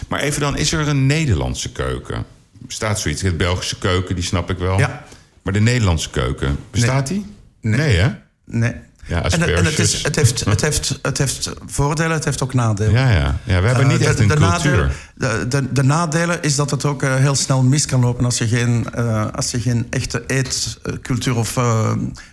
Maar 0.09 0.21
even 0.21 0.41
dan, 0.41 0.57
is 0.57 0.73
er 0.73 0.89
een 0.89 1.07
Nederlandse 1.07 1.73
keuken? 1.73 2.25
Bestaat 2.59 3.01
zoiets? 3.01 3.23
De 3.23 3.33
Belgische 3.33 3.79
keuken, 3.79 4.15
die 4.15 4.25
snap 4.25 4.51
ik 4.51 4.59
wel. 4.59 4.79
Ja. 4.79 5.05
Maar 5.43 5.53
de 5.53 5.61
Nederlandse 5.61 6.11
keuken, 6.11 6.59
bestaat 6.71 7.11
nee. 7.11 7.19
die? 7.19 7.35
Nee. 7.71 7.79
nee, 7.79 7.97
hè? 7.97 8.09
Nee. 8.45 8.75
Ja, 9.07 9.23
en, 9.23 9.57
en 9.57 9.65
het, 9.65 9.79
is, 9.79 10.03
het, 10.03 10.17
heeft, 10.17 10.45
het, 10.45 10.61
heeft, 10.61 10.99
het 11.03 11.19
heeft 11.19 11.51
voordelen, 11.67 12.13
het 12.13 12.25
heeft 12.25 12.43
ook 12.43 12.55
nadelen. 12.55 12.93
Ja, 12.93 13.11
ja. 13.11 13.37
ja 13.45 13.61
we 13.61 13.67
hebben 13.67 13.87
niet 13.87 14.01
uh, 14.01 14.09
echt 14.09 14.17
de, 14.17 14.23
een 14.23 14.29
de 14.29 14.37
cultuur. 14.37 14.93
Nadelen, 15.17 15.49
de, 15.49 15.49
de, 15.49 15.73
de, 15.73 15.83
nadelen 15.83 16.43
is 16.43 16.57
dat 16.57 16.71
het 16.71 16.85
ook 16.85 17.03
uh, 17.03 17.15
heel 17.15 17.35
snel 17.35 17.63
mis 17.63 17.87
kan 17.87 18.01
lopen... 18.01 18.25
als 18.25 18.39
je 18.39 18.49
geen, 18.49 18.87
uh, 18.99 19.27
als 19.33 19.51
je 19.51 19.61
geen 19.61 19.87
echte 19.91 20.25
eetcultuur 20.27 21.37
of 21.37 21.59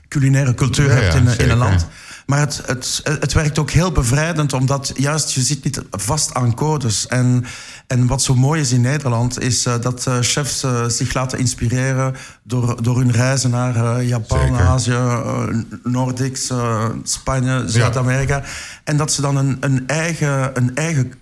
culinaire 0.08 0.53
cultuur 0.53 0.89
ja, 0.89 0.93
hebt 0.93 1.15
in, 1.15 1.45
in 1.45 1.49
een 1.49 1.58
land. 1.58 1.88
Maar 2.25 2.39
het, 2.39 2.62
het, 2.65 3.01
het 3.03 3.34
werkt 3.34 3.60
ook 3.60 3.71
heel 3.71 3.91
bevrijdend, 3.91 4.53
omdat 4.53 4.91
juist 4.95 5.32
je 5.32 5.41
zit 5.41 5.63
niet 5.63 5.82
vast 5.91 6.34
aan 6.34 6.55
codes. 6.55 7.08
En, 7.08 7.45
en 7.89 8.08
wat 8.08 8.21
zo 8.21 8.36
mooi 8.36 8.62
is 8.62 8.71
in 8.71 8.82
Nederland, 8.82 9.41
is 9.41 9.65
uh, 9.65 9.73
dat 9.82 10.06
uh, 10.08 10.17
chefs 10.21 10.63
uh, 10.63 10.86
zich 10.88 11.13
laten 11.13 11.39
inspireren 11.39 12.15
door, 12.43 12.84
door 12.84 12.97
hun 12.97 13.12
reizen 13.12 13.49
naar 13.49 14.04
Japan, 14.04 14.39
Zeker. 14.39 14.60
Azië, 14.60 14.97
Noordics, 15.84 16.52
Spanje, 17.04 17.63
Zuid-Amerika. 17.65 18.36
Ja. 18.36 18.43
En 18.84 18.97
dat 18.97 19.12
ze 19.12 19.21
dan 19.21 19.36
een, 19.36 19.58
een, 19.60 19.88
eigen, 19.88 20.58
een 20.58 20.75
eigen 20.75 21.13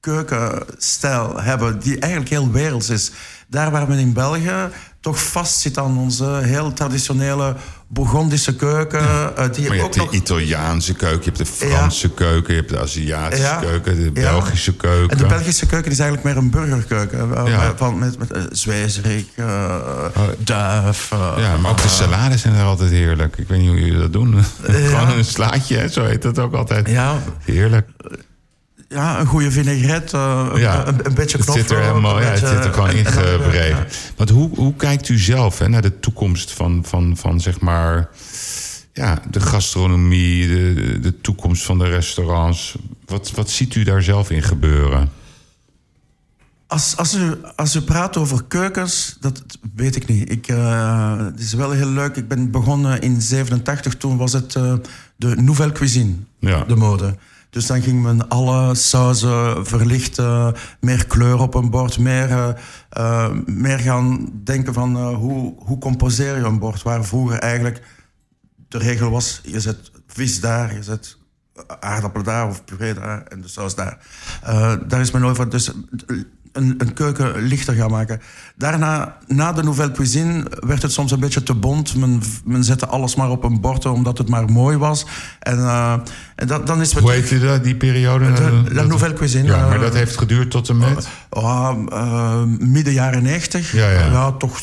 keukenstijl 0.00 1.40
hebben 1.40 1.78
die 1.80 1.98
eigenlijk 1.98 2.30
heel 2.30 2.50
werelds 2.50 2.90
is. 2.90 3.12
Daar 3.48 3.70
waar 3.70 3.88
men 3.88 3.98
in 3.98 4.12
België 4.12 4.70
toch 5.04 5.22
vast 5.22 5.60
zit 5.60 5.78
aan 5.78 5.98
onze 5.98 6.24
heel 6.24 6.72
traditionele 6.72 7.56
Bourgondische 7.88 8.56
keuken. 8.56 9.02
Ja. 9.02 9.32
Uh, 9.38 9.52
die 9.52 9.66
maar 9.68 9.76
je 9.76 9.82
ook 9.82 9.94
hebt 9.94 9.94
de 9.94 10.00
nog... 10.00 10.12
Italiaanse 10.12 10.94
keuken, 10.94 11.18
je 11.18 11.24
hebt 11.24 11.36
de 11.36 11.46
Franse 11.66 12.08
ja. 12.08 12.12
keuken, 12.14 12.54
je 12.54 12.60
hebt 12.60 12.72
de 12.72 12.78
Aziatische 12.78 13.44
ja. 13.44 13.56
keuken, 13.56 14.02
de 14.02 14.10
Belgische 14.10 14.76
keuken. 14.76 15.10
En 15.10 15.22
de 15.22 15.26
Belgische 15.26 15.66
keuken 15.66 15.90
is 15.90 15.98
eigenlijk 15.98 16.28
meer 16.28 16.44
een 16.44 16.50
burgerkeuken. 16.50 17.28
Uh, 17.28 17.68
van, 17.76 17.98
met 17.98 18.18
met 18.18 18.36
uh, 18.36 18.42
zwezerik, 18.50 19.28
oh. 19.38 20.28
duif. 20.38 21.10
ja, 21.36 21.56
maar 21.56 21.70
ook 21.70 21.82
de 21.82 21.88
salades 21.88 22.40
zijn 22.40 22.54
er 22.54 22.64
altijd 22.64 22.90
heerlijk. 22.90 23.36
Ik 23.36 23.48
weet 23.48 23.58
niet 23.58 23.68
hoe 23.68 23.80
jullie 23.80 23.98
dat 23.98 24.12
doen. 24.12 24.34
Gewoon 24.62 25.10
een 25.10 25.24
slaatje, 25.24 25.88
zo 25.90 26.04
heet 26.04 26.22
dat 26.22 26.38
ook 26.38 26.54
altijd. 26.54 26.88
Ja. 26.88 27.18
Heerlijk. 27.44 27.88
Ja, 28.94 29.20
een 29.20 29.26
goede 29.26 29.50
vinaigrette, 29.50 30.16
uh, 30.16 30.60
ja, 30.60 30.86
een, 30.86 31.06
een, 31.06 31.14
beetje 31.14 31.38
knoflook. 31.38 31.56
Het 31.56 31.68
zit 31.68 31.78
er 31.78 31.84
helemaal, 31.84 32.20
ja, 32.20 32.26
het 32.26 32.38
zit 32.38 32.64
er 32.64 32.72
gewoon 32.72 32.90
ingebreven. 32.90 33.76
Ja. 33.78 33.86
Want 34.16 34.30
hoe, 34.30 34.50
hoe 34.54 34.74
kijkt 34.74 35.08
u 35.08 35.18
zelf 35.18 35.58
hè, 35.58 35.68
naar 35.68 35.82
de 35.82 36.00
toekomst 36.00 36.52
van, 36.52 36.84
van, 36.86 37.16
van 37.16 37.40
zeg 37.40 37.60
maar... 37.60 38.08
ja, 38.92 39.22
de 39.30 39.40
gastronomie, 39.40 40.48
de, 40.48 40.98
de 41.00 41.20
toekomst 41.20 41.64
van 41.64 41.78
de 41.78 41.88
restaurants. 41.88 42.76
Wat, 43.06 43.30
wat 43.30 43.50
ziet 43.50 43.74
u 43.74 43.82
daar 43.82 44.02
zelf 44.02 44.30
in 44.30 44.42
gebeuren? 44.42 45.10
Als, 46.66 46.96
als, 46.96 47.14
u, 47.14 47.34
als 47.56 47.74
u 47.74 47.80
praat 47.80 48.16
over 48.16 48.44
keukens, 48.44 49.16
dat 49.20 49.42
weet 49.74 49.96
ik 49.96 50.06
niet. 50.06 50.30
Ik, 50.30 50.48
uh, 50.48 51.16
het 51.18 51.40
is 51.40 51.52
wel 51.52 51.70
heel 51.70 51.88
leuk. 51.88 52.16
Ik 52.16 52.28
ben 52.28 52.50
begonnen 52.50 53.00
in 53.00 53.20
87. 53.22 53.96
Toen 53.96 54.16
was 54.16 54.32
het 54.32 54.54
uh, 54.54 54.74
de 55.16 55.36
Nouvelle 55.36 55.72
Cuisine, 55.72 56.14
Ja. 56.38 56.64
de 56.64 56.76
mode. 56.76 57.16
Dus 57.54 57.66
dan 57.66 57.82
ging 57.82 58.02
men 58.02 58.28
alle 58.28 58.74
sauzen 58.74 59.66
verlichten, 59.66 60.54
meer 60.80 61.06
kleur 61.06 61.40
op 61.40 61.54
een 61.54 61.70
bord, 61.70 61.98
meer, 61.98 62.30
eh, 62.30 62.48
eh, 62.88 63.32
meer 63.46 63.78
gaan 63.78 64.30
denken 64.44 64.74
van 64.74 64.96
eh, 64.96 65.14
hoe, 65.14 65.54
hoe 65.58 65.78
composeer 65.78 66.36
je 66.36 66.44
een 66.44 66.58
bord. 66.58 66.82
Waar 66.82 67.04
vroeger 67.04 67.38
eigenlijk 67.38 67.82
de 68.68 68.78
regel 68.78 69.10
was, 69.10 69.40
je 69.44 69.60
zet 69.60 69.90
vis 70.06 70.40
daar, 70.40 70.74
je 70.74 70.82
zet 70.82 71.18
aardappelen 71.80 72.26
daar 72.26 72.48
of 72.48 72.64
puree 72.64 72.94
daar 72.94 73.22
en 73.22 73.40
de 73.40 73.48
saus 73.48 73.74
daar. 73.74 73.98
Eh, 74.42 74.74
daar 74.86 75.00
is 75.00 75.10
men 75.10 75.36
van. 75.36 75.48
Dus 75.48 75.70
een, 76.54 76.74
een 76.78 76.92
keuken 76.92 77.42
lichter 77.42 77.74
gaan 77.74 77.90
maken. 77.90 78.20
Daarna, 78.56 79.16
na 79.26 79.52
de 79.52 79.62
Nouvelle 79.62 79.92
Cuisine, 79.92 80.44
werd 80.66 80.82
het 80.82 80.92
soms 80.92 81.10
een 81.10 81.20
beetje 81.20 81.42
te 81.42 81.54
bont. 81.54 81.94
Men, 81.96 82.22
men 82.44 82.64
zette 82.64 82.86
alles 82.86 83.14
maar 83.14 83.30
op 83.30 83.44
een 83.44 83.60
bord 83.60 83.86
omdat 83.86 84.18
het 84.18 84.28
maar 84.28 84.50
mooi 84.50 84.76
was. 84.76 85.06
En, 85.40 85.58
eh, 85.58 85.94
en 86.36 86.46
dat, 86.46 86.66
dan 86.66 86.80
is 86.80 86.92
het 86.92 87.02
Hoe 87.02 87.12
heet 87.12 87.28
je 87.28 87.38
dat, 87.38 87.64
die 87.64 87.76
periode? 87.76 88.32
De- 88.32 88.62
La 88.64 88.74
Dat- 88.74 88.86
Nouvelle 88.86 89.14
Cuisine. 89.14 89.44
Ja, 89.48 89.66
maar 89.66 89.76
eh, 89.76 89.80
dat 89.80 89.94
heeft 89.94 90.16
geduurd 90.16 90.50
tot 90.50 90.68
en 90.68 90.78
met? 90.78 91.08
Eh, 91.30 92.42
midden 92.58 92.92
jaren 92.92 93.22
90. 93.22 93.72
Ja, 93.72 93.90
ja. 93.90 94.32
toch 94.32 94.60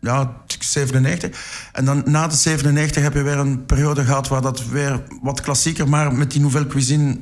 ja, 0.00 0.32
97. 0.58 1.30
En 1.72 1.84
dan 1.84 2.02
na 2.06 2.26
de 2.26 2.36
97 2.36 3.02
heb 3.02 3.14
je 3.14 3.22
weer 3.22 3.38
een 3.38 3.64
periode 3.64 4.04
gehad 4.04 4.28
waar 4.28 4.42
dat 4.42 4.68
weer 4.68 5.02
wat 5.22 5.40
klassieker, 5.40 5.88
maar 5.88 6.14
met 6.14 6.30
die 6.30 6.40
Nouvelle 6.40 6.66
Cuisine 6.66 7.18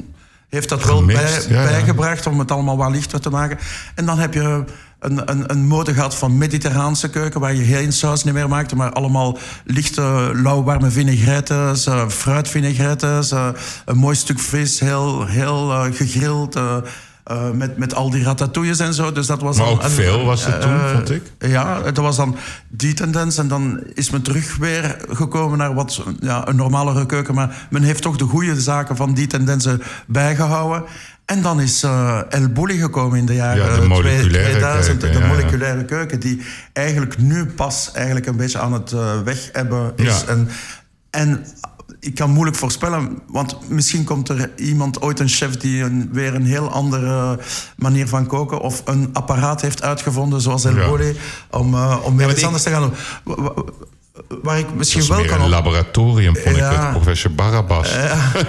heeft 0.53 0.69
dat 0.69 0.85
wel 0.85 0.97
Gemixt, 0.97 1.49
bij, 1.49 1.57
ja, 1.57 1.63
ja. 1.63 1.69
bijgebracht 1.69 2.27
om 2.27 2.39
het 2.39 2.51
allemaal 2.51 2.77
wat 2.77 2.91
lichter 2.91 3.21
te 3.21 3.31
maken. 3.31 3.59
En 3.95 4.07
dan 4.07 4.19
heb 4.19 4.35
je 4.35 4.65
een, 4.99 5.31
een, 5.31 5.51
een 5.51 5.67
mode 5.67 5.95
gehad 5.95 6.15
van 6.15 6.39
mediterraanse 6.39 7.11
keuken, 7.11 7.41
waar 7.41 7.55
je 7.55 7.65
geen 7.65 7.93
saus 7.93 8.25
niet 8.25 8.35
meer 8.35 8.49
maakte, 8.49 8.77
maar 8.77 8.93
allemaal 8.93 9.39
lichte, 9.65 10.31
lauwwarme 10.35 10.91
vinaigrettes, 10.91 11.87
eh 11.87 12.09
fruitvinaigrettes, 12.09 13.31
eh, 13.31 13.49
een 13.85 13.97
mooi 13.97 14.17
stuk 14.17 14.39
vis, 14.39 14.81
heel, 14.81 15.27
heel 15.27 15.73
eh, 15.73 15.85
gegrild. 15.93 16.57
Eh, 17.25 17.51
met, 17.51 17.77
met 17.77 17.95
al 17.95 18.11
die 18.11 18.23
ratatouilles 18.25 18.79
en 18.79 18.95
zo. 18.95 19.13
Dus 19.13 19.27
dat 19.27 19.41
was 19.41 19.57
Maar 19.57 19.69
ook 19.69 19.83
veel 19.83 20.25
was 20.25 20.47
het 20.47 20.61
toen, 20.61 20.73
eh, 20.73 20.93
vond 20.93 21.11
ik. 21.11 21.23
Ja, 21.39 21.81
dat 21.81 21.97
was 21.97 22.17
dan 22.17 22.37
die 22.69 22.95
tendens. 22.95 23.39
En 23.39 23.49
dan 23.49 23.81
is 23.95 24.11
men 24.11 24.23
terug 24.23 24.57
weer 24.57 24.97
gekomen 25.09 25.59
naar 25.59 25.75
wat 25.75 26.03
ja, 26.21 26.49
een 26.49 26.57
normalere 26.57 27.07
keuken. 27.07 27.35
Maar 27.35 27.67
men 27.71 27.83
heeft 27.83 28.03
toch 28.03 28.17
de 28.17 28.25
goede 28.25 28.61
zaken 28.61 28.97
van 28.97 29.15
die 29.15 29.27
tendensen 29.27 29.83
bijgehouden. 30.07 30.85
En 31.25 31.43
dan 31.43 31.61
is 31.61 31.83
eh 31.83 32.21
El 32.29 32.49
Bulli 32.49 32.79
gekomen 32.79 33.19
in 33.19 33.27
de 33.27 33.35
jaren 33.35 33.65
Ja, 33.65 33.81
de 33.81 33.87
moleculaire 33.87 34.51
2000. 34.51 34.99
keuken, 34.99 35.13
de 35.13 35.27
ja, 35.27 35.33
ja. 35.33 35.35
moleculaire 35.35 35.85
keuken, 35.85 36.21
die 36.21 36.43
eigenlijk 36.73 37.19
nu 37.19 37.47
pas 37.47 37.91
eigenlijk 37.93 38.27
een 38.27 38.37
beetje 38.37 38.59
aan 38.59 38.73
het 38.73 38.95
weg 39.25 39.49
hebben 39.53 39.93
is. 39.97 40.25
En, 40.25 40.49
en 41.11 41.45
ik 42.05 42.15
kan 42.15 42.31
moeilijk 42.31 42.57
voorspellen, 42.57 43.19
want 43.27 43.57
misschien 43.69 44.05
komt 44.05 44.29
er 44.29 44.51
iemand, 44.57 45.03
ooit 45.03 45.21
een 45.21 45.29
chef, 45.29 45.57
die 45.57 45.83
een, 45.83 46.09
weer 46.13 46.35
een 46.35 46.47
heel 46.47 46.71
andere 46.71 47.39
manier 47.77 48.09
van 48.09 48.27
koken 48.27 48.61
of 48.61 48.83
een 48.85 49.11
apparaat 49.13 49.61
heeft 49.61 49.83
uitgevonden, 49.83 50.41
zoals 50.41 50.65
El 50.65 50.77
Ja. 50.77 50.89
Bulli, 50.89 51.17
om, 51.51 51.75
eh, 51.75 51.97
om 52.03 52.17
weer 52.17 52.31
iets 52.31 52.39
ik- 52.41 52.45
anders 52.45 52.63
te 52.63 52.71
gaan 52.71 52.81
doen. 52.83 52.93
Wa- 53.25 53.43
wa- 53.43 53.63
Waar 54.43 54.59
ik 54.59 54.75
misschien 54.75 55.01
is 55.01 55.09
wel 55.09 55.25
kan 55.25 55.39
een 55.39 55.45
op- 55.45 55.49
laboratorium, 55.51 56.37
vond 56.37 56.57
ik, 56.57 56.63
met 56.63 56.91
professor 56.91 57.31
Barabbas. 57.33 57.89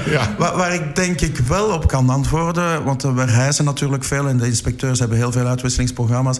ja. 0.06 0.36
Waar, 0.38 0.56
waar 0.58 0.74
ik 0.74 0.96
denk 0.96 1.22
ik 1.22 1.38
wel 1.38 1.70
op 1.70 1.88
kan 1.88 2.10
antwoorden, 2.10 2.84
want 2.84 3.02
we 3.04 3.24
reizen 3.26 3.66
natuurlijk 3.66 4.04
veel 4.04 4.28
en 4.28 4.38
de 4.38 4.46
inspecteurs 4.48 5.00
hebben 5.00 5.18
heel 5.18 5.32
veel 5.32 5.46
uitwisselingsprogramma's 5.46 6.39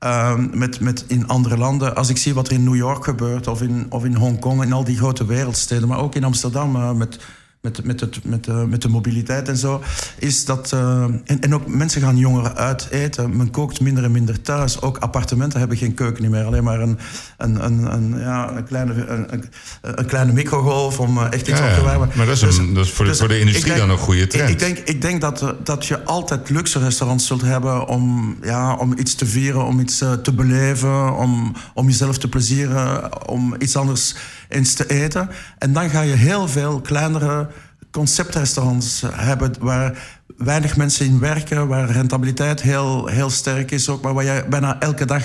ehm, 0.00 0.58
met, 0.58 0.80
met 0.80 1.04
in 1.06 1.28
andere 1.28 1.56
landen. 1.56 1.96
Als 1.96 2.08
ik 2.08 2.16
zie 2.16 2.34
wat 2.34 2.46
er 2.46 2.52
in 2.52 2.64
New 2.64 2.76
York 2.76 3.04
gebeurt 3.04 3.46
of 3.46 3.62
in, 3.62 3.86
of 3.88 4.04
in 4.04 4.14
Hongkong, 4.14 4.62
in 4.62 4.72
al 4.72 4.84
die 4.84 4.96
grote 4.96 5.24
wereldsteden, 5.24 5.88
maar 5.88 5.98
ook 5.98 6.14
in 6.14 6.24
Amsterdam 6.24 6.76
eh, 6.76 6.92
met, 6.92 7.18
met, 7.60 7.84
met, 7.84 8.00
het, 8.00 8.24
met, 8.24 8.44
de, 8.44 8.52
met 8.68 8.82
de 8.82 8.88
mobiliteit 8.88 9.48
en 9.48 9.56
zo, 9.56 9.82
is 10.18 10.44
dat. 10.44 10.72
eh, 10.72 11.02
en, 11.02 11.40
en 11.40 11.54
ook 11.54 11.66
mensen 11.66 12.00
gaan 12.02 12.16
jonger 12.16 12.54
uit 12.54 12.88
eten. 12.90 13.36
Men 13.36 13.50
kookt 13.50 13.80
minder 13.80 14.04
en 14.04 14.10
minder 14.10 14.42
thuis. 14.42 14.80
Ook 14.82 14.98
appartementen 14.98 15.58
hebben 15.58 15.76
geen 15.76 15.94
keuken 15.94 16.30
meer. 16.30 16.44
Alleen 16.44 16.64
maar 16.64 16.80
een, 16.80 16.98
een, 17.36 17.64
een, 17.64 17.92
een, 17.92 18.18
ja, 18.18 18.56
een, 18.56 18.64
kleine, 18.64 19.06
een, 19.06 19.42
een, 19.82 20.06
kleine 20.06 20.32
microgolf 20.32 21.00
om 21.00 21.18
eh, 21.18 21.24
echt 21.32 21.48
iets 21.48 21.58
Ja, 21.58 21.68
op 21.68 21.74
te 21.74 21.82
warmen. 21.84 22.08
Maar 22.14 22.26
dat 22.26 22.42
is, 22.42 22.56
een, 22.58 22.74
dat 22.74 22.84
is 22.84 22.90
voor, 22.90 23.04
de, 23.04 23.10
dus 23.10 23.20
voor 23.20 23.28
de 23.28 23.38
industrie 23.38 23.66
denk- 23.66 23.78
dan 23.78 23.90
een 23.90 23.98
goede 23.98 24.26
trend. 24.26 24.48
Ik, 24.48 24.54
ik 24.54 24.58
denk, 24.58 24.78
ik 24.78 25.02
denk 25.02 25.20
dat, 25.20 25.54
dat 25.64 25.86
je 25.86 26.04
altijd 26.04 26.50
luxe 26.50 26.78
restaurants 26.78 27.26
zult 27.26 27.42
hebben 27.42 27.86
om, 27.88 28.36
ja, 28.42 28.74
om 28.74 28.94
iets 28.98 29.14
te 29.14 29.26
vieren, 29.26 29.64
om 29.64 29.80
iets 29.80 30.00
eh, 30.00 30.12
te 30.12 30.32
beleven, 30.32 31.16
om, 31.16 31.54
om 31.74 31.86
jezelf 31.86 32.18
te 32.18 32.28
plezieren, 32.28 33.28
om 33.28 33.54
iets 33.58 33.76
anders 33.76 34.14
eens 34.48 34.74
te 34.74 34.86
eten. 34.86 35.28
En 35.58 35.72
dan 35.72 35.90
ga 35.90 36.00
je 36.00 36.14
heel 36.14 36.48
veel 36.48 36.80
kleinere 36.80 37.48
conceptrestaurants 37.90 39.02
hebben 39.12 39.52
waar 39.60 40.18
weinig 40.36 40.76
mensen 40.76 41.06
in 41.06 41.18
werken, 41.18 41.68
waar 41.68 41.90
rentabiliteit 41.90 42.62
heel, 42.62 43.06
heel 43.06 43.30
sterk 43.30 43.70
is 43.70 43.88
ook, 43.88 44.02
maar 44.02 44.14
waar 44.14 44.24
je 44.24 44.44
bijna 44.48 44.80
elke 44.80 45.04
dag 45.04 45.24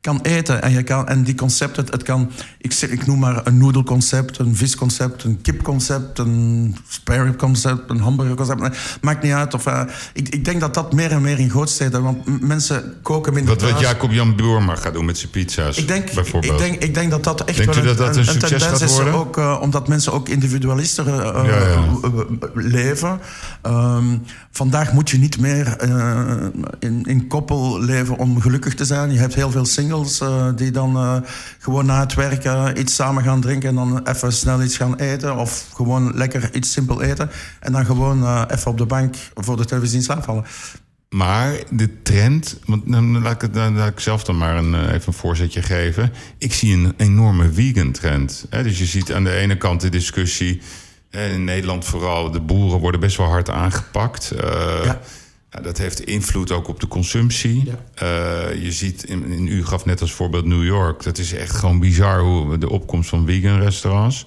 kan 0.00 0.20
eten. 0.22 0.62
En, 0.62 0.72
je 0.72 0.82
kan, 0.82 1.08
en 1.08 1.22
die 1.22 1.34
concepten, 1.34 1.82
het, 1.84 1.92
het 1.92 2.02
kan, 2.02 2.30
ik, 2.58 2.72
zeg- 2.72 2.90
ik 2.90 3.06
noem 3.06 3.18
maar 3.18 3.40
een 3.46 3.58
noedelconcept, 3.58 4.38
een 4.38 4.56
visconcept, 4.56 5.24
een 5.24 5.40
kipconcept, 5.42 6.18
een 6.18 6.76
spare 6.88 7.36
concept, 7.36 7.90
een 7.90 8.00
hamburgerconcept. 8.00 8.78
Maakt 9.00 9.22
niet 9.22 9.32
uit. 9.32 9.54
Of, 9.54 9.66
eh, 9.66 9.82
ik, 10.12 10.28
ik 10.28 10.44
denk 10.44 10.60
dat 10.60 10.74
dat 10.74 10.92
meer 10.92 11.10
en 11.10 11.22
meer 11.22 11.38
in 11.38 11.50
grootsteden, 11.50 12.02
want 12.02 12.40
mensen 12.42 12.94
koken 13.02 13.32
minder 13.34 13.54
Wat, 13.58 13.70
wat. 13.70 13.80
Jacob 13.80 14.10
Jan 14.10 14.36
Buurma 14.36 14.76
gaat 14.76 14.92
doen 14.92 15.04
met 15.04 15.18
zijn 15.18 15.30
pizza's, 15.30 15.76
Ik 15.76 15.88
denk, 15.88 16.12
bijvoorbeeld. 16.14 16.52
ik, 16.52 16.58
denk, 16.58 16.82
ik 16.82 16.94
denk 16.94 17.10
dat 17.10 17.24
dat 17.24 17.44
echt 17.44 17.56
Denkt 17.58 17.74
wel 17.74 17.84
u 17.84 17.86
dat 17.86 17.96
dat 17.98 18.16
een 18.16 18.24
succes 18.24 18.40
tendens 18.50 18.64
gaat 18.64 18.80
is, 18.80 18.92
worden? 18.94 19.14
Ook, 19.14 19.36
eh, 19.38 19.58
omdat 19.60 19.88
mensen 19.88 20.12
ook 20.12 20.28
individualister 20.28 21.06
eh, 21.08 21.44
Ja, 21.46 21.68
ja. 21.68 21.84
leven. 22.54 23.20
Ehm, 23.62 24.04
vandaag 24.50 24.92
moet 24.92 25.10
je 25.10 25.18
niet 25.18 25.40
meer 25.40 25.76
in, 26.78 27.02
in 27.04 27.26
koppel 27.26 27.80
leven 27.80 28.18
om 28.18 28.40
gelukkig 28.40 28.74
te 28.74 28.84
zijn. 28.84 29.12
Je 29.12 29.18
hebt 29.18 29.34
heel 29.34 29.50
veel 29.50 29.64
singles 29.64 29.88
eh, 29.94 30.48
die 30.56 30.70
dan 30.70 30.96
eh, 30.96 31.16
gewoon 31.58 31.86
na 31.86 32.00
het 32.00 32.14
werken 32.14 32.78
iets 32.80 32.94
samen 32.94 33.22
gaan 33.22 33.40
drinken... 33.40 33.68
en 33.68 33.74
dan 33.74 34.06
even 34.06 34.32
snel 34.32 34.62
iets 34.62 34.76
gaan 34.76 34.94
eten. 34.96 35.36
Of 35.36 35.66
gewoon 35.74 36.12
lekker 36.16 36.54
iets 36.54 36.72
simpel 36.72 37.02
eten. 37.02 37.30
En 37.60 37.72
dan 37.72 37.84
gewoon 37.86 38.22
eh, 38.24 38.42
even 38.48 38.70
op 38.70 38.78
de 38.78 38.86
bank 38.86 39.14
voor 39.34 39.56
de 39.56 39.64
televisie 39.64 39.96
in 39.96 40.02
slaap 40.02 40.24
vallen. 40.24 40.44
Maar 41.08 41.52
de 41.70 42.02
trend, 42.02 42.58
want 42.66 42.82
dan 42.92 43.22
laat, 43.22 43.32
ik, 43.34 43.40
het- 43.40 43.54
dan 43.54 43.76
laat 43.76 43.88
ik 43.90 44.00
zelf 44.00 44.24
dan 44.24 44.38
maar 44.38 44.56
een, 44.56 44.74
eh, 44.74 44.80
even 44.92 45.02
een 45.06 45.12
voorzetje 45.12 45.62
geven. 45.62 46.12
Ik 46.38 46.52
zie 46.54 46.74
een 46.74 46.94
enorme 46.96 47.52
vegan 47.52 47.92
trend. 47.92 48.46
Hè? 48.50 48.62
Dus 48.62 48.78
je 48.78 48.86
ziet 48.86 49.12
aan 49.12 49.24
de 49.24 49.34
ene 49.34 49.56
kant 49.56 49.80
de 49.80 49.88
discussie, 49.88 50.60
eh, 51.10 51.32
in 51.32 51.44
Nederland 51.44 51.84
vooral, 51.84 52.30
de 52.30 52.40
boeren 52.40 52.78
worden 52.80 53.00
best 53.00 53.16
wel 53.16 53.26
hard 53.26 53.50
aangepakt. 53.50 54.30
Eh, 54.30 54.84
Ja. 54.84 55.00
Ja, 55.50 55.60
dat 55.60 55.78
heeft 55.78 56.00
invloed 56.00 56.50
ook 56.50 56.68
op 56.68 56.80
de 56.80 56.88
consumptie. 56.88 57.64
Ja. 57.64 57.78
Eh, 57.94 58.62
je 58.62 58.72
ziet, 58.72 59.04
in, 59.04 59.24
in, 59.24 59.46
u 59.46 59.64
gaf 59.64 59.84
net 59.84 60.00
als 60.00 60.12
voorbeeld 60.12 60.44
New 60.44 60.64
York. 60.64 61.02
Dat 61.02 61.18
is 61.18 61.32
echt 61.32 61.56
gewoon 61.56 61.78
bizar 61.78 62.20
hoe 62.20 62.58
de 62.58 62.70
opkomst 62.70 63.08
van 63.08 63.26
vegan 63.26 63.60
restaurants. 63.60 64.26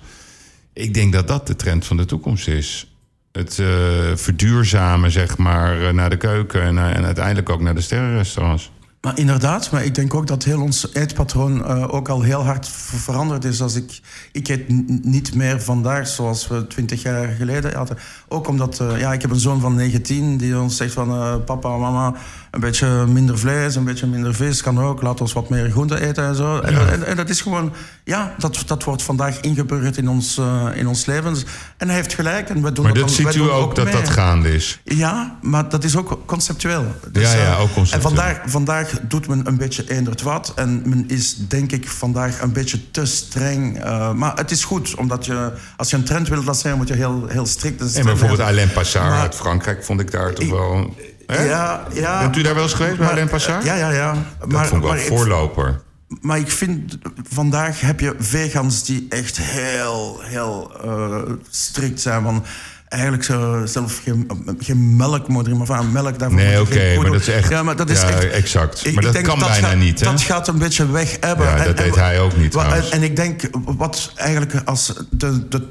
Ik 0.73 0.93
denk 0.93 1.13
dat 1.13 1.27
dat 1.27 1.47
de 1.47 1.55
trend 1.55 1.86
van 1.86 1.97
de 1.97 2.05
toekomst 2.05 2.47
is. 2.47 2.88
Het 3.31 3.59
eh, 3.59 3.67
verduurzamen, 4.15 5.12
zeg 5.12 5.38
maar, 5.38 5.88
eh, 5.88 5.93
naar 5.93 6.09
de 6.09 6.17
keuken 6.17 6.62
en, 6.62 6.77
en 6.77 7.05
uiteindelijk 7.05 7.49
ook 7.49 7.62
naar 7.62 7.75
de 7.75 7.81
sterrenrestaurants. 7.81 8.71
Maar 9.04 9.20
inderdaad, 9.20 9.72
maar 9.72 9.86
ik 9.86 9.96
denk 9.96 10.13
ook 10.13 10.28
dat 10.28 10.44
heel 10.44 10.62
ons 10.62 10.94
eetpatroon 10.94 11.66
eh, 11.66 11.94
ook 11.94 12.10
al 12.10 12.22
heel 12.22 12.44
hard 12.44 12.68
ver- 12.68 13.00
veranderd 13.00 13.46
is. 13.46 13.62
Als 13.62 13.76
ik, 13.76 14.02
ik 14.32 14.48
eet 14.48 14.70
niet 15.06 15.36
meer 15.36 15.62
vandaag 15.62 16.08
zoals 16.08 16.48
we 16.48 16.68
twintig 16.68 17.02
jaar 17.02 17.28
geleden 17.28 17.74
hadden. 17.76 17.98
Ook 18.28 18.47
omdat, 18.47 18.80
eh, 18.80 18.99
ja, 18.99 19.14
ik 19.14 19.22
heb 19.22 19.32
een 19.32 19.39
zoon 19.39 19.60
van 19.60 19.76
19 19.76 20.38
die 20.38 20.60
ons 20.60 20.78
zegt 20.78 20.93
van... 20.93 21.10
eh, 21.10 21.36
papa, 21.45 21.78
mama, 21.78 22.14
een 22.54 22.60
beetje 22.60 23.06
minder 23.08 23.39
vlees, 23.39 23.76
een 23.76 23.84
beetje 23.84 24.08
minder 24.08 24.36
vis 24.36 24.62
kan 24.62 24.80
ook. 24.80 25.01
Laat 25.01 25.22
ons 25.22 25.34
wat 25.34 25.49
meer 25.49 25.70
groente 25.72 26.01
eten 26.08 26.24
en 26.26 26.36
zo. 26.36 26.60
En, 26.60 26.74
Ja. 26.74 26.86
en, 26.86 27.06
en 27.06 27.16
dat 27.16 27.30
is 27.30 27.41
gewoon, 27.41 27.74
ja, 28.04 28.36
dat, 28.38 28.64
dat 28.66 28.84
wordt 28.84 29.04
vandaag 29.04 29.39
ingeburgerd 29.39 29.97
in 29.97 30.08
ons, 30.10 30.38
eh, 30.38 30.66
in 30.74 30.88
ons 30.88 31.06
leven. 31.06 31.36
En 31.78 31.88
hij 31.88 31.95
heeft 31.95 32.14
gelijk 32.14 32.49
en 32.49 32.62
we 32.64 32.72
doen 32.72 32.84
Maar 32.86 32.93
dat 32.93 33.01
dan- 33.08 33.16
ziet 33.16 33.36
u 33.36 33.41
ook 33.51 33.76
dat 33.76 33.86
mee. 33.86 33.93
dat 33.93 34.10
gaande 34.10 34.54
is. 34.54 34.80
Ja, 34.84 35.38
maar 35.41 35.70
dat 35.70 35.84
is 35.84 35.95
ook 35.97 36.20
conceptueel. 36.26 36.86
Dus, 37.12 37.32
Ja, 37.32 37.38
ja, 37.38 37.54
eh, 37.54 37.62
ook 37.62 37.74
conceptueel. 37.74 38.12
En 38.12 38.16
vandaag, 38.18 38.41
vandaag 38.45 38.99
doet 39.08 39.28
men 39.28 39.47
een 39.47 39.58
beetje 39.58 39.91
eenderd 39.91 40.22
wat. 40.22 40.51
En 40.56 40.82
men 40.86 41.04
is, 41.08 41.36
denk 41.47 41.72
ik, 41.72 41.89
vandaag 41.89 42.41
een 42.41 42.51
beetje 42.54 42.91
te 42.91 43.06
streng. 43.06 43.84
eh, 43.84 44.12
maar 44.14 44.36
het 44.36 44.51
is 44.51 44.64
goed, 44.64 44.95
omdat 44.95 45.26
je... 45.26 45.51
Als 45.78 45.89
je 45.89 45.95
een 45.95 46.04
trend 46.04 46.28
wil 46.28 46.43
lanceren, 46.43 46.78
moet 46.78 46.88
je 46.88 46.93
heel, 46.93 47.26
heel 47.28 47.45
strikt... 47.45 47.82
en 47.82 47.88
En 47.93 48.06
bijvoorbeeld 48.06 48.39
zijn. 48.39 48.51
Alain 48.51 48.72
Passard 48.72 49.14
uit 49.22 49.36
Frankrijk 49.36 49.84
vond 49.86 49.99
ik 49.99 50.12
daar 50.12 50.34
toch 50.34 50.49
wel... 50.49 50.95
Hè? 51.34 51.43
Ja, 51.43 51.84
ja. 51.93 52.19
Bent 52.19 52.36
u 52.38 52.41
daar 52.41 52.53
wel 52.53 52.63
eens 52.63 52.73
geweest 52.73 52.95
bij 52.95 53.05
Maar- 53.05 53.13
Alain 53.15 53.29
Passard? 53.29 53.63
Ja, 53.63 53.75
ja, 53.75 53.89
ja. 53.91 54.15
dat 54.47 54.67
vond 54.67 54.84
ik 54.84 54.89
wel 54.89 54.97
ik- 54.97 55.07
voorloper. 55.07 55.81
maar 56.21 56.38
ik 56.38 56.51
vind, 56.51 56.97
vandaag 57.29 57.81
heb 57.81 57.99
je 57.99 58.15
vegans 58.19 58.84
die 58.86 59.05
echt 59.09 59.38
heel, 59.38 60.19
heel 60.23 60.71
uh, 60.86 61.21
strikt 61.49 62.01
zijn. 62.01 62.23
Van, 62.23 62.45
eigenlijk 62.93 63.23
zo, 63.23 63.61
zelf 63.65 64.01
geen, 64.03 64.29
geen 64.59 64.95
melk 64.95 65.27
moet 65.27 65.57
maar 65.57 65.65
van 65.65 65.91
melk 65.91 66.19
daarvoor. 66.19 66.39
Nee, 66.39 66.61
oké, 66.61 66.71
okay, 66.71 66.95
maar 66.95 67.11
dat 67.11 67.21
is 67.21 67.27
echt. 67.27 67.49
Ja, 67.49 67.63
maar 67.63 67.75
dat 67.75 67.89
is 67.89 68.01
ja, 68.01 68.09
echt, 68.09 68.29
exact. 68.29 68.86
Ik, 68.86 68.93
maar 68.93 69.03
dat 69.03 69.21
kan 69.21 69.39
dat 69.39 69.49
bijna 69.49 69.67
gaat, 69.67 69.77
niet. 69.77 69.99
Hè? 69.99 70.05
Dat 70.05 70.21
gaat 70.21 70.47
een 70.47 70.57
beetje 70.57 70.91
weg 70.91 71.17
hebben. 71.19 71.45
Ja, 71.45 71.57
dat 71.57 71.65
en, 71.65 71.75
deed 71.75 71.95
hij 71.95 72.19
ook 72.19 72.38
niet. 72.38 72.55
En, 72.55 72.91
en, 72.91 73.03
ik 73.03 73.15
denk, 73.15 73.41
wat 73.65 74.11
eigenlijk 74.15 74.53
als 74.65 74.93
de, 75.09 75.47
de 75.47 75.67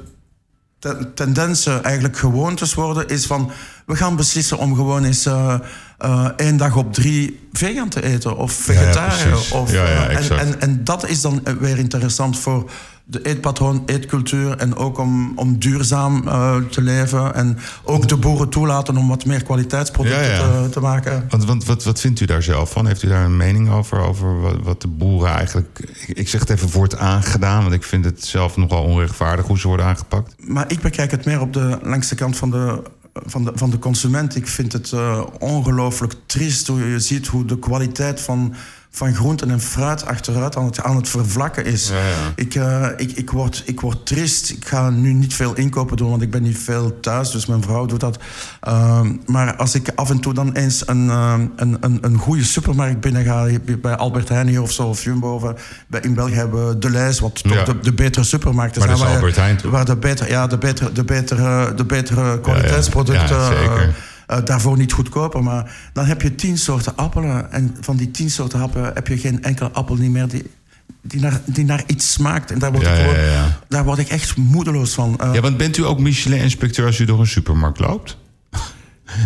tendensen 1.14 1.84
eigenlijk 1.84 2.16
gewoontes 2.16 2.74
worden, 2.74 3.08
is 3.08 3.26
van 3.26 3.50
we 3.86 3.96
gaan 3.96 4.16
beslissen 4.16 4.58
om 4.58 4.74
gewoon 4.74 5.04
eens 5.04 5.26
uh, 5.26 5.54
uh, 6.04 6.28
één 6.36 6.56
dag 6.56 6.76
op 6.76 6.92
drie 6.92 7.48
vegan 7.52 7.88
te 7.88 8.02
eten 8.02 8.36
of 8.36 8.52
vegetariër. 8.52 9.38
Ja, 9.66 9.66
ja, 9.66 9.84
ja, 9.84 10.08
en, 10.08 10.38
en, 10.38 10.60
en, 10.60 10.84
dat 10.84 11.08
is 11.08 11.20
dan 11.20 11.42
weer 11.60 11.78
interessant 11.78 12.38
voor 12.38 12.70
de 13.12 13.22
eetpatroon, 13.22 13.82
eetcultuur 13.86 14.56
en 14.56 14.76
ook 14.76 14.98
om, 14.98 15.32
om 15.38 15.58
duurzaam 15.58 16.22
uh, 16.26 16.56
te 16.56 16.82
leven. 16.82 17.34
En 17.34 17.58
ook 17.84 18.08
de 18.08 18.16
boeren 18.16 18.48
toelaten 18.48 18.96
om 18.96 19.08
wat 19.08 19.24
meer 19.24 19.42
kwaliteitsproducten 19.42 20.22
ja, 20.22 20.36
ja. 20.36 20.62
Te, 20.62 20.68
te, 20.68 20.80
maken. 20.80 21.26
Want, 21.28 21.44
want 21.44 21.64
wat, 21.64 21.84
wat 21.84 22.00
vindt 22.00 22.20
u 22.20 22.24
daar 22.24 22.42
zelf 22.42 22.70
van? 22.70 22.86
Heeft 22.86 23.02
u 23.02 23.08
daar 23.08 23.24
een 23.24 23.36
mening 23.36 23.70
over? 23.70 23.98
Over 23.98 24.40
wat, 24.40 24.56
wat 24.62 24.80
de 24.80 24.88
boeren 24.88 25.30
eigenlijk. 25.30 25.78
Ik, 26.06 26.18
ik 26.18 26.28
zeg 26.28 26.40
het 26.40 26.50
even 26.50 26.70
wordt 26.70 26.96
aangedaan, 26.96 27.62
want 27.62 27.74
ik 27.74 27.82
vind 27.82 28.04
het 28.04 28.24
zelf 28.24 28.56
nogal 28.56 28.82
onrechtvaardig 28.82 29.46
hoe 29.46 29.58
ze 29.58 29.68
worden 29.68 29.86
aangepakt. 29.86 30.34
Maar 30.38 30.64
ik 30.68 30.80
bekijk 30.80 31.10
het 31.10 31.24
meer 31.24 31.40
op 31.40 31.52
de 31.52 31.78
langste 31.82 32.14
kant 32.14 32.36
van 32.36 32.50
de 32.50 32.82
van 33.14 33.44
de, 33.44 33.52
van 33.54 33.70
de 33.70 33.78
consument. 33.78 34.36
Ik 34.36 34.46
vind 34.48 34.72
het 34.72 34.90
uh, 34.94 35.22
ongelooflijk 35.38 36.14
triest 36.26 36.66
hoe 36.66 36.88
je 36.88 37.00
ziet 37.00 37.26
hoe 37.26 37.44
de 37.44 37.58
kwaliteit 37.58 38.20
van 38.20 38.54
van 38.94 39.14
groenten 39.14 39.50
en 39.50 39.60
fruit 39.60 40.06
achteruit 40.06 40.56
aan 40.56 40.64
het, 40.64 40.82
aan 40.82 40.96
het 40.96 41.08
vervlakken 41.08 41.64
is. 41.64 41.88
Ja, 41.88 41.94
ja. 41.94 42.32
Ik, 42.34 42.54
uh, 42.54 42.86
ik, 42.96 43.12
ik, 43.12 43.30
word, 43.30 43.62
ik 43.66 43.80
word 43.80 44.06
trist. 44.06 44.50
Ik 44.50 44.66
ga 44.66 44.90
nu 44.90 45.12
niet 45.12 45.34
veel 45.34 45.54
inkopen 45.54 45.96
doen, 45.96 46.10
want 46.10 46.22
ik 46.22 46.30
ben 46.30 46.42
niet 46.42 46.58
veel 46.58 47.00
thuis. 47.00 47.30
Dus 47.30 47.46
mijn 47.46 47.62
vrouw 47.62 47.86
doet 47.86 48.00
dat. 48.00 48.18
Uh, 48.68 49.00
maar 49.26 49.56
als 49.56 49.74
ik 49.74 49.90
af 49.94 50.10
en 50.10 50.20
toe 50.20 50.34
dan 50.34 50.52
eens 50.52 50.88
een, 50.88 51.06
uh, 51.06 51.34
een, 51.56 51.76
een, 51.80 51.98
een 52.00 52.18
goede 52.18 52.44
supermarkt 52.44 53.00
binnen 53.00 53.24
ga... 53.24 53.48
bij 53.82 53.96
Albert 53.96 54.28
Heijn 54.28 54.48
hier 54.48 54.62
of 54.62 54.72
zo, 54.72 54.86
of 54.86 55.04
Jumbo... 55.04 55.34
Of, 55.34 55.52
bij, 55.86 56.00
in 56.00 56.14
België 56.14 56.34
hebben 56.34 56.68
we 56.68 56.78
De 56.78 56.90
Lijs, 56.90 57.20
wat 57.20 57.42
toch 57.42 57.52
ja. 57.52 57.64
de, 57.64 57.80
de, 57.80 57.92
betere 57.92 58.24
supermarkten 58.24 58.82
zijn. 58.82 58.98
Maar 58.98 59.06
dat 59.06 59.08
is 59.08 59.20
Albert 59.20 59.36
Heijn, 59.36 59.60
Waar 59.64 59.84
de 59.84 59.96
betere, 59.96 60.30
ja, 60.30 60.46
de 60.46 60.58
betere, 60.58 60.92
de 60.92 61.04
betere, 61.04 61.74
de 61.74 61.84
betere 61.84 62.40
kwaliteitsproducten... 62.40 63.38
Uh, 64.32 64.44
daarvoor 64.44 64.76
niet 64.76 64.92
goedkoper. 64.92 65.42
Maar 65.42 65.74
dan 65.92 66.04
heb 66.04 66.22
je 66.22 66.34
tien 66.34 66.58
soorten 66.58 66.96
appelen. 66.96 67.52
En 67.52 67.76
van 67.80 67.96
die 67.96 68.10
tien 68.10 68.30
soorten 68.30 68.60
appelen 68.60 68.90
heb 68.94 69.08
je 69.08 69.18
geen 69.18 69.42
enkele 69.42 69.70
appel 69.70 69.96
niet 69.96 70.10
meer 70.10 70.28
die, 70.28 70.50
die, 71.02 71.20
naar, 71.20 71.40
die 71.44 71.64
naar 71.64 71.82
iets 71.86 72.12
smaakt. 72.12 72.50
En 72.50 72.58
daar 72.58 72.72
word, 72.72 72.86
ik, 72.86 72.94
gewoon, 72.94 73.16
daar 73.68 73.84
word 73.84 73.98
ik 73.98 74.08
echt 74.08 74.36
moedeloos 74.36 74.94
van. 74.94 75.18
Uh, 75.22 75.34
ja, 75.34 75.40
want 75.40 75.56
bent 75.56 75.76
u 75.76 75.84
ook 75.84 75.98
Michelin-inspecteur 75.98 76.86
als 76.86 76.98
u 76.98 77.04
door 77.04 77.20
een 77.20 77.26
supermarkt 77.26 77.78
loopt? 77.78 78.16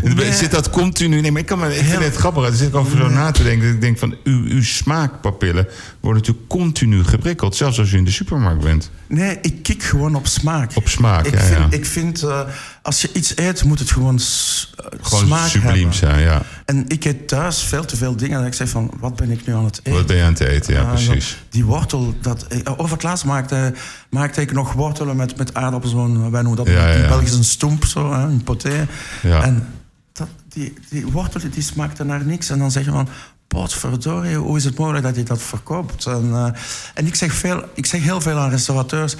Nee. 0.03 0.33
Zit 0.33 0.51
dat 0.51 0.71
continu? 0.71 1.21
Nee, 1.21 1.33
maar 1.33 1.41
ik, 1.41 1.47
kan 1.47 1.59
me, 1.59 1.77
ik 1.77 1.85
vind 1.85 2.03
het 2.03 2.17
grappig. 2.17 2.43
Dan 2.43 2.53
zit 2.53 2.69
ik 2.69 2.75
over 2.75 2.97
zo 2.97 3.09
na 3.09 3.31
te 3.31 3.43
denken. 3.43 3.69
Ik 3.69 3.81
denk 3.81 3.99
van, 3.99 4.17
uw, 4.25 4.45
uw 4.45 4.63
smaakpapillen 4.63 5.67
worden 6.01 6.23
natuurlijk 6.23 6.49
continu 6.49 7.05
geprikkeld. 7.05 7.57
Zelfs 7.57 7.79
als 7.79 7.93
u 7.93 7.97
in 7.97 8.05
de 8.05 8.11
supermarkt 8.11 8.63
bent. 8.63 8.91
Nee, 9.07 9.39
ik 9.43 9.63
kik 9.63 9.83
gewoon 9.83 10.15
op 10.15 10.27
smaak. 10.27 10.71
Op 10.75 10.89
smaak, 10.89 11.27
ik 11.27 11.35
ja, 11.35 11.41
vind, 11.41 11.73
ja. 11.73 11.79
Ik 11.79 11.87
vind, 11.87 12.23
uh, 12.23 12.41
als 12.87 13.01
je 13.01 13.11
iets 13.13 13.37
eet, 13.37 13.65
moet 13.65 13.79
het 13.79 13.91
gewoon, 13.91 14.21
gewoon 15.01 15.27
smaak 15.27 15.49
subliem 15.49 15.75
hebben. 15.75 15.95
zijn, 15.95 16.21
ja. 16.21 16.43
En 16.65 16.85
ik 16.89 17.05
eet 17.05 17.29
thuis 17.29 17.63
veel 17.63 17.85
te 17.85 17.97
veel 17.97 18.17
dingen. 18.17 18.41
En 18.41 18.47
ik 18.47 18.55
zeg 18.55 18.69
van, 18.69 18.91
wat 18.99 19.17
ben 19.17 19.31
ik 19.31 19.47
nu 19.47 19.55
aan 19.55 19.65
het 19.65 19.79
eten? 19.79 19.93
Wat 19.93 20.07
ben 20.07 20.17
je 20.17 20.23
aan 20.23 20.33
het 20.33 20.41
eten, 20.41 20.75
ja, 20.75 20.81
uh, 20.81 20.89
precies. 20.89 21.37
Die 21.51 21.65
wortel, 21.65 22.15
dat, 22.21 22.47
over 22.77 22.93
het 22.93 23.03
laatst 23.03 23.25
maakte, 23.25 23.75
maakte 24.11 24.41
ik 24.41 24.53
nog 24.53 24.73
wortelen 24.73 25.17
met, 25.17 25.37
met 25.37 25.55
aardappels. 25.55 25.93
Wij 25.95 26.43
noemen 26.43 26.57
dat 26.57 26.67
Ja, 26.67 26.89
in 26.89 27.01
ja. 27.01 27.09
Belgisch 27.09 27.33
een 27.33 27.45
stoemp, 27.45 27.85
zo, 27.85 28.13
hè, 28.13 28.23
een 28.23 28.45
poté. 28.45 28.87
Ja. 29.23 29.43
En 29.43 29.69
dat, 30.13 30.29
die, 30.49 30.75
die 30.89 31.07
wortelen 31.07 31.51
die 31.51 31.63
smaakten 31.63 32.07
naar 32.07 32.25
niks. 32.25 32.51
En 32.51 32.59
dan 32.59 32.71
zeg 32.71 32.85
je 32.85 32.91
van, 32.91 33.09
potverdorie, 33.47 34.37
hoe 34.37 34.57
is 34.57 34.65
het 34.65 34.79
mogelijk 34.79 35.05
dat 35.05 35.17
je 35.17 35.23
dat 35.23 35.43
verkoopt? 35.43 36.07
En, 36.07 36.29
uh, 36.29 36.49
en 36.95 37.07
ik, 37.07 37.15
zeg 37.15 37.33
veel, 37.33 37.65
ik 37.75 37.87
zeg 37.87 38.03
heel 38.03 38.21
veel 38.21 38.39
aan 38.39 38.51
restaurateurs... 38.51 39.17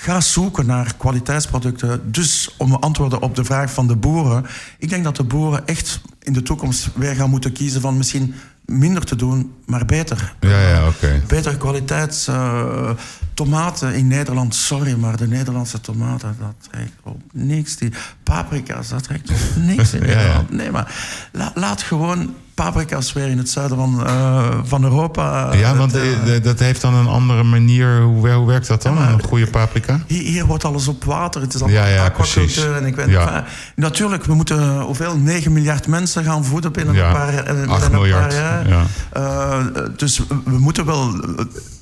Ga 0.00 0.20
zoeken 0.20 0.66
naar 0.66 0.94
kwaliteitsproducten. 0.96 2.12
Dus 2.12 2.54
om 2.56 2.74
antwoorden 2.74 3.22
op 3.22 3.34
de 3.34 3.44
vraag 3.44 3.72
van 3.72 3.86
de 3.86 3.96
boeren. 3.96 4.46
Ik 4.78 4.88
denk 4.88 5.04
dat 5.04 5.16
de 5.16 5.24
boeren 5.24 5.66
echt 5.66 6.00
in 6.22 6.32
de 6.32 6.42
toekomst 6.42 6.88
weer 6.94 7.14
gaan 7.14 7.30
moeten 7.30 7.52
kiezen 7.52 7.80
van 7.80 7.96
misschien 7.96 8.34
minder 8.64 9.04
te 9.04 9.16
doen, 9.16 9.54
maar 9.66 9.84
beter. 9.84 10.34
Ja, 10.40 10.68
ja, 10.68 10.86
oké. 10.86 11.04
Okay. 11.04 11.22
Betere 11.26 11.56
kwaliteits 11.56 12.28
uh, 12.28 12.90
tomaten 13.34 13.94
in 13.94 14.06
Nederland. 14.06 14.54
Sorry, 14.54 14.94
maar 14.94 15.16
de 15.16 15.28
Nederlandse 15.28 15.80
tomaten, 15.80 16.36
dat 16.40 16.70
trekt 16.70 16.92
op 17.02 17.20
niks. 17.32 17.76
Die 17.76 17.92
paprika's, 18.22 18.88
dat 18.88 19.02
trekt 19.02 19.30
op 19.30 19.36
niks 19.56 19.94
in 19.94 20.00
Nederland. 20.00 20.48
ja, 20.50 20.56
ja. 20.56 20.56
Nee, 20.56 20.70
maar 20.70 20.94
la, 21.32 21.52
laat 21.54 21.82
gewoon 21.82 22.34
paprika's 22.64 23.12
weer 23.12 23.28
in 23.28 23.38
het 23.38 23.50
zuiden 23.50 23.76
van, 23.76 24.02
uh, 24.06 24.48
van 24.64 24.84
Europa. 24.84 25.52
Ja, 25.52 25.76
want 25.76 25.96
uh, 25.96 26.02
dat 26.42 26.58
heeft 26.58 26.80
dan 26.80 26.94
een 26.94 27.06
andere 27.06 27.42
manier. 27.42 28.00
Hoe, 28.00 28.30
hoe 28.30 28.46
werkt 28.46 28.66
dat 28.66 28.82
dan, 28.82 28.94
ja, 28.94 29.10
een 29.10 29.22
goede 29.22 29.46
paprika? 29.46 30.00
Hier, 30.06 30.22
hier, 30.22 30.46
wordt 30.46 30.64
alles 30.64 30.88
op 30.88 31.04
water. 31.04 31.40
Het 31.40 31.54
is 31.54 31.62
allemaal 31.62 31.82
ja, 31.82 31.88
ja, 31.88 32.04
aquacultuur. 32.04 32.76
En 32.76 32.86
ik 32.86 32.96
weet, 32.96 33.08
ja. 33.08 33.44
natuurlijk, 33.74 34.24
we 34.24 34.34
moeten 34.34 34.80
hoeveel? 34.80 35.16
9 35.16 35.52
miljard 35.52 35.86
mensen 35.86 36.24
gaan 36.24 36.44
voeden 36.44 36.72
binnen 36.72 36.96
een 36.96 37.12
paar, 37.12 37.44
binnen 37.44 37.68
8 37.68 37.84
een 37.84 37.92
miljard. 37.92 38.28
paar 38.28 38.34
jaar. 38.34 38.68
Ja. 38.68 38.84
Uh, 39.16 39.84
dus 39.96 40.18
we 40.44 40.58
moeten 40.58 40.86
wel 40.86 41.20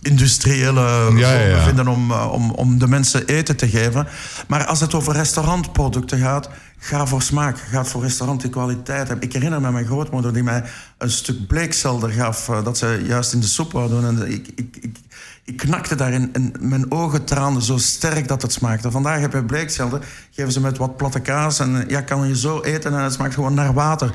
industriële 0.06 1.10
ja, 1.16 1.32
ja, 1.32 1.40
ja. 1.40 1.64
vinden 1.64 1.88
om, 1.88 2.12
om, 2.12 2.50
om 2.50 2.78
de 2.78 2.88
mensen 2.88 3.26
eten 3.26 3.56
te 3.56 3.68
geven. 3.68 4.06
Maar 4.48 4.64
als 4.64 4.80
het 4.80 4.94
over 4.94 5.12
restaurantproducten 5.12 6.18
gaat, 6.18 6.48
ga 6.78 7.06
voor 7.06 7.22
smaak. 7.22 7.58
Ga 7.58 7.84
voor 7.84 8.02
restaurant 8.02 8.40
die 8.40 8.50
kwaliteit 8.50 9.08
hebben. 9.08 9.26
Ik 9.26 9.32
herinner 9.32 9.60
me 9.60 9.70
mijn 9.70 9.86
grootmoeder 9.86 10.32
die 10.32 10.42
mij 10.42 10.64
een 10.98 11.10
stuk 11.10 11.46
bleekselder 11.46 12.10
gaf... 12.10 12.48
Uh, 12.48 12.64
dat 12.64 12.78
ze 12.78 13.02
juist 13.06 13.32
in 13.32 13.40
de 13.40 13.46
soep 13.46 13.72
wou 13.72 13.88
doen. 13.88 14.06
En 14.06 14.30
ik, 14.30 14.48
ik, 14.54 14.76
ik, 14.80 14.96
ik 15.46 15.56
knakte 15.56 15.94
daarin 15.94 16.28
en 16.32 16.52
mijn 16.60 16.90
ogen 16.92 17.24
traanden 17.24 17.62
zo 17.62 17.78
sterk 17.78 18.28
dat 18.28 18.42
het 18.42 18.52
smaakte. 18.52 18.90
Vandaag 18.90 19.20
heb 19.20 19.32
je 19.32 19.44
bleekselder, 19.44 20.00
geven 20.30 20.52
ze 20.52 20.60
met 20.60 20.78
wat 20.78 20.96
platte 20.96 21.20
kaas... 21.20 21.58
en 21.58 21.84
ja, 21.88 22.00
kan 22.00 22.28
je 22.28 22.36
zo 22.36 22.60
eten 22.60 22.94
en 22.94 23.02
het 23.02 23.12
smaakt 23.12 23.34
gewoon 23.34 23.54
naar 23.54 23.72
water. 23.72 24.12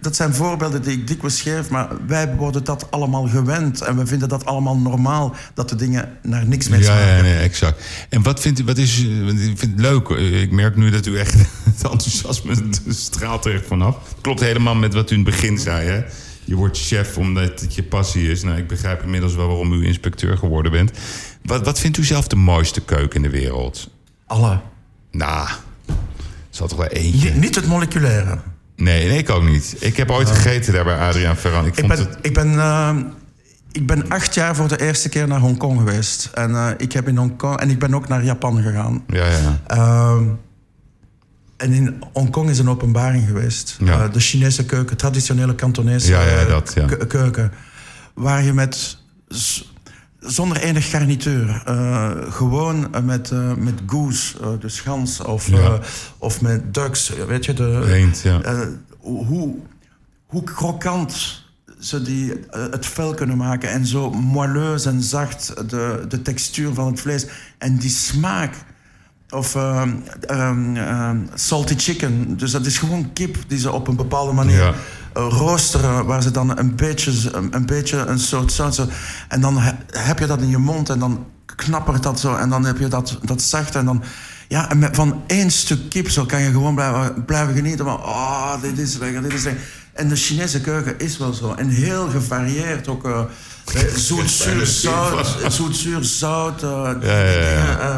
Dat 0.00 0.16
zijn 0.16 0.34
voorbeelden 0.34 0.82
die 0.82 0.92
ik 0.92 1.06
dikwijls 1.06 1.40
geef... 1.40 1.70
maar 1.70 1.88
wij 2.06 2.34
worden 2.34 2.64
dat 2.64 2.90
allemaal 2.90 3.28
gewend. 3.28 3.80
En 3.80 3.96
we 3.96 4.06
vinden 4.06 4.28
dat 4.28 4.46
allemaal 4.46 4.76
normaal... 4.76 5.34
dat 5.54 5.68
de 5.68 5.76
dingen 5.76 6.18
naar 6.22 6.46
niks 6.46 6.68
meer 6.68 6.82
smaken. 6.82 7.06
Ja, 7.06 7.16
ja 7.16 7.22
nee, 7.22 7.38
exact. 7.38 7.82
En 8.08 8.22
wat 8.22 8.40
vindt 8.40 8.60
u, 8.60 8.64
wat 8.64 8.78
is, 8.78 9.00
ik 9.00 9.58
vind 9.58 9.72
het 9.72 9.80
leuk. 9.80 10.08
Ik 10.08 10.50
merk 10.50 10.76
nu 10.76 10.90
dat 10.90 11.06
u 11.06 11.18
echt 11.18 11.34
het 11.74 11.90
enthousiasme 11.90 12.54
straalt 12.88 13.44
er 13.44 13.54
echt 13.54 13.66
vanaf. 13.66 13.96
Klopt 14.20 14.40
helemaal 14.40 14.74
met 14.74 14.94
wat 14.94 15.10
u 15.10 15.16
in 15.16 15.24
het 15.24 15.30
begin 15.30 15.58
zei, 15.58 15.88
hè? 15.88 16.02
Je 16.44 16.54
wordt 16.54 16.78
chef 16.78 17.18
omdat 17.18 17.60
het 17.60 17.74
je 17.74 17.82
passie 17.82 18.30
is. 18.30 18.42
Nou, 18.42 18.58
ik 18.58 18.66
begrijp 18.66 19.02
inmiddels 19.02 19.34
wel 19.34 19.46
waarom 19.46 19.72
u 19.72 19.86
inspecteur 19.86 20.38
geworden 20.38 20.72
bent. 20.72 20.90
Wat, 21.42 21.64
wat 21.64 21.78
vindt 21.78 21.96
u 21.96 22.04
zelf 22.04 22.26
de 22.26 22.36
mooiste 22.36 22.80
keuken 22.80 23.16
in 23.16 23.30
de 23.30 23.38
wereld? 23.38 23.90
Alle. 24.26 24.60
Nou, 25.10 25.48
zal 26.50 26.68
toch 26.68 26.78
wel 26.78 26.88
eentje. 26.88 27.30
Niet, 27.30 27.40
niet 27.40 27.54
het 27.54 27.66
moleculaire. 27.66 28.38
Nee, 28.76 29.08
nee, 29.08 29.18
ik 29.18 29.30
ook 29.30 29.44
niet. 29.44 29.76
Ik 29.78 29.96
heb 29.96 30.10
ooit 30.10 30.28
uh, 30.28 30.34
gegeten 30.34 30.72
daar 30.72 30.84
bij 30.84 30.98
Adriaan 30.98 31.36
Ferran. 31.36 31.66
Ik, 31.66 31.76
ik, 31.76 31.88
ben, 31.88 31.98
het... 31.98 32.18
ik, 32.20 32.34
ben, 32.34 32.52
uh, 32.52 32.96
ik 33.72 33.86
ben 33.86 34.08
acht 34.08 34.34
jaar 34.34 34.56
voor 34.56 34.68
de 34.68 34.80
eerste 34.80 35.08
keer 35.08 35.28
naar 35.28 35.40
Hongkong 35.40 35.78
geweest. 35.78 36.30
En, 36.34 36.50
uh, 36.50 36.70
ik 36.76 36.92
heb 36.92 37.08
in 37.08 37.16
Hongkong, 37.16 37.60
en 37.60 37.70
ik 37.70 37.78
ben 37.78 37.94
ook 37.94 38.08
naar 38.08 38.24
Japan 38.24 38.62
gegaan. 38.62 39.04
Ja, 39.06 39.26
ja. 39.26 39.60
En 41.64 41.72
in 41.72 42.02
Hongkong 42.12 42.50
is 42.50 42.58
een 42.58 42.68
openbaring 42.68 43.26
geweest. 43.26 43.76
Ja. 43.78 44.04
Uh, 44.04 44.12
de 44.12 44.20
Chinese 44.20 44.64
keuken, 44.64 44.96
traditionele 44.96 45.54
Kantonese 45.54 46.10
ja, 46.10 46.22
ja, 46.22 46.44
dat, 46.44 46.72
ja. 46.74 46.86
keuken. 47.06 47.52
Waar 48.14 48.42
je 48.42 48.52
met 48.52 48.98
zonder 50.18 50.56
enig 50.56 50.90
garnituur. 50.90 51.62
Uh, 51.68 52.10
gewoon 52.28 52.90
met, 53.04 53.30
uh, 53.30 53.54
met 53.54 53.74
goose, 53.86 54.38
uh, 54.40 54.48
de 54.60 54.68
schans, 54.68 55.20
of, 55.20 55.48
ja. 55.48 55.78
of 56.18 56.40
met 56.40 56.74
ducks. 56.74 57.12
Weet 57.28 57.44
je, 57.44 57.52
de, 57.52 57.84
Eend, 57.88 58.20
ja. 58.20 58.40
hoe, 58.98 59.54
hoe 60.26 60.42
krokant 60.42 61.42
ze 61.78 62.02
die, 62.02 62.32
het 62.50 62.86
vel 62.86 63.14
kunnen 63.14 63.36
maken. 63.36 63.70
En 63.70 63.86
zo 63.86 64.10
moelleus 64.10 64.86
en 64.86 65.02
zacht 65.02 65.70
de, 65.70 66.04
de 66.08 66.22
textuur 66.22 66.74
van 66.74 66.86
het 66.86 67.00
vlees. 67.00 67.26
En 67.58 67.76
die 67.76 67.90
smaak. 67.90 68.54
Of 69.34 69.54
um, 69.54 70.02
um, 70.30 70.76
um, 70.76 71.28
salty 71.34 71.74
chicken. 71.76 72.36
Dus 72.36 72.50
dat 72.50 72.66
is 72.66 72.78
gewoon 72.78 73.12
kip 73.12 73.36
die 73.46 73.58
ze 73.58 73.72
op 73.72 73.88
een 73.88 73.96
bepaalde 73.96 74.32
manier 74.32 74.62
ja. 74.62 74.74
uh, 75.16 75.26
roosteren. 75.28 76.06
Waar 76.06 76.22
ze 76.22 76.30
dan 76.30 76.58
een 76.58 76.76
beetje 76.76 77.12
een, 77.32 77.54
een, 77.54 77.66
beetje 77.66 77.96
een 77.96 78.18
soort 78.18 78.52
zout... 78.52 78.86
En 79.28 79.40
dan 79.40 79.58
he, 79.58 79.72
heb 79.90 80.18
je 80.18 80.26
dat 80.26 80.40
in 80.40 80.48
je 80.48 80.58
mond 80.58 80.88
en 80.88 80.98
dan 80.98 81.26
knappert 81.56 82.02
dat 82.02 82.20
zo. 82.20 82.34
En 82.34 82.48
dan 82.48 82.64
heb 82.64 82.78
je 82.78 82.88
dat, 82.88 83.18
dat 83.22 83.42
zacht 83.42 83.74
en 83.74 83.84
dan... 83.84 84.02
Ja, 84.48 84.70
en 84.70 84.78
met, 84.78 84.96
van 84.96 85.22
één 85.26 85.50
stuk 85.50 85.90
kip 85.90 86.10
zo 86.10 86.24
kan 86.24 86.40
je 86.40 86.50
gewoon 86.50 86.74
blijven, 86.74 87.24
blijven 87.24 87.54
genieten. 87.54 87.84
Van, 87.84 87.96
oh, 87.96 88.52
dit 88.62 88.78
is 88.78 88.98
lekker, 88.98 89.22
dit 89.22 89.32
is 89.32 89.44
lekker. 89.44 89.62
En 89.92 90.08
de 90.08 90.16
Chinese 90.16 90.60
keuken 90.60 90.98
is 90.98 91.18
wel 91.18 91.32
zo. 91.32 91.52
En 91.52 91.68
heel 91.68 92.08
gevarieerd 92.08 92.88
ook... 92.88 93.06
Uh, 93.06 93.20
Zoet, 93.96 94.30
zuur, 94.30 94.66
zout. 94.66 95.36
Zoet, 95.48 95.76
zuur, 95.76 96.04
zout. 96.04 96.62
Uh, 96.62 96.90
Ja, 97.00 97.20
ja, 97.20 97.48
ja. 97.48 97.78
uh, 97.80 97.96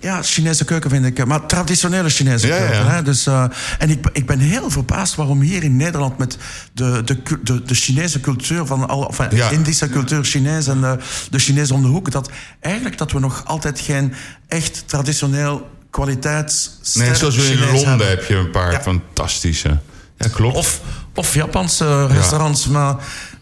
ja, 0.00 0.22
Chinese 0.22 0.64
keuken 0.64 0.90
vind 0.90 1.04
ik. 1.06 1.24
Maar 1.26 1.46
traditionele 1.46 2.08
Chinese 2.08 2.46
Ja, 2.46 2.56
keuken. 2.58 2.76
ja. 2.76 2.90
Hè? 2.90 3.02
Dus, 3.02 3.26
uh, 3.26 3.44
en 3.78 3.90
ik, 3.90 4.06
ik 4.12 4.26
ben 4.26 4.38
heel 4.38 4.70
verbaasd 4.70 5.14
waarom 5.14 5.40
hier 5.40 5.62
in 5.62 5.76
Nederland 5.76 6.18
met 6.18 6.36
de, 6.72 7.02
de, 7.04 7.22
de, 7.42 7.62
de 7.62 7.74
Chinese 7.74 8.20
cultuur 8.20 8.66
van 8.66 8.88
al, 8.88 9.02
of, 9.02 9.18
eh, 9.18 9.30
Ja. 9.30 9.50
Indische 9.50 9.88
cultuur, 9.88 10.24
Chinees 10.24 10.66
en 10.66 10.80
de, 10.80 10.98
de 11.30 11.38
Chinees 11.38 11.70
om 11.70 11.82
de 11.82 11.88
hoek, 11.88 12.10
dat 12.10 12.30
eigenlijk 12.60 12.98
dat 12.98 13.12
we 13.12 13.18
nog 13.18 13.42
altijd 13.44 13.80
geen 13.80 14.14
echt 14.48 14.82
traditioneel 14.86 15.68
kwaliteits. 15.90 16.70
Nee, 16.94 17.14
zoals 17.14 17.36
we 17.36 17.42
in 17.42 17.48
Chinees 17.48 17.66
Londen 17.70 17.88
hebben. 17.88 18.08
heb 18.08 18.24
je 18.24 18.34
een 18.34 18.50
paar 18.50 18.82
fantastische. 18.82 19.78
Ja, 20.18 20.28
klopt. 20.32 20.56
Of, 20.56 20.80
of 21.14 21.34
Japanse 21.34 22.06
restaurants, 22.06 22.66
maar 22.66 22.96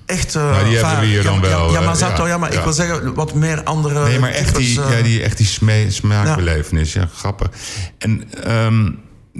echt... 0.08 0.34
eh, 0.34 0.42
Nou, 0.50 0.64
die 0.64 0.76
hebben 0.76 1.00
we 1.00 1.06
hier 1.06 1.22
dan 1.22 1.34
ja, 1.34 1.40
wel, 1.40 1.50
Ja, 1.50 1.66
eh, 1.92 1.98
ja, 2.16 2.26
ja, 2.26 2.38
maar 2.38 2.52
ja. 2.52 2.58
ik 2.58 2.64
wil 2.64 2.72
zeggen, 2.72 3.14
wat 3.14 3.34
meer 3.34 3.62
andere... 3.62 4.04
Nee, 4.08 4.18
maar 4.18 4.30
echt 4.30 4.56
die, 4.56 4.74
types, 4.74 4.90
eh, 4.90 4.96
ja, 4.98 5.02
die, 5.04 5.22
echt 5.22 5.36
die 5.36 5.46
sme- 5.46 5.86
smaakbelevenis. 5.90 6.92
Ja. 6.92 7.08
grappig. 7.14 7.48
En 7.98 8.24
ehm, 8.44 8.90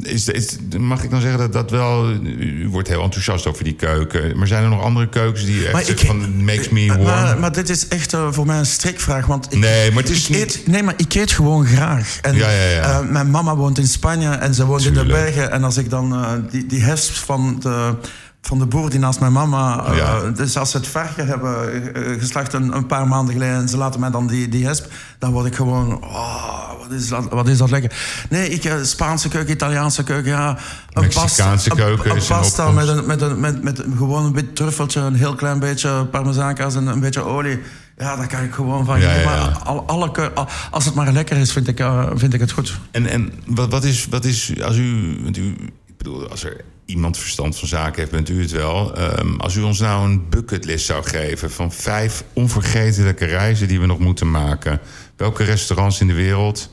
is, 0.02 0.28
is, 0.28 0.56
mag 0.78 1.02
ik 1.02 1.10
dan 1.10 1.20
zeggen 1.20 1.38
dat 1.38 1.52
dat 1.52 1.70
wel... 1.70 2.10
U 2.38 2.68
wordt 2.70 2.88
heel 2.88 3.02
enthousiast 3.02 3.46
over 3.46 3.64
die 3.64 3.74
keuken. 3.74 4.38
Maar 4.38 4.46
zijn 4.46 4.62
er 4.62 4.68
nog 4.68 4.82
andere 4.82 5.08
keukens 5.08 5.44
die 5.44 5.68
echt 5.68 5.86
zeggen 5.86 6.06
van... 6.06 6.44
makes 6.44 6.68
me 6.68 6.86
warm? 6.86 7.02
Maar, 7.02 7.38
maar 7.38 7.52
dit 7.52 7.68
is 7.68 7.88
echt 7.88 8.16
voor 8.30 8.46
mij 8.46 8.58
een 8.58 8.66
strikvraag. 8.66 9.26
Want 9.26 9.52
ik, 9.52 9.58
Nee, 9.58 9.90
maar 9.92 10.02
het 10.02 10.12
is 10.12 10.22
ik 10.22 10.28
niet- 10.28 10.38
eet, 10.56 10.66
Nee, 10.66 10.82
maar 10.82 10.94
ik 10.96 11.14
eet 11.14 11.32
gewoon 11.32 11.66
graag. 11.66 12.18
En, 12.22 12.34
Ja, 12.34 12.50
ja, 12.50 12.68
ja. 12.70 13.02
mijn 13.02 13.30
mama 13.30 13.56
woont 13.56 13.78
in 13.78 13.86
Spanje 13.86 14.28
en 14.30 14.54
ze 14.54 14.66
woont 14.66 14.84
in 14.84 14.94
de 14.94 15.04
bergen. 15.06 15.50
En 15.52 15.64
als 15.64 15.76
ik 15.76 15.90
dan 15.90 16.14
die, 16.50 16.66
die 16.66 16.82
hesp 16.82 17.14
van 17.14 17.56
de, 17.60 17.94
van 18.42 18.58
de 18.58 18.66
boer 18.66 18.90
die 18.90 18.98
naast 18.98 19.20
mijn 19.20 19.32
mama... 19.32 19.84
eh, 19.84 19.96
Ja. 19.96 20.20
Dus 20.30 20.56
als 20.56 20.70
ze 20.70 20.76
het 20.76 20.86
varken 20.86 21.26
hebben 21.26 21.72
eh, 21.94 22.18
geslacht 22.20 22.52
een, 22.52 22.76
een 22.76 22.86
paar 22.86 23.08
maanden 23.08 23.34
geleden... 23.34 23.54
en 23.54 23.68
ze 23.68 23.76
laten 23.76 24.00
mij 24.00 24.10
dan 24.10 24.26
die, 24.26 24.48
die 24.48 24.66
hesp... 24.66 24.86
dan 25.18 25.32
word 25.32 25.46
ik 25.46 25.54
gewoon... 25.54 26.02
Oh, 26.04 26.68
wat, 26.78 26.90
is 26.90 27.08
dat, 27.08 27.28
wat 27.30 27.48
is 27.48 27.58
dat 27.58 27.70
lekker. 27.70 27.92
Nee, 28.30 28.48
ik, 28.48 28.64
eh, 28.64 28.74
Spaanse 28.82 29.28
keuken, 29.28 29.52
Italiaanse 29.54 30.02
keuken, 30.04 30.30
ja. 30.30 30.58
Een 30.92 31.02
Mexicaanse 31.02 31.68
pasta, 31.68 31.84
keuken 31.84 32.10
een, 32.10 32.16
is 32.16 32.28
een 32.28 32.36
pasta 32.36 32.70
met, 32.70 32.88
een, 32.88 33.06
met, 33.06 33.20
een, 33.22 33.40
met, 33.40 33.62
met 33.62 33.84
gewoon 33.96 34.24
een 34.24 34.32
wit 34.34 34.56
truffeltje... 34.56 35.00
een 35.00 35.14
heel 35.14 35.34
klein 35.34 35.58
beetje 35.58 36.04
parmezaankaas 36.04 36.74
en 36.74 36.86
een 36.86 37.00
beetje 37.00 37.22
olie... 37.24 37.58
Ja, 37.96 38.16
daar 38.16 38.26
kan 38.26 38.42
ik 38.42 38.52
gewoon 38.54 38.84
van. 38.84 39.00
Ja, 39.00 39.14
ja. 39.14 39.24
Maar 39.24 39.58
al- 39.64 39.86
alle 39.86 40.32
als 40.70 40.84
het 40.84 40.94
maar 40.94 41.12
lekker 41.12 41.36
is, 41.36 41.52
vind 41.52 41.68
ik, 41.68 41.84
vind 42.14 42.34
ik 42.34 42.40
het 42.40 42.50
goed. 42.50 42.78
En, 42.90 43.06
en 43.06 43.32
wat, 43.46 43.70
wat, 43.70 43.84
is, 43.84 44.06
wat 44.10 44.24
is, 44.24 44.52
als 44.62 44.76
u, 44.76 45.18
want 45.22 45.36
u, 45.36 45.44
ik 45.86 45.96
bedoel, 45.96 46.28
als 46.30 46.44
er 46.44 46.64
iemand 46.88 47.18
verstand 47.18 47.56
van 47.56 47.68
zaken 47.68 47.98
heeft, 47.98 48.10
bent 48.10 48.28
u 48.28 48.40
het 48.40 48.50
wel. 48.50 48.96
Ehm, 48.96 49.36
als 49.36 49.56
u 49.56 49.62
ons 49.62 49.78
nou 49.78 50.08
een 50.10 50.28
bucketlist 50.28 50.86
zou 50.86 51.04
geven 51.04 51.50
van 51.50 51.72
vijf 51.72 52.24
onvergetelijke 52.32 53.24
reizen 53.24 53.68
die 53.68 53.80
we 53.80 53.86
nog 53.86 53.98
moeten 53.98 54.30
maken, 54.30 54.80
welke 55.16 55.44
restaurants 55.44 56.00
in 56.00 56.06
de 56.06 56.14
wereld 56.14 56.70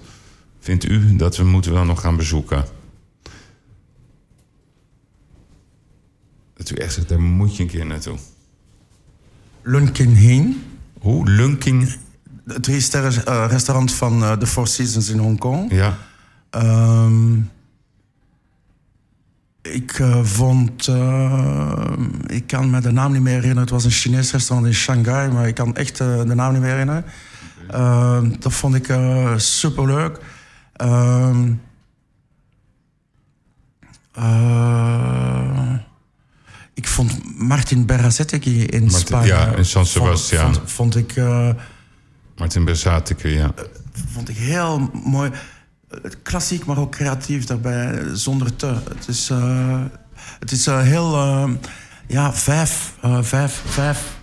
vindt 0.59 0.85
u 0.85 1.15
dat 1.15 1.37
we 1.37 1.43
moeten 1.43 1.73
wel 1.73 1.85
nog 1.85 2.01
gaan 2.01 2.15
bezoeken? 2.15 2.65
Dat 6.53 6.69
u 6.69 6.75
echt 6.75 6.93
zegt, 6.93 7.09
daar 7.09 7.21
moet 7.21 7.55
je 7.55 7.63
een 7.63 7.69
keer 7.69 7.85
naartoe. 7.85 8.17
Lunkin 9.61 10.13
Heen, 10.13 10.63
Hoe? 10.99 11.29
Lunking? 11.29 11.95
het 12.45 12.63
drie 12.63 12.81
sterren 12.81 13.25
eh, 13.25 13.45
restaurant 13.49 13.93
van 13.93 14.23
eh, 14.23 14.31
The 14.31 14.47
Four 14.47 14.67
Seasons 14.67 15.09
in 15.09 15.17
Hongkong. 15.17 15.71
Ja. 15.71 15.97
Ehm, 16.49 17.37
ik 19.73 19.99
eh, 19.99 20.23
vond, 20.23 20.87
eh, 20.87 21.91
ik 22.27 22.47
kan 22.47 22.69
me 22.69 22.81
de 22.81 22.91
naam 22.91 23.11
niet 23.11 23.21
meer 23.21 23.33
herinneren. 23.33 23.61
Het 23.61 23.69
was 23.69 23.83
een 23.83 23.91
Chinees 23.91 24.31
restaurant 24.31 24.67
in 24.67 24.73
Shanghai, 24.73 25.31
maar 25.31 25.47
ik 25.47 25.55
kan 25.55 25.75
echt 25.75 25.99
eh, 25.99 26.17
de 26.17 26.35
naam 26.35 26.51
niet 26.51 26.61
meer 26.61 26.69
herinneren. 26.71 27.05
Dat 28.39 28.53
vond 28.53 28.75
ik 28.75 28.85
super 28.85 29.41
superleuk. 29.41 30.19
Ehm, 30.73 31.51
eh, 34.11 35.73
ik 36.73 36.87
vond 36.87 37.37
Martin 37.39 37.85
Berazetegui 37.85 38.63
in 38.65 38.81
Martin- 38.81 38.99
Spanje. 38.99 39.27
ja, 39.27 39.55
in 39.55 39.65
San 39.65 39.85
Sebastian. 39.85 40.53
Vond, 40.53 40.71
vond 40.71 40.95
ik... 40.95 41.13
Martin 42.37 42.65
Bersateke, 42.65 43.29
ja. 43.29 43.53
vond 44.11 44.29
ik 44.29 44.37
heel 44.37 44.89
mooi. 45.03 45.31
Klassiek, 46.23 46.65
maar 46.65 46.77
ook 46.77 46.91
creatief 46.91 47.45
daarbij, 47.45 48.01
zonder 48.13 48.55
te. 48.55 48.65
Het 48.97 49.07
is, 49.07 49.29
eh, 49.29 49.81
het 50.39 50.51
is 50.51 50.67
eh, 50.67 50.81
heel. 50.81 51.15
eh, 51.15 51.49
ja, 52.07 52.33
vijf. 52.33 52.93
vijf, 53.21 53.61
vijf. 53.65 54.17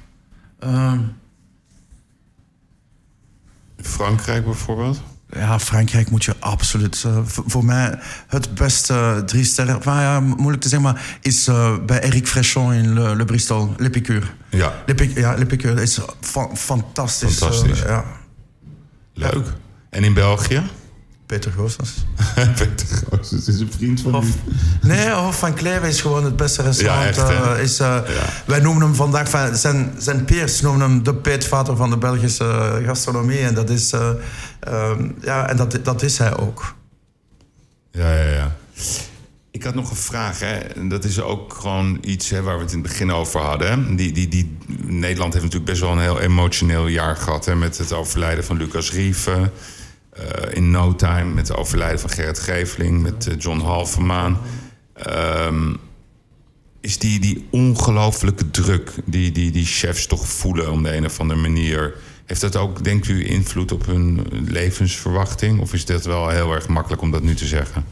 Frankrijk 3.82 4.44
bijvoorbeeld? 4.44 5.00
ja, 5.30 5.58
Frankrijk 5.58 6.10
moet 6.10 6.24
je 6.24 6.34
absoluut. 6.38 7.04
voor 7.24 7.64
mij 7.64 7.98
het 8.26 8.54
beste 8.54 9.22
drie 9.26 9.44
sterren. 9.44 9.80
Maar 9.84 10.02
ja, 10.02 10.20
mo- 10.20 10.34
moeilijk 10.36 10.62
te 10.62 10.68
zeggen, 10.68 10.92
maar 10.92 11.18
is 11.20 11.44
bij 11.86 12.00
Eric 12.00 12.26
Frechon 12.28 12.72
in 12.72 12.92
Le, 12.94 13.16
Le 13.16 13.24
Bristol, 13.24 13.74
Le 13.76 13.90
Piqûre. 13.90 14.26
Ja, 14.50 14.72
Le 14.86 14.94
Pic- 14.94 15.16
ja, 15.16 15.34
Le 15.34 15.46
Piqûre 15.46 15.80
is 15.82 16.00
fa- 16.20 16.54
fantastisch. 16.54 17.38
Fantastisch. 17.38 17.78
ja, 17.80 18.04
leuk. 19.14 19.46
En 19.90 20.04
in 20.04 20.14
België? 20.14 20.62
Peter 21.32 21.52
Goossens. 21.52 21.90
Peter 22.58 22.86
Groos, 22.86 23.30
het 23.30 23.48
is 23.48 23.60
een 23.60 23.72
vriend 23.72 24.00
van 24.00 24.14
Of, 24.14 24.26
u. 24.26 24.32
nee, 24.88 25.10
Hof 25.10 25.38
van 25.38 25.54
Kleve 25.54 25.88
is 25.88 26.00
gewoon 26.00 26.24
het 26.24 26.36
beste 26.36 26.62
restaurant. 26.62 27.16
Ja, 27.16 27.22
echt, 27.22 27.28
hè? 27.28 27.54
eh, 27.54 27.62
is, 27.62 27.80
eh, 27.80 27.98
Wij 28.46 28.60
noemen 28.60 28.82
hem 28.82 28.94
vandaag, 28.94 29.30
van, 29.30 29.56
zijn, 29.56 29.92
zijn 29.98 30.24
peers 30.24 30.60
noemen 30.60 30.80
hem 30.80 31.02
de 31.02 31.14
peetvader 31.14 31.76
van 31.76 31.90
de 31.90 31.96
Belgische 31.96 32.44
eh, 32.44 32.86
gastronomie. 32.86 33.38
En 33.38 33.54
dat 33.54 33.70
is, 33.70 33.92
eh, 33.92 34.10
ehm, 34.60 35.10
ja, 35.20 35.48
en 35.48 35.56
dat, 35.56 35.78
dat 35.82 36.02
is 36.02 36.18
hij 36.18 36.36
ook. 36.36 36.74
Ja, 37.90 38.14
ja, 38.14 38.30
ja. 38.30 38.56
Ik 39.50 39.62
had 39.62 39.74
nog 39.74 39.90
een 39.90 39.96
vraag, 39.96 40.40
hè. 40.40 40.56
En 40.56 40.88
dat 40.88 41.04
is 41.04 41.20
ook 41.20 41.54
gewoon 41.54 41.98
iets 42.00 42.30
hè, 42.30 42.42
waar 42.42 42.56
we 42.56 42.62
het 42.62 42.72
in 42.72 42.78
het 42.78 42.88
begin 42.88 43.12
over 43.12 43.40
hadden. 43.40 43.70
Hè. 43.70 43.94
Die, 43.94 44.12
die, 44.12 44.28
die, 44.28 44.56
Nederland 44.82 45.32
heeft 45.32 45.44
natuurlijk 45.44 45.70
best 45.70 45.82
wel 45.82 45.92
een 45.92 46.00
heel 46.00 46.20
emotioneel 46.20 46.86
jaar 46.86 47.16
gehad... 47.16 47.44
Hè, 47.44 47.54
met 47.54 47.78
het 47.78 47.92
overlijden 47.92 48.44
van 48.44 48.56
Lucas 48.56 48.92
Rieven. 48.92 49.52
Eh, 50.12 50.56
in 50.56 50.70
No 50.70 50.94
Time 50.94 51.24
met 51.34 51.48
het 51.48 51.56
overlijden 51.56 52.00
van 52.00 52.10
Gerrit 52.10 52.38
Geveling... 52.38 53.02
met 53.02 53.26
eh, 53.26 53.34
John 53.38 53.60
Halvermaan. 53.60 54.38
Ehm, 54.94 55.74
is 56.80 56.98
die, 56.98 57.20
die 57.20 57.46
ongelooflijke 57.50 58.50
druk 58.50 58.92
die, 59.04 59.32
die 59.32 59.50
die 59.50 59.64
chefs 59.64 60.06
toch 60.06 60.28
voelen... 60.28 60.72
op 60.72 60.82
de 60.82 60.96
een 60.96 61.04
of 61.04 61.20
andere 61.20 61.40
manier... 61.40 61.94
Heeft 62.24 62.40
dat 62.40 62.56
ook, 62.56 62.84
denkt 62.84 63.08
u, 63.08 63.26
invloed 63.28 63.72
op 63.72 63.86
hun 63.86 64.26
levensverwachting? 64.48 65.60
Of 65.60 65.72
is 65.72 65.84
dat 65.84 66.04
wel 66.04 66.28
heel 66.28 66.52
erg 66.52 66.68
makkelijk 66.68 67.02
om 67.02 67.10
dat 67.10 67.22
nu 67.22 67.34
te 67.34 67.46
zeggen? 67.46 67.84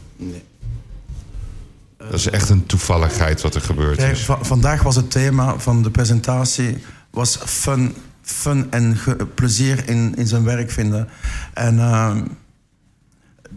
Dat 1.97 2.13
is 2.13 2.29
echt 2.29 2.49
een 2.49 2.65
toevalligheid 2.65 3.41
wat 3.41 3.55
er 3.55 3.61
gebeurd 3.61 4.01
is. 4.01 4.25
va- 4.25 4.43
vandaag 4.43 4.83
was 4.83 4.95
het 4.95 5.11
thema 5.11 5.59
van 5.59 5.83
de 5.83 5.91
presentatie 5.91 6.77
was 7.09 7.37
fun, 7.45 7.95
fun 8.31 8.67
en 8.71 8.97
plezier 9.35 9.89
in, 9.89 10.15
in 10.15 10.27
zijn 10.27 10.43
werk 10.43 10.71
vinden. 10.71 11.07
En 11.53 11.79
ehm, 11.79 12.23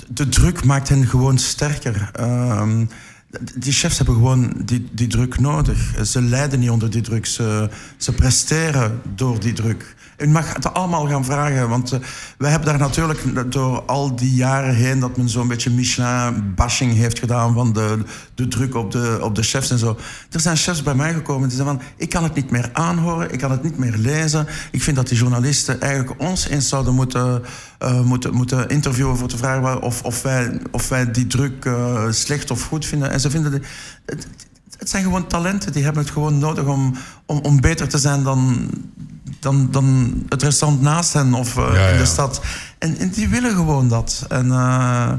de 0.09 0.29
druk 0.29 0.65
maakt 0.65 0.89
hen 0.89 1.07
gewoon 1.07 1.39
sterker. 1.39 2.11
Ehm, 2.13 2.85
die 3.55 3.73
chefs 3.73 3.97
hebben 3.97 4.15
gewoon 4.15 4.53
die, 4.65 4.89
die 4.93 5.07
druk 5.09 5.41
nodig. 5.41 6.07
Ze 6.07 6.23
lijden 6.23 6.61
niet 6.61 6.71
onder 6.71 6.91
die 6.91 7.03
druk. 7.03 7.27
Ze, 7.27 7.71
ze 7.97 8.13
presteren 8.13 9.01
door 9.15 9.41
die 9.41 9.53
druk. 9.53 9.95
U 10.19 10.29
mag 10.29 10.55
het 10.55 10.75
allemaal 10.75 11.09
gaan 11.09 11.25
vragen, 11.25 11.69
want 11.69 11.93
uh, 11.93 11.99
wij 12.39 12.51
hebben 12.51 12.69
daar 12.69 12.79
natuurlijk 12.79 13.53
door 13.53 13.83
al 13.83 14.17
die 14.17 14.35
jaren 14.35 14.75
heen 14.75 15.01
dat 15.01 15.17
men 15.17 15.29
zo'n 15.29 15.49
beetje 15.49 15.71
Michelin-bashing 15.71 16.95
heeft 16.95 17.19
gedaan 17.19 17.55
van 17.55 17.73
de, 17.73 17.99
de 18.35 18.49
druk 18.49 18.75
op 18.75 18.91
de, 18.91 19.19
op 19.21 19.35
de 19.35 19.43
chefs 19.43 19.71
en 19.71 19.79
zo. 19.79 19.97
Er 20.31 20.41
zijn 20.41 20.57
chefs 20.57 20.83
bij 20.83 20.95
mij 20.95 21.13
gekomen 21.13 21.49
die 21.49 21.57
zeggen 21.57 21.77
van 21.77 21.87
ik 21.97 22.09
kan 22.09 22.23
het 22.23 22.35
niet 22.35 22.51
meer 22.51 22.71
aanhoren, 22.73 23.33
ik 23.33 23.39
kan 23.39 23.51
het 23.51 23.63
niet 23.63 23.79
meer 23.79 23.97
lezen. 23.97 24.47
Ik 24.71 24.83
vind 24.83 24.97
dat 24.97 25.09
die 25.09 25.19
journalisten 25.19 25.81
eigenlijk 25.81 26.21
ons 26.21 26.49
eens 26.49 26.69
zouden 26.69 26.95
moeten, 26.95 27.43
uh, 27.83 28.01
moeten, 28.01 28.35
moeten 28.35 28.69
interviewen 28.69 29.17
voor 29.17 29.29
te 29.29 29.37
vragen 29.37 29.83
of, 29.83 30.03
of, 30.03 30.23
wij, 30.23 30.61
of 30.71 30.89
wij 30.89 31.11
die 31.11 31.27
druk 31.27 31.65
uh, 31.65 32.11
slecht 32.11 32.51
of 32.51 32.63
goed 32.63 32.87
vinden. 32.87 33.11
En 33.11 33.21
ze 33.21 33.31
vinden 33.31 33.51
de, 33.51 33.61
het 34.79 34.91
zijn 34.91 35.03
gewoon 35.03 35.27
talenten, 35.27 35.73
die 35.73 35.85
hebben 35.85 36.03
het 36.03 36.13
gewoon 36.13 36.39
nodig 36.39 36.65
om, 36.65 36.95
om, 37.27 37.39
om 37.39 37.61
beter 37.61 37.89
te 37.89 37.99
zijn 37.99 38.23
dan, 38.23 38.71
dan, 39.41 39.71
dan 39.71 40.15
het 40.29 40.43
restaurant 40.43 40.83
naast 40.83 41.13
hen 41.13 41.35
of 41.35 41.57
uh, 41.57 41.71
ja, 41.75 41.87
in 41.87 41.93
de 41.93 41.99
ja. 41.99 42.05
stad. 42.05 42.41
En, 42.79 42.97
en, 42.97 43.11
die 43.11 43.29
willen 43.29 43.55
gewoon 43.55 43.89
dat. 43.89 44.27
En 44.29 44.47
uh, 44.47 45.13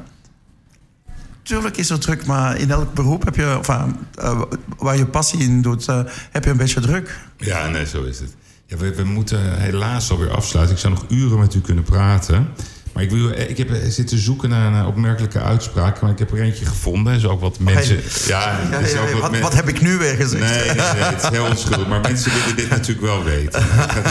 tuurlijk 1.44 1.78
is 1.78 1.90
er 1.90 2.00
druk, 2.00 2.26
maar 2.26 2.58
in 2.58 2.72
elk 2.72 2.94
beroep 2.94 3.26
heb 3.26 3.36
je, 3.36 3.58
of, 3.60 3.70
uh, 3.70 4.42
waar 4.78 4.98
je 4.98 5.06
passie 5.06 5.40
in 5.40 5.62
doet, 5.62 5.86
heb 6.32 6.44
je 6.44 6.50
een 6.50 6.58
beetje 6.58 6.82
druk. 6.82 7.20
Ja, 7.38 7.68
nee, 7.68 7.86
zo 7.86 8.04
is 8.04 8.20
het. 8.20 8.36
Ja, 8.66 8.78
we, 8.78 8.96
we 8.96 9.04
moeten 9.04 9.60
helaas 9.60 10.12
alweer 10.12 10.32
afsluiten. 10.32 10.76
Ik 10.76 10.82
zou 10.82 10.94
nog 10.94 11.06
uren 11.10 11.40
met 11.40 11.54
u 11.54 11.62
kunnen 11.62 11.84
praten. 11.84 12.48
Maar 12.96 13.04
ik, 13.04 13.10
wil, 13.10 13.30
ik 13.30 13.58
heb 13.58 13.70
zitten 13.88 14.18
zoeken 14.18 14.50
naar 14.50 14.74
een 14.74 14.86
opmerkelijke 14.86 15.40
uitspraak, 15.40 16.02
maar 16.02 16.12
ik 16.12 16.20
heb 16.20 16.32
er 16.32 16.42
eentje 16.42 16.66
gevonden. 16.66 17.20
Zo 17.20 17.30
ook 17.30 17.42
wat 17.42 17.60
mensen. 17.60 18.00
Ja, 18.28 18.60
ja, 18.72 18.78
is 18.78 18.98
ook 18.98 19.12
wat, 19.12 19.40
wat, 19.40 19.54
heb 19.54 19.68
ik 19.68 19.82
nu 19.82 19.98
weer 19.98 20.16
gezegd? 20.16 20.44
Nee, 20.44 20.66
nee, 20.66 20.76
nee 20.76 21.04
het 21.04 21.24
is 21.24 21.30
heel 21.30 21.46
onschuldig. 21.46 21.88
Maar 21.88 22.02
mensen 22.02 22.32
willen 22.34 22.56
dit 22.56 22.70
natuurlijk 22.70 23.06
wel 23.06 23.24
weten. 23.24 23.62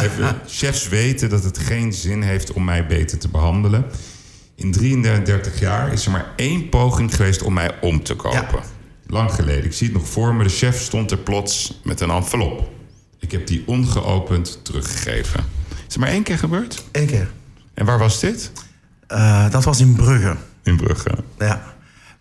Even, 0.03 0.41
chefs 0.47 0.89
weten 0.89 1.29
dat 1.29 1.45
het 1.45 1.59
geen 1.59 1.93
zin 1.93 2.23
heeft 2.23 2.53
om 2.53 2.65
mij 2.65 2.87
beter 2.87 3.19
te 3.19 3.29
behandelen. 3.29 3.85
In 4.55 4.73
33 4.73 5.61
jaar 5.61 5.93
is 5.93 6.05
er 6.05 6.11
maar 6.11 6.33
één 6.37 6.69
poging 6.69 7.15
geweest 7.15 7.43
om 7.43 7.53
mij 7.53 7.71
om 7.81 8.03
te 8.03 8.15
kopen. 8.15 8.63
Lang 9.07 9.33
geleden. 9.33 9.65
Ik 9.65 9.73
zie 9.73 9.87
het 9.87 9.97
nog 9.97 10.09
voor 10.09 10.35
me. 10.35 10.43
De 10.43 10.49
chef 10.49 10.81
stond 10.81 11.11
er 11.11 11.19
plots 11.19 11.81
met 11.85 12.01
een 12.01 12.11
envelop. 12.11 12.71
Ik 13.19 13.33
heb 13.33 13.47
die 13.47 13.63
ongeopend 13.67 14.59
teruggegeven. 14.63 15.45
Is 15.71 15.95
het 15.95 15.99
maar 15.99 16.09
één 16.09 16.23
keer 16.23 16.39
gebeurd? 16.39 16.85
Eén 16.93 17.07
keer. 17.07 17.31
En 17.75 17.85
waar 17.85 17.99
was 17.99 18.21
dit? 18.21 18.53
Uh, 19.09 19.51
dat 19.51 19.65
was 19.65 19.81
in 19.81 19.95
Brugge. 19.95 20.37
In 20.63 20.77
Brugge. 20.77 21.11
Ja. 21.39 21.63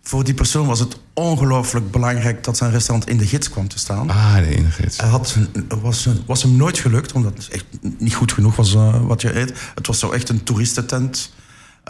Voor 0.02 0.24
die 0.24 0.34
persoon 0.34 0.66
was 0.66 0.80
het 0.80 0.98
ongelooflijk 1.14 1.90
belangrijk 1.90 2.44
dat 2.44 2.56
zijn 2.56 2.70
restaurant 2.70 3.08
in 3.08 3.16
de 3.16 3.26
gids 3.26 3.50
kwam 3.50 3.68
te 3.68 3.78
staan. 3.78 4.10
Ah, 4.10 4.36
de 4.36 4.54
in 4.54 4.64
de 4.64 4.70
gids. 4.70 4.96
Hij 4.96 5.08
had, 5.08 5.36
was, 5.80 6.08
was 6.26 6.42
hem 6.42 6.56
nooit 6.56 6.78
gelukt, 6.78 7.12
omdat 7.12 7.32
het 7.36 7.48
echt 7.48 7.64
niet 7.98 8.14
goed 8.14 8.32
genoeg 8.32 8.56
was 8.56 8.74
uh, 8.74 9.06
wat 9.06 9.22
je 9.22 9.38
eet. 9.38 9.52
Het 9.74 9.86
was 9.86 9.98
zo 9.98 10.10
echt 10.10 10.28
een 10.28 10.42
toeristentent. 10.42 11.34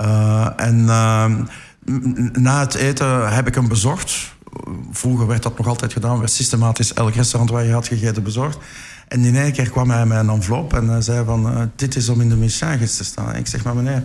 Uh, 0.01 0.49
en 0.57 0.85
na 2.33 2.61
het 2.61 2.75
eten 2.75 3.35
heb 3.35 3.47
ik 3.47 3.55
hem 3.55 3.69
bezocht. 3.69 4.33
Vroeger 4.91 5.27
werd 5.27 5.43
dat 5.43 5.59
nog 5.59 5.67
altijd 5.67 5.93
gedaan. 5.93 6.19
werd 6.19 6.31
systematisch 6.31 6.95
elk 6.95 7.15
restaurant 7.15 7.51
waar 7.51 7.65
je 7.65 7.73
had 7.73 7.89
gegeten 7.89 8.23
bezorgd. 8.23 8.59
En 9.09 9.25
in 9.25 9.37
één 9.37 9.53
keer 9.53 9.71
kwam 9.71 9.91
hij 9.91 10.07
met 10.07 10.19
een 10.19 10.31
envelop 10.31 10.75
en 10.75 11.03
zei 11.03 11.25
van... 11.25 11.71
Dit 11.77 11.97
is 11.97 12.09
om 12.09 12.21
in 12.21 12.29
de 12.29 12.37
Michelin 12.37 12.87
te 12.87 13.05
staan. 13.05 13.33
En 13.33 13.39
ik 13.39 13.47
zeg, 13.47 13.65
maar 13.65 13.75
meneer, 13.75 14.05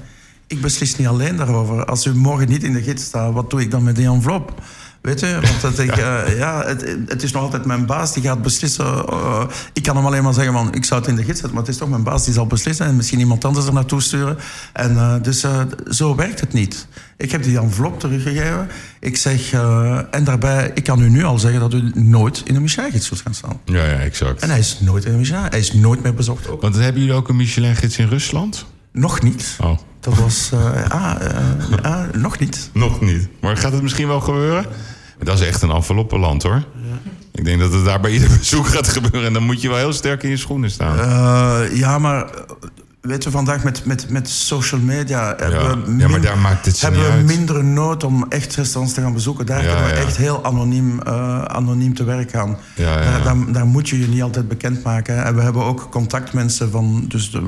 ik 0.49 0.61
beslis 0.61 0.95
niet 0.95 1.07
alleen 1.07 1.35
daarover. 1.35 1.85
Als 1.85 2.05
u 2.05 2.15
morgen 2.15 2.47
niet 2.49 2.63
in 2.63 2.73
de 2.73 2.83
gids 2.83 3.03
staat, 3.03 3.33
wat 3.33 3.49
doe 3.49 3.61
ik 3.61 3.71
dan 3.71 3.83
met 3.83 3.95
die 3.95 4.07
envelop? 4.07 4.61
Weet 5.01 5.19
je, 5.19 5.39
want 5.41 5.61
dat 5.61 5.79
ik, 5.79 5.97
uh, 5.97 6.37
ja, 6.37 6.63
het, 6.65 6.95
het, 7.05 7.23
is 7.23 7.31
nog 7.31 7.41
altijd 7.41 7.65
mijn 7.65 7.85
baas 7.85 8.13
die 8.13 8.23
gaat 8.23 8.41
beslissen. 8.41 8.85
Uh, 8.85 9.43
ik 9.73 9.83
kan 9.83 9.95
hem 9.95 10.05
alleen 10.05 10.23
maar 10.23 10.33
zeggen, 10.33 10.53
man, 10.53 10.73
ik 10.73 10.85
zou 10.85 10.99
het 10.99 11.09
in 11.09 11.15
de 11.15 11.23
gids 11.23 11.39
zetten, 11.39 11.51
maar 11.51 11.63
het 11.63 11.71
is 11.71 11.77
toch 11.77 11.89
mijn 11.89 12.03
baas 12.03 12.25
die 12.25 12.33
zal 12.33 12.47
beslissen 12.47 12.85
en 12.85 12.95
misschien 12.95 13.19
iemand 13.19 13.45
anders 13.45 13.65
er 13.65 13.73
naartoe 13.73 14.01
sturen. 14.01 14.37
En, 14.73 14.91
uh, 14.91 15.15
dus 15.21 15.45
zo 15.89 16.15
werkt 16.15 16.39
het 16.39 16.53
niet. 16.53 16.87
Ik 17.17 17.31
heb 17.31 17.43
die 17.43 17.59
envelop 17.59 17.99
teruggegeven. 17.99 18.67
Ik 18.99 19.17
zeg, 19.17 19.53
en 20.11 20.23
daarbij, 20.23 20.71
ik 20.73 20.83
kan 20.83 21.01
u 21.01 21.09
nu 21.09 21.23
al 21.23 21.39
zeggen 21.39 21.59
dat 21.59 21.73
u 21.73 21.91
nooit 21.93 22.41
in 22.45 22.53
de 22.53 22.59
Michelin-gids 22.59 23.07
zult 23.07 23.21
gaan 23.21 23.33
staan. 23.33 23.59
Ja, 23.65 23.85
ja, 23.85 23.97
exact. 23.97 24.41
En 24.41 24.49
hij 24.49 24.59
is 24.59 24.77
nooit 24.79 25.05
in 25.05 25.11
de 25.11 25.17
Michelin, 25.17 25.41
hij 25.49 25.59
is 25.59 25.73
nooit 25.73 26.03
meer 26.03 26.13
bezocht 26.13 26.47
ook. 26.47 26.61
Want 26.61 26.75
hebben 26.75 27.01
jullie 27.01 27.15
ook 27.15 27.29
een 27.29 27.35
Michelin-gids 27.35 27.97
in 27.97 28.07
Rusland? 28.07 28.65
Nog 28.91 29.21
niet. 29.21 29.57
Oh. 29.61 29.77
Dat 29.99 30.15
was, 30.15 30.51
ah, 30.89 31.15
ah, 31.81 32.13
nog 32.13 32.39
niet. 32.39 32.69
Nog 32.73 33.01
niet. 33.01 33.27
Maar 33.41 33.57
gaat 33.57 33.71
het 33.71 33.81
misschien 33.81 34.07
wel 34.07 34.19
gebeuren? 34.19 34.65
Dat 35.23 35.39
is 35.39 35.47
echt 35.47 35.61
een 35.61 35.71
enveloppenland 35.71 36.43
hoor. 36.43 36.63
Ja. 36.75 37.11
Ik 37.31 37.45
denk 37.45 37.59
dat 37.59 37.73
het 37.73 37.85
daar 37.85 37.99
bij 37.99 38.11
ieder 38.11 38.29
bezoek 38.37 38.67
gaat 38.67 38.87
gebeuren. 38.87 39.25
En 39.25 39.33
dan 39.33 39.43
moet 39.43 39.61
je 39.61 39.67
wel 39.69 39.77
heel 39.77 39.93
sterk 39.93 40.23
in 40.23 40.29
je 40.29 40.37
schoenen 40.37 40.71
staan. 40.71 40.97
Uh, 40.97 41.77
ja, 41.77 41.99
maar 41.99 42.29
weet 43.01 43.23
je, 43.23 43.31
vandaag 43.31 43.63
met, 43.63 43.85
met, 43.85 44.09
met 44.09 44.29
social 44.29 44.81
media 44.81 45.35
hebben, 45.37 45.61
ja. 45.61 45.77
we, 45.81 45.95
ja, 45.97 46.07
maar 46.07 46.21
daar 46.21 46.37
maakt 46.37 46.65
het 46.65 46.81
hebben 46.81 47.17
we 47.17 47.23
minder 47.23 47.63
nood 47.63 48.03
om 48.03 48.25
echt 48.29 48.55
restaurants 48.55 48.93
te 48.93 49.01
gaan 49.01 49.13
bezoeken. 49.13 49.45
Daar 49.45 49.59
kunnen 49.59 49.85
we 49.85 49.91
echt 49.91 50.17
heel 50.17 50.43
anoniem, 50.45 50.99
uh, 51.07 51.43
anoniem 51.43 51.93
te 51.93 52.03
werk 52.03 52.31
gaan. 52.31 52.57
Daar, 52.75 53.23
daar, 53.23 53.51
daar, 53.51 53.65
moet 53.65 53.89
je 53.89 53.99
je 53.99 54.07
niet 54.07 54.21
altijd 54.21 54.47
bekendmaken. 54.47 55.25
En 55.25 55.35
we 55.35 55.41
hebben 55.41 55.63
ook 55.63 55.87
contactmensen 55.91 56.71
van... 56.71 57.05
Dus 57.07 57.31
de, 57.31 57.41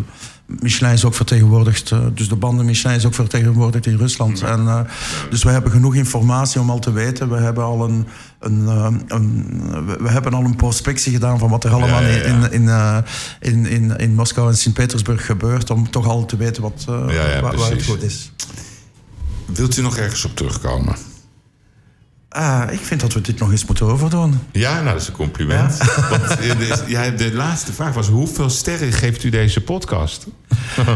Michelin 0.59 0.93
is 0.93 1.05
ook 1.05 1.13
vertegenwoordigd, 1.13 1.93
dus 2.13 2.29
de 2.29 2.35
banden 2.35 2.65
Michelin 2.65 2.95
is 2.95 3.05
ook 3.05 3.13
vertegenwoordigd 3.13 3.85
in 3.85 3.97
Rusland. 3.97 4.41
En, 4.41 4.59
uh, 4.59 4.79
dus 5.29 5.43
we 5.43 5.49
hebben 5.49 5.71
genoeg 5.71 5.95
informatie 5.95 6.61
om 6.61 6.69
al 6.69 6.79
te 6.79 6.91
weten. 6.91 7.29
We 7.29 7.37
hebben 7.37 7.63
al 7.63 7.83
een, 7.83 8.07
een, 8.39 8.67
een 9.07 9.59
we 10.01 10.09
hebben 10.09 10.33
al 10.33 10.43
een 10.43 10.55
prospectie 10.55 11.13
gedaan 11.13 11.39
van 11.39 11.49
wat 11.49 11.63
er 11.63 11.71
allemaal 11.71 12.01
ja, 12.01 12.07
ja, 12.07 12.15
ja. 12.15 12.23
In, 12.23 12.51
in, 12.51 12.63
uh, 12.63 12.97
in, 13.39 13.65
in, 13.65 13.97
in 13.97 14.15
Moskou 14.15 14.49
en 14.49 14.57
Sint-Petersburg 14.57 15.25
gebeurt, 15.25 15.69
om 15.69 15.89
toch 15.89 16.07
al 16.07 16.25
te 16.25 16.37
weten 16.37 16.61
wat, 16.61 16.85
uh, 16.89 17.05
waar, 17.41 17.57
waar 17.57 17.69
het 17.69 17.85
goed 17.85 18.03
is. 18.03 18.31
Wilt 19.45 19.77
u 19.77 19.81
nog 19.81 19.97
ergens 19.97 20.25
op 20.25 20.35
terugkomen? 20.35 20.95
Uh, 22.37 22.63
ik 22.69 22.79
vind 22.79 23.01
dat 23.01 23.13
we 23.13 23.21
dit 23.21 23.39
nog 23.39 23.51
eens 23.51 23.65
moeten 23.65 23.85
overdoen. 23.85 24.39
Ja, 24.51 24.73
nou, 24.73 24.85
dat 24.85 25.01
is 25.01 25.07
een 25.07 25.13
compliment. 25.13 25.77
Ja? 25.77 26.09
Want, 26.17 26.83
ja, 26.87 27.09
de 27.09 27.33
laatste 27.33 27.73
vraag 27.73 27.93
was: 27.93 28.07
hoeveel 28.07 28.49
sterren 28.49 28.93
geeft 28.93 29.23
u 29.23 29.29
deze 29.29 29.61
podcast? 29.61 30.27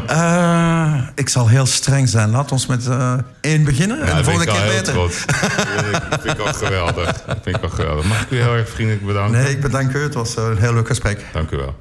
uh, 0.09 1.01
ik 1.15 1.29
zal 1.29 1.47
heel 1.47 1.65
streng 1.65 2.09
zijn. 2.09 2.29
Laat 2.29 2.51
ons 2.51 2.65
met 2.65 2.85
uh, 2.85 3.13
één 3.41 3.63
beginnen 3.63 4.01
en 4.01 4.17
de 4.17 4.23
volgende 4.23 4.51
keer 4.51 4.65
beter. 4.65 4.93
dat 4.93 6.21
vind 6.21 6.39
ik 6.39 6.47
ook 6.47 6.55
geweldig. 6.65 7.23
Dat 7.25 7.37
vind 7.43 7.57
ik 7.57 7.63
ook 7.63 7.73
geweldig. 7.73 8.05
Mag 8.05 8.21
ik 8.21 8.31
u 8.31 8.37
heel 8.37 8.53
erg 8.53 8.69
vriendelijk 8.69 9.05
bedanken? 9.05 9.41
Nee, 9.43 9.51
ik 9.51 9.61
bedank 9.61 9.93
u. 9.93 9.99
Het 9.99 10.13
was 10.13 10.37
een 10.37 10.57
heel 10.57 10.73
leuk 10.73 10.87
gesprek. 10.87 11.25
Dank 11.33 11.51
u 11.51 11.57
wel. 11.57 11.75